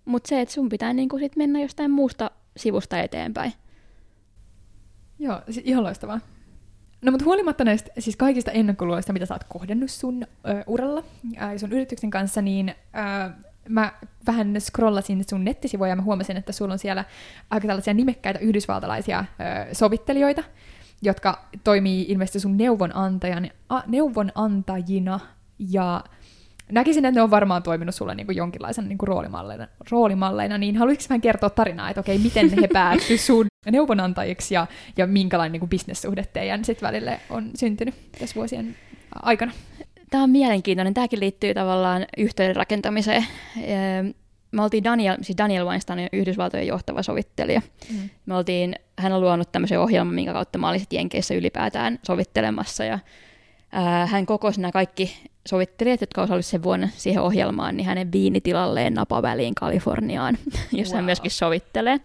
mutta 0.05 0.29
se, 0.29 0.41
että 0.41 0.55
sun 0.55 0.69
pitää 0.69 0.93
niin 0.93 1.09
kuin 1.09 1.21
sit 1.21 1.37
mennä 1.37 1.61
jostain 1.61 1.91
muusta 1.91 2.31
sivusta 2.57 2.99
eteenpäin. 2.99 3.53
Joo, 5.19 5.41
ihan 5.65 5.85
loistavaa. 5.85 6.21
No 7.03 7.11
mutta 7.11 7.25
huolimatta 7.25 7.65
näistä 7.65 7.91
siis 7.99 8.17
kaikista 8.17 8.51
ennakkoluuloista, 8.51 9.13
mitä 9.13 9.27
sä 9.27 9.35
oot 9.35 9.45
kohdannut 9.45 9.91
sun 9.91 10.23
ö, 10.23 10.65
uralla 10.67 11.05
ja 11.37 11.59
sun 11.59 11.73
yrityksen 11.73 12.11
kanssa, 12.11 12.43
niin 12.43 12.69
ö, 12.69 13.31
mä 13.68 13.92
vähän 14.27 14.55
scrollasin 14.61 15.24
sun 15.29 15.44
nettisivuja 15.44 15.88
ja 15.88 15.96
mä 15.96 16.03
huomasin, 16.03 16.37
että 16.37 16.53
sulla 16.53 16.72
on 16.72 16.79
siellä 16.79 17.05
aika 17.50 17.66
tällaisia 17.66 17.94
nimekkäitä 17.94 18.38
yhdysvaltalaisia 18.38 19.18
ö, 19.18 19.74
sovittelijoita, 19.74 20.42
jotka 21.03 21.48
toimii 21.64 22.07
ilmeisesti 22.09 22.40
sun 22.40 22.57
neuvonantajan, 22.57 23.50
a, 23.68 23.83
neuvonantajina 23.87 25.20
ja 25.59 26.05
näkisin, 26.72 27.05
että 27.05 27.18
ne 27.18 27.22
on 27.22 27.31
varmaan 27.31 27.62
toiminut 27.62 27.94
sulle 27.94 28.14
niin 28.14 28.27
kuin 28.27 28.37
jonkinlaisen 28.37 28.88
niin 28.88 28.98
kuin 28.98 29.09
roolimalleina, 29.09 29.68
roolimalleina, 29.90 30.59
niin 30.59 30.77
haluaisitko 30.77 31.09
vähän 31.09 31.20
kertoa 31.20 31.50
tarinaa, 31.50 31.90
että 31.90 32.00
okei, 32.00 32.18
miten 32.18 32.50
he 32.61 32.68
päätyivät 32.72 33.20
sun 33.20 33.46
neuvonantajiksi 33.70 34.55
ja, 34.55 34.66
ja 34.96 35.07
minkälainen 35.07 35.53
niin 35.53 35.61
kuin 35.61 35.70
bisnessuhde 35.70 36.24
teidän 36.33 36.64
sit 36.64 36.83
välille 36.83 37.20
on 37.31 37.50
syntynyt 37.55 37.94
tässä 38.18 38.35
vuosien 38.35 38.77
aikana? 39.14 39.53
Tämä 40.14 40.24
on 40.24 40.31
mielenkiintoinen. 40.31 40.94
Tämäkin 40.94 41.20
liittyy 41.20 41.55
tavallaan 41.55 42.07
yhteyden 42.18 42.57
rakentamiseen. 42.57 43.27
Ehm, 43.62 44.07
Me 44.50 44.62
oltiin 44.62 44.85
Daniel, 44.85 45.16
siis 45.22 45.38
Daniel 45.38 45.66
Weinstein 45.66 45.98
on 45.98 46.09
Yhdysvaltojen 46.12 46.66
johtava 46.66 47.03
sovittelija. 47.03 47.62
Mm. 47.90 48.11
Me 48.27 48.35
oltiin, 48.35 48.74
hän 48.98 49.12
on 49.12 49.20
luonut 49.20 49.53
tämmöisen 49.53 49.81
ohjelman, 49.81 50.14
minkä 50.14 50.33
kautta 50.33 50.59
mä 50.59 50.68
olin 50.68 50.81
Jenkeissä 50.90 51.35
ylipäätään 51.35 51.98
sovittelemassa. 52.07 52.85
Ja, 52.85 52.98
ää, 53.72 54.07
hän 54.07 54.27
kokosi 54.27 54.61
nämä 54.61 54.72
kaikki 54.72 55.16
sovittelijat, 55.48 56.00
jotka 56.00 56.22
osallistuivat 56.22 56.50
sen 56.50 56.62
vuonna 56.62 56.88
siihen 56.96 57.22
ohjelmaan, 57.22 57.77
niin 57.77 57.87
hänen 57.87 58.12
viinitilalleen 58.12 58.94
napaväliin 58.94 59.55
Kaliforniaan, 59.55 60.38
jossa 60.72 60.92
wow. 60.92 60.98
hän 60.98 61.05
myöskin 61.05 61.31
sovittelee. 61.31 62.00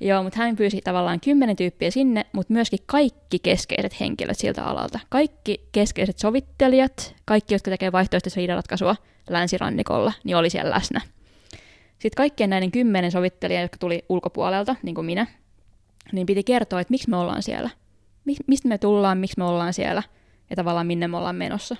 Joo, 0.00 0.22
mutta 0.22 0.38
hän 0.38 0.56
pyysi 0.56 0.80
tavallaan 0.84 1.20
kymmenen 1.20 1.56
tyyppiä 1.56 1.90
sinne, 1.90 2.26
mutta 2.32 2.52
myöskin 2.52 2.78
kaikki 2.86 3.38
keskeiset 3.38 4.00
henkilöt 4.00 4.38
siltä 4.38 4.64
alalta. 4.64 5.00
Kaikki 5.08 5.68
keskeiset 5.72 6.18
sovittelijat, 6.18 7.14
kaikki, 7.24 7.54
jotka 7.54 7.70
tekee 7.70 7.92
vaihtoehtoista 7.92 8.38
riidanratkaisua 8.38 8.96
länsirannikolla, 9.30 10.12
niin 10.24 10.36
oli 10.36 10.50
siellä 10.50 10.70
läsnä. 10.70 11.00
Sitten 11.90 12.16
kaikkien 12.16 12.50
näiden 12.50 12.70
kymmenen 12.70 13.10
sovittelijan, 13.10 13.62
jotka 13.62 13.78
tuli 13.78 14.04
ulkopuolelta, 14.08 14.76
niin 14.82 14.94
kuin 14.94 15.04
minä, 15.04 15.26
niin 16.12 16.26
piti 16.26 16.44
kertoa, 16.44 16.80
että 16.80 16.90
miksi 16.92 17.10
me 17.10 17.16
ollaan 17.16 17.42
siellä. 17.42 17.70
Mistä 18.46 18.68
me 18.68 18.78
tullaan, 18.78 19.18
miksi 19.18 19.38
me 19.38 19.44
ollaan 19.44 19.72
siellä 19.72 20.02
ja 20.50 20.56
tavallaan 20.56 20.86
minne 20.86 21.08
me 21.08 21.16
ollaan 21.16 21.36
menossa. 21.36 21.76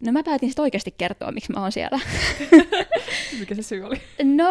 No 0.00 0.12
mä 0.12 0.22
päätin 0.22 0.48
sitten 0.48 0.62
oikeasti 0.62 0.94
kertoa, 0.98 1.32
miksi 1.32 1.52
mä 1.52 1.60
oon 1.60 1.72
siellä. 1.72 2.00
Mikä 3.40 3.54
se 3.54 3.62
syy 3.62 3.82
oli? 3.82 4.02
No 4.24 4.48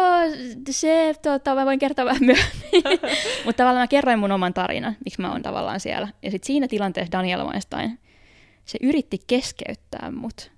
se, 0.70 1.14
tota, 1.22 1.54
mä 1.54 1.64
voin 1.64 1.78
kertoa 1.78 2.04
vähän 2.04 2.24
myöhemmin. 2.24 3.00
Mutta 3.44 3.62
tavallaan 3.62 3.82
mä 3.82 3.86
kerroin 3.86 4.18
mun 4.18 4.32
oman 4.32 4.54
tarinan, 4.54 4.96
miksi 5.04 5.20
mä 5.20 5.32
oon 5.32 5.42
tavallaan 5.42 5.80
siellä. 5.80 6.08
Ja 6.22 6.30
sitten 6.30 6.46
siinä 6.46 6.68
tilanteessa 6.68 7.12
Daniel 7.12 7.44
Weinstein, 7.44 7.98
se 8.64 8.78
yritti 8.82 9.18
keskeyttää 9.26 10.10
mut. 10.10 10.50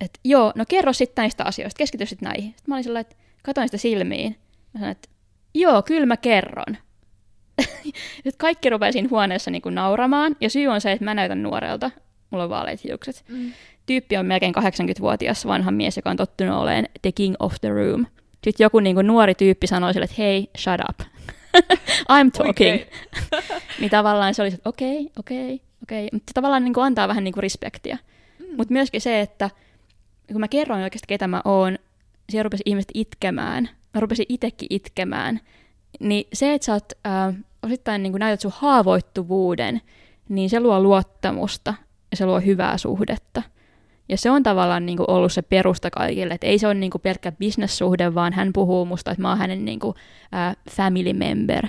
Et 0.00 0.18
joo, 0.24 0.52
no 0.54 0.64
kerro 0.68 0.92
sitten 0.92 1.22
näistä 1.22 1.44
asioista, 1.44 1.78
keskity 1.78 2.06
sitten 2.06 2.26
näihin. 2.28 2.50
Sitten 2.50 2.64
mä 2.66 2.74
olin 2.74 2.84
sellainen, 2.84 3.10
että 3.10 3.24
katoin 3.42 3.68
sitä 3.68 3.78
silmiin. 3.78 4.36
Mä 4.74 4.78
sanoin, 4.78 4.92
että 4.92 5.08
joo, 5.54 5.82
kyllä 5.82 6.06
mä 6.06 6.16
kerron. 6.16 6.76
Sitten 8.14 8.38
kaikki 8.38 8.70
rupesi 8.70 8.92
siinä 8.92 9.08
huoneessa 9.10 9.50
niinku 9.50 9.70
nauramaan. 9.70 10.36
Ja 10.40 10.50
syy 10.50 10.66
on 10.66 10.80
se, 10.80 10.92
että 10.92 11.04
mä 11.04 11.14
näytän 11.14 11.42
nuorelta. 11.42 11.90
Mulla 12.30 12.44
on 12.44 12.50
vaaleat 12.50 12.84
hiukset. 12.84 13.24
Mm. 13.28 13.52
Tyyppi 13.86 14.16
on 14.16 14.26
melkein 14.26 14.54
80-vuotias 14.56 15.46
vanha 15.46 15.70
mies, 15.70 15.96
joka 15.96 16.10
on 16.10 16.16
tottunut 16.16 16.58
olemaan 16.58 16.86
the 17.02 17.12
king 17.12 17.34
of 17.38 17.54
the 17.60 17.68
room. 17.68 18.06
Sitten 18.44 18.64
joku 18.64 18.80
niin 18.80 18.96
kuin 18.96 19.06
nuori 19.06 19.34
tyyppi 19.34 19.66
sanoi 19.66 19.92
sille, 19.92 20.04
että 20.04 20.16
hei, 20.18 20.50
shut 20.58 20.80
up. 20.88 21.00
I'm 22.12 22.30
talking. 22.36 22.80
Niin 23.80 23.90
tavallaan 23.90 24.34
se 24.34 24.42
oli, 24.42 24.48
että 24.54 24.68
okei, 24.68 25.10
okei, 25.18 25.60
okei. 25.82 26.08
Mutta 26.12 26.30
se 26.30 26.34
tavallaan 26.34 26.64
niin 26.64 26.74
kuin 26.74 26.84
antaa 26.84 27.08
vähän 27.08 27.24
niin 27.24 27.34
kuin 27.34 27.42
respektiä. 27.42 27.98
Mm. 28.38 28.56
Mutta 28.56 28.72
myöskin 28.72 29.00
se, 29.00 29.20
että 29.20 29.50
kun 30.32 30.40
mä 30.40 30.48
kerroin 30.48 30.82
oikeasti, 30.82 31.06
ketä 31.08 31.26
mä 31.26 31.42
oon, 31.44 31.78
siellä 32.30 32.42
rupesi 32.42 32.62
ihmiset 32.66 32.90
itkemään. 32.94 33.68
Mä 33.94 34.00
rupesin 34.00 34.26
itsekin 34.28 34.66
itkemään. 34.70 35.40
Niin 36.00 36.28
se, 36.32 36.54
että 36.54 36.66
sä 36.66 36.72
oot, 36.72 36.92
äh, 37.06 37.34
osittain 37.62 38.02
niin 38.02 38.12
kuin 38.12 38.20
näytät 38.20 38.40
sun 38.40 38.52
haavoittuvuuden, 38.54 39.80
niin 40.28 40.50
se 40.50 40.60
luo 40.60 40.80
luottamusta 40.80 41.74
ja 42.10 42.16
se 42.16 42.26
luo 42.26 42.40
hyvää 42.40 42.78
suhdetta. 42.78 43.42
Ja 44.08 44.16
se 44.16 44.30
on 44.30 44.42
tavallaan 44.42 44.86
niin 44.86 44.96
kuin 44.96 45.10
ollut 45.10 45.32
se 45.32 45.42
perusta 45.42 45.90
kaikille, 45.90 46.34
että 46.34 46.46
ei 46.46 46.58
se 46.58 46.66
ole 46.66 46.74
niin 46.74 46.90
kuin 46.90 47.02
pelkkä 47.02 47.32
bisnessuhde, 47.32 48.14
vaan 48.14 48.32
hän 48.32 48.52
puhuu 48.52 48.84
musta, 48.84 49.10
että 49.10 49.22
mä 49.22 49.28
oon 49.28 49.38
hänen 49.38 49.64
niin 49.64 49.78
kuin, 49.78 49.94
äh, 50.34 50.56
family 50.70 51.12
member. 51.12 51.66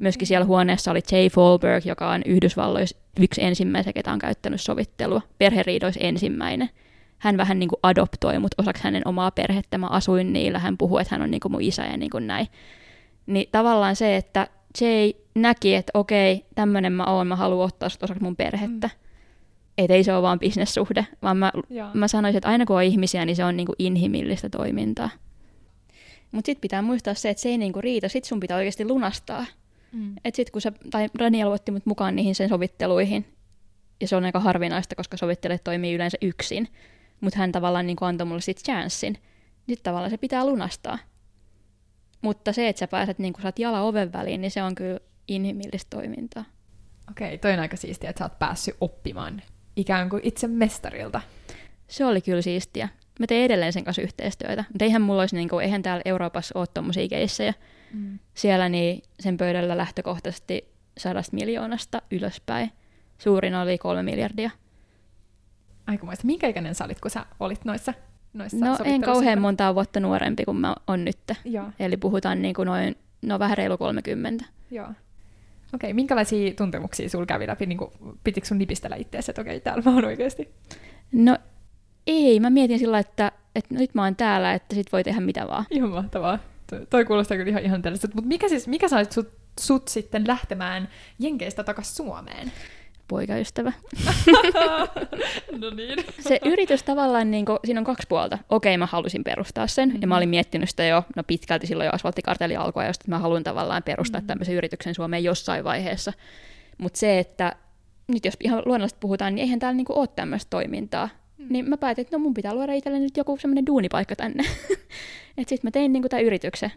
Myöskin 0.00 0.26
siellä 0.26 0.46
huoneessa 0.46 0.90
oli 0.90 1.00
Jay 1.12 1.28
Fallberg, 1.28 1.86
joka 1.86 2.10
on 2.10 2.22
Yhdysvalloissa 2.26 2.96
yksi 3.20 3.44
ensimmäisiä, 3.44 3.92
ketä 3.92 4.12
on 4.12 4.18
käyttänyt 4.18 4.60
sovittelua. 4.60 5.22
Perheriidoissa 5.38 6.00
ensimmäinen. 6.00 6.70
Hän 7.18 7.36
vähän 7.36 7.58
niin 7.58 7.68
kuin 7.68 7.80
adoptoi 7.82 8.38
mut 8.38 8.54
osaksi 8.58 8.84
hänen 8.84 9.02
omaa 9.04 9.30
perhettä. 9.30 9.78
Mä 9.78 9.86
asuin 9.86 10.32
niillä. 10.32 10.58
Hän 10.58 10.78
puhui, 10.78 11.00
että 11.02 11.14
hän 11.14 11.22
on 11.22 11.30
niin 11.30 11.40
kuin 11.40 11.52
mun 11.52 11.62
isä 11.62 11.84
ja 11.84 11.96
niin 11.96 12.10
kuin 12.10 12.26
näin. 12.26 12.46
Niin 13.26 13.48
tavallaan 13.52 13.96
se, 13.96 14.16
että 14.16 14.48
Jay 14.80 15.12
näki, 15.34 15.74
että 15.74 15.90
okei, 15.94 16.44
tämmöinen 16.54 16.92
mä 16.92 17.04
oon, 17.04 17.26
mä 17.26 17.36
haluan 17.36 17.66
ottaa 17.66 17.88
sut 17.88 18.02
osaksi 18.02 18.22
mun 18.22 18.36
perhettä. 18.36 18.86
Mm. 18.86 19.05
Että 19.78 19.94
ei 19.94 20.04
se 20.04 20.14
ole 20.14 20.22
vaan 20.22 20.38
bisnessuhde, 20.38 21.06
vaan 21.22 21.36
mä, 21.36 21.52
mä 21.94 22.08
sanoisin, 22.08 22.36
että 22.36 22.48
aina 22.48 22.66
kun 22.66 22.76
on 22.76 22.82
ihmisiä, 22.82 23.24
niin 23.24 23.36
se 23.36 23.44
on 23.44 23.56
niinku 23.56 23.74
inhimillistä 23.78 24.48
toimintaa. 24.48 25.10
Mutta 26.32 26.46
sitten 26.46 26.60
pitää 26.60 26.82
muistaa 26.82 27.14
se, 27.14 27.30
että 27.30 27.40
se 27.40 27.48
ei 27.48 27.58
niinku 27.58 27.80
riitä, 27.80 28.08
sit 28.08 28.24
sun 28.24 28.40
pitää 28.40 28.56
oikeasti 28.56 28.84
lunastaa. 28.84 29.46
Mm. 29.92 30.16
Että 30.24 30.36
sitten 30.36 30.52
kun 30.52 30.62
sä, 30.62 30.72
tai 30.90 31.08
Daniel 31.18 31.50
otti 31.50 31.72
mut 31.72 31.86
mukaan 31.86 32.16
niihin 32.16 32.34
sen 32.34 32.48
sovitteluihin, 32.48 33.26
ja 34.00 34.08
se 34.08 34.16
on 34.16 34.24
aika 34.24 34.40
harvinaista, 34.40 34.94
koska 34.94 35.16
sovittelijat 35.16 35.64
toimii 35.64 35.94
yleensä 35.94 36.18
yksin, 36.22 36.68
mutta 37.20 37.38
hän 37.38 37.52
tavallaan 37.52 37.86
niinku 37.86 38.04
antoi 38.04 38.26
mulle 38.26 38.40
sit 38.40 38.62
chanssin, 38.64 39.18
niin 39.66 39.78
tavallaan 39.82 40.10
se 40.10 40.16
pitää 40.16 40.46
lunastaa. 40.46 40.98
Mutta 42.22 42.52
se, 42.52 42.68
että 42.68 42.80
sä 42.80 42.88
pääset 42.88 43.18
niin 43.18 43.32
saat 43.42 43.58
jala 43.58 43.80
oven 43.80 44.12
väliin, 44.12 44.40
niin 44.40 44.50
se 44.50 44.62
on 44.62 44.74
kyllä 44.74 45.00
inhimillistä 45.28 45.96
toimintaa. 45.96 46.44
Okei, 47.10 47.38
toi 47.38 47.52
on 47.52 47.58
aika 47.60 47.76
siistiä, 47.76 48.10
että 48.10 48.18
sä 48.18 48.24
oot 48.24 48.38
päässyt 48.38 48.76
oppimaan 48.80 49.42
ikään 49.76 50.08
kuin 50.08 50.20
itse 50.24 50.46
mestarilta. 50.46 51.20
Se 51.88 52.04
oli 52.04 52.20
kyllä 52.20 52.42
siistiä. 52.42 52.88
Mä 53.20 53.26
tein 53.26 53.44
edelleen 53.44 53.72
sen 53.72 53.84
kanssa 53.84 54.02
yhteistyötä. 54.02 54.64
Mutta 54.72 54.84
eihän 54.84 55.02
mulla 55.02 55.22
olisi, 55.22 55.36
niin 55.36 55.48
kuin, 55.48 55.64
eihän 55.64 55.82
täällä 55.82 56.02
Euroopassa 56.04 56.58
ole 56.58 56.66
tommosia 56.74 57.08
keissejä. 57.08 57.54
Mm. 57.92 58.18
Siellä 58.34 58.68
niin 58.68 59.02
sen 59.20 59.36
pöydällä 59.36 59.76
lähtökohtaisesti 59.76 60.68
sadasta 60.98 61.34
miljoonasta 61.34 62.02
ylöspäin. 62.10 62.72
Suurin 63.18 63.54
oli 63.54 63.78
kolme 63.78 64.02
miljardia. 64.02 64.50
Aikamoista. 65.86 66.26
Minkä 66.26 66.48
ikäinen 66.48 66.74
sä 66.74 66.84
olit, 66.84 67.00
kun 67.00 67.10
sä 67.10 67.26
olit 67.40 67.64
noissa 67.64 67.94
noissa 68.36 68.66
No 68.66 68.78
en 68.84 69.00
kauhean 69.00 69.40
montaa 69.40 69.74
vuotta 69.74 70.00
nuorempi 70.00 70.44
kuin 70.44 70.56
mä 70.56 70.74
on 70.86 71.04
nyt. 71.04 71.18
Joo. 71.44 71.70
Eli 71.78 71.96
puhutaan 71.96 72.42
niin 72.42 72.54
kuin 72.54 72.66
noin, 72.66 72.96
no 73.22 73.38
vähän 73.38 73.58
reilu 73.58 73.78
30. 73.78 74.44
Joo. 74.70 74.88
Okei, 75.74 75.92
minkälaisia 75.92 76.54
tuntemuksia 76.54 77.08
sulla 77.08 77.26
kävi 77.26 77.46
läpi? 77.46 77.66
Niin 77.66 77.78
kuin, 77.78 77.90
pitikö 78.24 78.46
sun 78.46 78.58
nipistellä 78.58 78.96
itseäsi, 78.96 79.30
että 79.30 79.40
okei, 79.40 79.60
täällä 79.60 79.82
mä 79.86 79.94
oon 79.94 80.04
oikeasti? 80.04 80.48
No 81.12 81.38
ei, 82.06 82.40
mä 82.40 82.50
mietin 82.50 82.78
sillä 82.78 82.98
että, 82.98 83.32
että 83.54 83.74
nyt 83.74 83.94
mä 83.94 84.04
oon 84.04 84.16
täällä, 84.16 84.54
että 84.54 84.74
sit 84.74 84.92
voi 84.92 85.04
tehdä 85.04 85.20
mitä 85.20 85.46
vaan. 85.46 85.64
Ihan 85.70 85.90
mahtavaa. 85.90 86.38
Toi 86.90 87.04
kuulostaa 87.04 87.36
kyllä 87.36 87.50
ihan, 87.50 87.62
ihan 87.62 87.82
tällaista. 87.82 88.08
Mutta 88.14 88.28
mikä, 88.28 88.48
siis, 88.48 88.68
mikä 88.68 88.88
sait 88.88 89.12
sut, 89.12 89.28
sut 89.60 89.88
sitten 89.88 90.26
lähtemään 90.26 90.88
Jenkeistä 91.18 91.64
takaisin 91.64 91.94
Suomeen? 91.94 92.52
Poikaystävä. 93.08 93.72
no 95.60 95.70
niin. 95.70 96.04
Se 96.20 96.40
yritys 96.44 96.82
tavallaan, 96.82 97.30
niin 97.30 97.44
kuin, 97.44 97.58
siinä 97.64 97.80
on 97.80 97.84
kaksi 97.84 98.06
puolta. 98.08 98.38
Okei, 98.48 98.78
mä 98.78 98.86
halusin 98.86 99.24
perustaa 99.24 99.66
sen, 99.66 99.88
mm-hmm. 99.88 100.02
ja 100.02 100.06
mä 100.06 100.12
mm-hmm. 100.12 100.16
olin 100.18 100.28
miettinyt 100.28 100.68
sitä 100.70 100.84
jo 100.84 101.02
no 101.16 101.22
pitkälti 101.26 101.66
silloin 101.66 101.86
jo 101.86 101.92
asfalttikarteli 101.92 102.56
alkoi, 102.56 102.84
ja 102.84 102.92
mä 103.06 103.18
haluan 103.18 103.44
tavallaan 103.44 103.82
perustaa 103.82 104.20
mm-hmm. 104.20 104.26
tämmöisen 104.26 104.54
yrityksen 104.54 104.94
Suomeen 104.94 105.24
jossain 105.24 105.64
vaiheessa. 105.64 106.12
Mutta 106.78 106.98
se, 106.98 107.18
että 107.18 107.56
nyt 108.08 108.24
jos 108.24 108.36
ihan 108.40 108.62
luonnollisesti 108.66 109.00
puhutaan, 109.00 109.34
niin 109.34 109.42
eihän 109.42 109.58
täällä 109.58 109.76
niinku 109.76 109.98
ole 110.00 110.08
tämmöistä 110.16 110.50
toimintaa. 110.50 111.08
Mm. 111.38 111.46
Niin 111.50 111.68
mä 111.68 111.76
päätin, 111.76 112.02
että 112.02 112.16
no 112.16 112.22
mun 112.22 112.34
pitää 112.34 112.54
luoda 112.54 112.72
itselle 112.72 112.98
nyt 112.98 113.16
joku 113.16 113.36
semmoinen 113.40 113.66
duunipaikka 113.66 114.16
tänne. 114.16 114.44
että 115.38 115.48
sitten 115.48 115.60
mä 115.62 115.70
tein 115.70 115.92
niinku 115.92 116.08
tämän 116.08 116.24
yrityksen. 116.24 116.72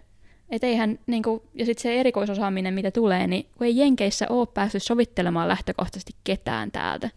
Et 0.51 0.63
eihän, 0.63 0.99
niin 1.07 1.23
kuin, 1.23 1.41
ja 1.53 1.65
sitten 1.65 1.81
se 1.81 1.99
erikoisosaaminen, 1.99 2.73
mitä 2.73 2.91
tulee, 2.91 3.27
niin 3.27 3.45
kun 3.57 3.67
ei 3.67 3.77
Jenkeissä 3.77 4.25
ole 4.29 4.47
päässyt 4.53 4.83
sovittelemaan 4.83 5.47
lähtökohtaisesti 5.47 6.13
ketään 6.23 6.71
täältä. 6.71 7.09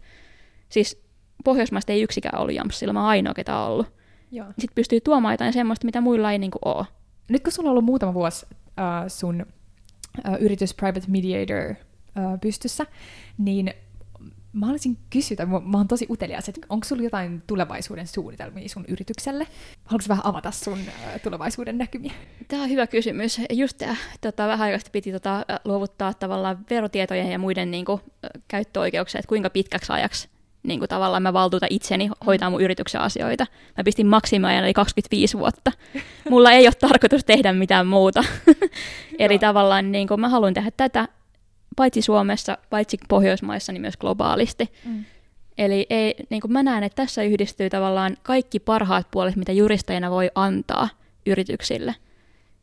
Siis 0.69 1.03
Pohjoismaista 1.43 1.91
ei 1.91 2.01
yksikään 2.01 2.41
ollut 2.41 2.55
Jamsilla, 2.55 2.93
mä 2.93 2.99
oon 2.99 3.09
ainoa, 3.09 3.33
ketä 3.33 3.57
on 3.57 3.71
ollut. 3.71 3.87
Sitten 4.45 4.75
pystyy 4.75 5.01
tuomaan 5.01 5.33
jotain 5.33 5.53
semmoista, 5.53 5.85
mitä 5.85 6.01
muilla 6.01 6.31
ei 6.31 6.39
niin 6.39 6.51
kuin, 6.51 6.75
ole. 6.75 6.85
Nyt 7.29 7.43
kun 7.43 7.51
sulla 7.51 7.69
on 7.69 7.71
ollut 7.71 7.85
muutama 7.85 8.13
vuosi 8.13 8.45
uh, 8.51 8.55
sun 9.07 9.45
uh, 10.27 10.35
yritys 10.39 10.73
Private 10.73 11.07
Mediator 11.07 11.69
uh, 11.69 12.39
pystyssä, 12.41 12.85
niin 13.37 13.73
mä 14.53 14.65
haluaisin 14.65 14.97
kysyä, 15.09 15.45
mä, 15.45 15.59
mä 15.59 15.77
oon 15.77 15.87
tosi 15.87 16.07
utelias, 16.09 16.49
että 16.49 16.67
onko 16.69 16.87
sulla 16.87 17.03
jotain 17.03 17.43
tulevaisuuden 17.47 18.07
suunnitelmia 18.07 18.69
sun 18.69 18.85
yritykselle? 18.87 19.47
Haluatko 19.85 20.09
vähän 20.09 20.25
avata 20.25 20.51
sun 20.51 20.79
ä, 21.15 21.19
tulevaisuuden 21.19 21.77
näkymiä? 21.77 22.13
Tämä 22.47 22.63
on 22.63 22.69
hyvä 22.69 22.87
kysymys. 22.87 23.41
Just 23.51 23.81
äh, 23.81 23.99
tota, 24.21 24.47
vähän 24.47 24.65
aikaa 24.65 24.89
piti 24.91 25.11
tota, 25.11 25.45
luovuttaa 25.65 26.13
tavallaan 26.13 26.65
verotietojen 26.69 27.31
ja 27.31 27.39
muiden 27.39 27.71
niin 27.71 27.85
kuin, 27.85 28.01
käyttöoikeuksia, 28.47 29.19
että 29.19 29.29
kuinka 29.29 29.49
pitkäksi 29.49 29.91
ajaksi 29.91 30.29
niin 30.63 30.79
kuin 30.79 30.89
tavallaan 30.89 31.23
mä 31.23 31.33
valtuutan 31.33 31.69
itseni 31.71 32.09
hoitaa 32.25 32.49
mun 32.49 32.61
yrityksen 32.61 33.01
asioita. 33.01 33.47
Mä 33.77 33.83
pistin 33.83 34.07
maksimiajan 34.07 34.63
eli 34.63 34.73
25 34.73 35.37
vuotta. 35.37 35.71
Mulla 36.29 36.51
ei 36.51 36.67
ole 36.67 36.73
tarkoitus 36.79 37.25
tehdä 37.25 37.53
mitään 37.53 37.87
muuta. 37.87 38.23
Eli 39.19 39.39
tavallaan 39.39 39.91
niin 39.91 40.07
kuin 40.07 40.21
mä 40.21 40.29
haluan 40.29 40.53
tehdä 40.53 40.71
tätä 40.77 41.07
paitsi 41.75 42.01
Suomessa, 42.01 42.57
paitsi 42.69 42.97
Pohjoismaissa, 43.09 43.71
niin 43.71 43.81
myös 43.81 43.97
globaalisti. 43.97 44.69
Mm. 44.85 45.05
Eli 45.57 45.85
ei, 45.89 46.15
niin 46.29 46.41
kuin 46.41 46.51
mä 46.51 46.63
näen, 46.63 46.83
että 46.83 46.95
tässä 46.95 47.23
yhdistyy 47.23 47.69
tavallaan 47.69 48.17
kaikki 48.23 48.59
parhaat 48.59 49.07
puolet, 49.11 49.35
mitä 49.35 49.51
juristajana 49.51 50.11
voi 50.11 50.31
antaa 50.35 50.89
yrityksille. 51.25 51.95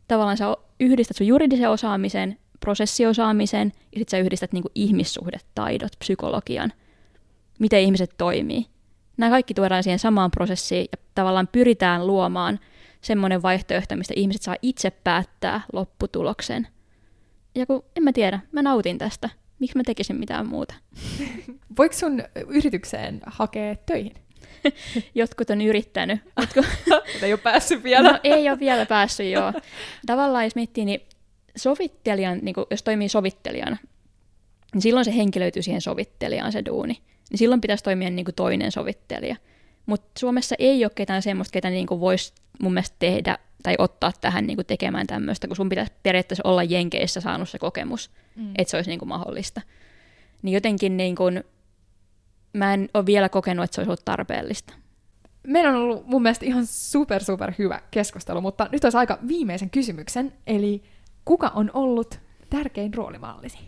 Tavallaan 0.08 0.36
sä 0.36 0.56
yhdistät 0.80 1.16
sun 1.16 1.26
juridisen 1.26 1.70
osaamisen, 1.70 2.38
prosessiosaamisen 2.60 3.72
ja 3.76 3.98
sitten 3.98 4.18
sä 4.18 4.24
yhdistät 4.24 4.52
niin 4.52 4.62
kuin 4.62 4.72
ihmissuhdetaidot, 4.74 5.92
psykologian, 5.98 6.72
miten 7.58 7.80
ihmiset 7.80 8.10
toimii. 8.18 8.66
Nämä 9.16 9.30
kaikki 9.30 9.54
tuodaan 9.54 9.82
siihen 9.82 9.98
samaan 9.98 10.30
prosessiin 10.30 10.88
ja 10.92 10.98
tavallaan 11.14 11.48
pyritään 11.52 12.06
luomaan 12.06 12.60
semmoinen 13.00 13.42
vaihtoehto, 13.42 13.96
mistä 13.96 14.14
ihmiset 14.16 14.42
saa 14.42 14.56
itse 14.62 14.90
päättää 14.90 15.60
lopputuloksen– 15.72 16.68
ja 17.54 17.66
kun, 17.66 17.84
en 17.96 18.02
mä 18.02 18.12
tiedä, 18.12 18.40
mä 18.52 18.62
nautin 18.62 18.98
tästä. 18.98 19.30
Miksi 19.58 19.76
mä 19.76 19.82
tekisin 19.86 20.16
mitään 20.16 20.46
muuta? 20.46 20.74
Voiko 21.78 21.94
sun 21.94 22.22
yritykseen 22.48 23.20
hakea 23.26 23.76
töihin? 23.86 24.14
Jotkut 25.14 25.50
on 25.50 25.60
yrittänyt. 25.60 26.20
Jotkut... 26.40 26.66
ei 27.22 27.32
ole 27.32 27.40
päässyt 27.40 27.82
vielä. 27.82 28.12
No, 28.12 28.18
ei 28.24 28.50
ole 28.50 28.58
vielä 28.58 28.86
päässyt, 28.86 29.30
joo. 29.30 29.52
Tavallaan 30.06 30.44
jos 30.44 30.54
miettii, 30.54 30.84
niin 30.84 31.00
sovittelijan, 31.56 32.38
niin 32.42 32.54
kun, 32.54 32.66
jos 32.70 32.82
toimii 32.82 33.08
sovittelijana, 33.08 33.76
niin 34.74 34.82
silloin 34.82 35.04
se 35.04 35.16
henkilöityy 35.16 35.62
siihen 35.62 35.80
sovittelijaan 35.80 36.52
se 36.52 36.64
duuni. 36.64 37.00
Niin 37.30 37.38
silloin 37.38 37.60
pitäisi 37.60 37.84
toimia 37.84 38.10
niin 38.10 38.24
kuin 38.24 38.34
toinen 38.34 38.72
sovittelija. 38.72 39.36
Mutta 39.86 40.10
Suomessa 40.18 40.54
ei 40.58 40.84
ole 40.84 40.92
ketään 40.94 41.22
semmoista, 41.22 41.52
ketä 41.52 41.70
niin 41.70 41.86
voisi 41.88 42.32
mun 42.60 42.72
mielestä 42.72 42.96
tehdä 42.98 43.38
tai 43.62 43.74
ottaa 43.78 44.12
tähän 44.20 44.46
niin 44.46 44.56
kuin 44.56 44.66
tekemään 44.66 45.06
tämmöistä, 45.06 45.46
kun 45.46 45.56
sun 45.56 45.68
pitäisi 45.68 45.92
periaatteessa 46.02 46.48
olla 46.48 46.62
Jenkeissä 46.62 47.20
saanut 47.20 47.48
se 47.48 47.58
kokemus, 47.58 48.10
mm. 48.36 48.52
että 48.58 48.70
se 48.70 48.76
olisi 48.76 48.90
niin 48.90 48.98
kuin 48.98 49.08
mahdollista. 49.08 49.60
Niin 50.42 50.54
jotenkin 50.54 50.96
niin 50.96 51.16
kuin, 51.16 51.44
mä 52.52 52.74
en 52.74 52.88
ole 52.94 53.06
vielä 53.06 53.28
kokenut, 53.28 53.64
että 53.64 53.74
se 53.74 53.80
olisi 53.80 53.88
ollut 53.88 54.04
tarpeellista. 54.04 54.74
Meillä 55.46 55.70
on 55.70 55.76
ollut 55.76 56.06
mun 56.06 56.22
mielestä 56.22 56.46
ihan 56.46 56.66
super, 56.66 57.24
super 57.24 57.52
hyvä 57.58 57.80
keskustelu, 57.90 58.40
mutta 58.40 58.68
nyt 58.72 58.84
olisi 58.84 58.98
aika 58.98 59.18
viimeisen 59.28 59.70
kysymyksen, 59.70 60.32
eli 60.46 60.82
kuka 61.24 61.52
on 61.54 61.70
ollut 61.74 62.20
tärkein 62.50 62.94
roolimallisi? 62.94 63.58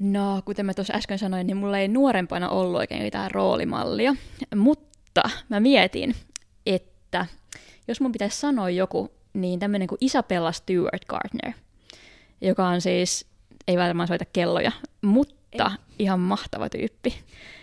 No, 0.00 0.42
kuten 0.44 0.66
mä 0.66 0.74
tuossa 0.74 0.94
äsken 0.94 1.18
sanoin, 1.18 1.46
niin 1.46 1.56
mulla 1.56 1.78
ei 1.78 1.88
nuorempana 1.88 2.48
ollut 2.48 2.76
oikein 2.76 3.02
mitään 3.02 3.30
roolimallia, 3.30 4.14
mutta 4.56 5.22
mä 5.48 5.60
mietin, 5.60 6.14
että 6.66 7.26
jos 7.88 8.00
mun 8.00 8.12
pitäisi 8.12 8.40
sanoa 8.40 8.70
joku, 8.70 9.12
niin 9.32 9.58
tämmöinen 9.58 9.88
kuin 9.88 9.98
Isabella 10.00 10.52
Stewart 10.52 11.04
Gardner, 11.04 11.52
joka 12.40 12.68
on 12.68 12.80
siis, 12.80 13.26
ei 13.68 13.78
varmaan 13.78 14.08
soita 14.08 14.24
kelloja, 14.24 14.72
mutta 15.02 15.70
ei. 15.70 15.76
ihan 15.98 16.20
mahtava 16.20 16.68
tyyppi. 16.68 17.14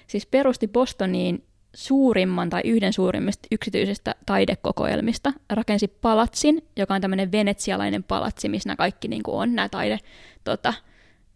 Siis 0.07 0.25
perusti 0.25 0.67
Bostoniin 0.67 1.43
suurimman 1.73 2.49
tai 2.49 2.61
yhden 2.65 2.93
suurimmista 2.93 3.47
yksityisistä 3.51 4.15
taidekokoelmista, 4.25 5.33
rakensi 5.49 5.87
palatsin, 5.87 6.67
joka 6.75 6.93
on 6.93 7.01
tämmöinen 7.01 7.31
venetsialainen 7.31 8.03
palatsi, 8.03 8.49
missä 8.49 8.69
nämä 8.69 8.75
kaikki 8.75 9.07
niin 9.07 9.23
kuin 9.23 9.35
on, 9.35 9.55
nämä 9.55 9.69
taide, 9.69 9.99
tota, 10.43 10.73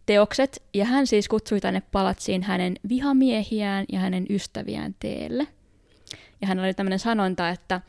teokset, 0.06 0.62
ja 0.74 0.84
hän 0.84 1.06
siis 1.06 1.28
kutsui 1.28 1.60
tänne 1.60 1.82
palatsiin 1.92 2.42
hänen 2.42 2.74
vihamiehiään 2.88 3.86
ja 3.92 3.98
hänen 3.98 4.26
ystäviään 4.30 4.94
teelle. 4.98 5.46
Ja 6.40 6.46
hän 6.46 6.60
oli 6.60 6.74
tämmöinen 6.74 6.98
sanonta, 6.98 7.48
että, 7.48 7.80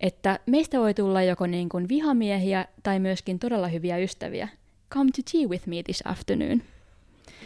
että 0.00 0.40
meistä 0.46 0.78
voi 0.78 0.94
tulla 0.94 1.22
joko 1.22 1.46
niin 1.46 1.68
kuin 1.68 1.88
vihamiehiä 1.88 2.64
tai 2.82 2.98
myöskin 2.98 3.38
todella 3.38 3.68
hyviä 3.68 3.98
ystäviä. 3.98 4.48
Come 4.94 5.10
to 5.16 5.22
tea 5.32 5.48
with 5.48 5.66
me 5.66 5.82
this 5.82 6.02
afternoon. 6.04 6.62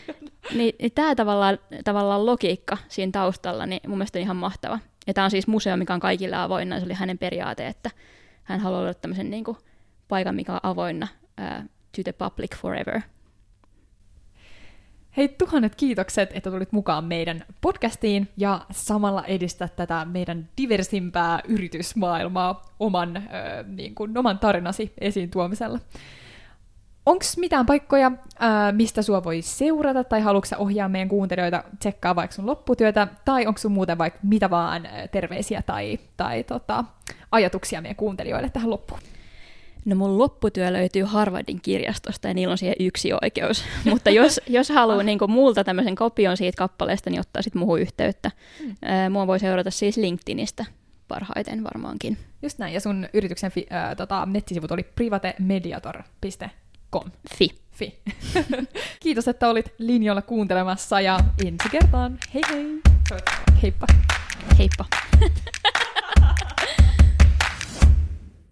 niin, 0.56 0.74
niin 0.78 0.92
tämä 0.94 1.14
tavallaan, 1.14 1.58
tavallaan 1.84 2.26
logiikka 2.26 2.78
siinä 2.88 3.12
taustalla, 3.12 3.66
niin 3.66 3.80
mun 3.86 3.98
mielestä 3.98 4.18
on 4.18 4.22
ihan 4.22 4.36
mahtava. 4.36 4.78
Ja 5.06 5.14
tämä 5.14 5.24
on 5.24 5.30
siis 5.30 5.46
museo, 5.46 5.76
mikä 5.76 5.94
on 5.94 6.00
kaikille 6.00 6.36
avoinna. 6.36 6.78
Se 6.78 6.84
oli 6.84 6.94
hänen 6.94 7.18
periaate, 7.18 7.66
että 7.66 7.90
hän 8.44 8.60
haluaa 8.60 8.80
olla 8.80 8.94
tämmöisen 8.94 9.30
niin 9.30 9.44
kuin, 9.44 9.56
paikan, 10.08 10.34
mikä 10.34 10.52
on 10.52 10.60
avoinna 10.62 11.08
uh, 11.40 11.68
to 11.96 12.02
the 12.02 12.12
public 12.12 12.56
forever– 12.56 13.00
Hei, 15.16 15.28
tuhannet 15.28 15.74
kiitokset, 15.74 16.30
että 16.32 16.50
tulit 16.50 16.72
mukaan 16.72 17.04
meidän 17.04 17.44
podcastiin 17.60 18.28
ja 18.36 18.60
samalla 18.70 19.24
edistät 19.24 19.76
tätä 19.76 20.04
meidän 20.04 20.48
diversimpää 20.56 21.40
yritysmaailmaa 21.48 22.62
oman, 22.80 23.16
ö, 23.16 23.20
niin 23.66 23.94
kuin, 23.94 24.18
oman 24.18 24.38
tarinasi 24.38 24.92
esiin 24.98 25.30
tuomisella. 25.30 25.78
Onko 27.06 27.24
mitään 27.36 27.66
paikkoja, 27.66 28.12
ää, 28.38 28.72
mistä 28.72 29.02
sua 29.02 29.24
voi 29.24 29.42
seurata, 29.42 30.04
tai 30.04 30.20
haluatko 30.20 30.56
ohjaa 30.58 30.88
meidän 30.88 31.08
kuuntelijoita 31.08 31.64
tsekkaa 31.78 32.16
vaikka 32.16 32.34
sun 32.34 32.46
lopputyötä, 32.46 33.08
tai 33.24 33.46
onko 33.46 33.58
sun 33.58 33.72
muuten 33.72 33.98
vaikka 33.98 34.20
mitä 34.22 34.50
vaan 34.50 34.88
terveisiä 35.12 35.62
tai, 35.62 35.98
tai 36.16 36.44
tota, 36.44 36.84
ajatuksia 37.32 37.80
meidän 37.80 37.96
kuuntelijoille 37.96 38.50
tähän 38.50 38.70
loppuun? 38.70 39.00
No 39.84 39.96
mun 39.96 40.18
lopputyö 40.18 40.72
löytyy 40.72 41.02
Harvardin 41.02 41.60
kirjastosta 41.60 42.28
ja 42.28 42.34
niillä 42.34 42.52
on 42.52 42.58
siihen 42.58 42.76
yksi 42.80 43.10
oikeus. 43.22 43.64
Mutta 43.90 44.10
jos, 44.10 44.40
jos 44.46 44.68
haluaa 44.68 45.02
niin 45.02 45.18
muulta 45.28 45.64
tämmöisen 45.64 45.94
kopion 45.94 46.36
siitä 46.36 46.56
kappaleesta, 46.56 47.10
niin 47.10 47.20
ottaa 47.20 47.42
sitten 47.42 47.60
muuhun 47.60 47.80
yhteyttä. 47.80 48.30
Mm. 48.60 48.74
Mua 49.12 49.26
voi 49.26 49.40
seurata 49.40 49.70
siis 49.70 49.96
LinkedInistä 49.96 50.64
parhaiten 51.08 51.64
varmaankin. 51.64 52.18
Just 52.42 52.58
näin, 52.58 52.74
ja 52.74 52.80
sun 52.80 53.08
yrityksen 53.12 53.50
fi, 53.50 53.66
äh, 53.72 53.96
tota, 53.96 54.26
nettisivut 54.26 54.70
oli 54.70 54.82
privatemediator.com. 54.82 57.10
Fi. 57.36 57.48
Fi. 57.72 57.98
Kiitos, 59.02 59.28
että 59.28 59.48
olit 59.48 59.74
linjoilla 59.78 60.22
kuuntelemassa 60.22 61.00
ja 61.00 61.18
ensi 61.44 61.68
kertaan. 61.70 62.18
Hei 62.34 62.42
hei! 62.50 62.80
Heippa. 63.62 63.86
Heippa. 64.58 64.84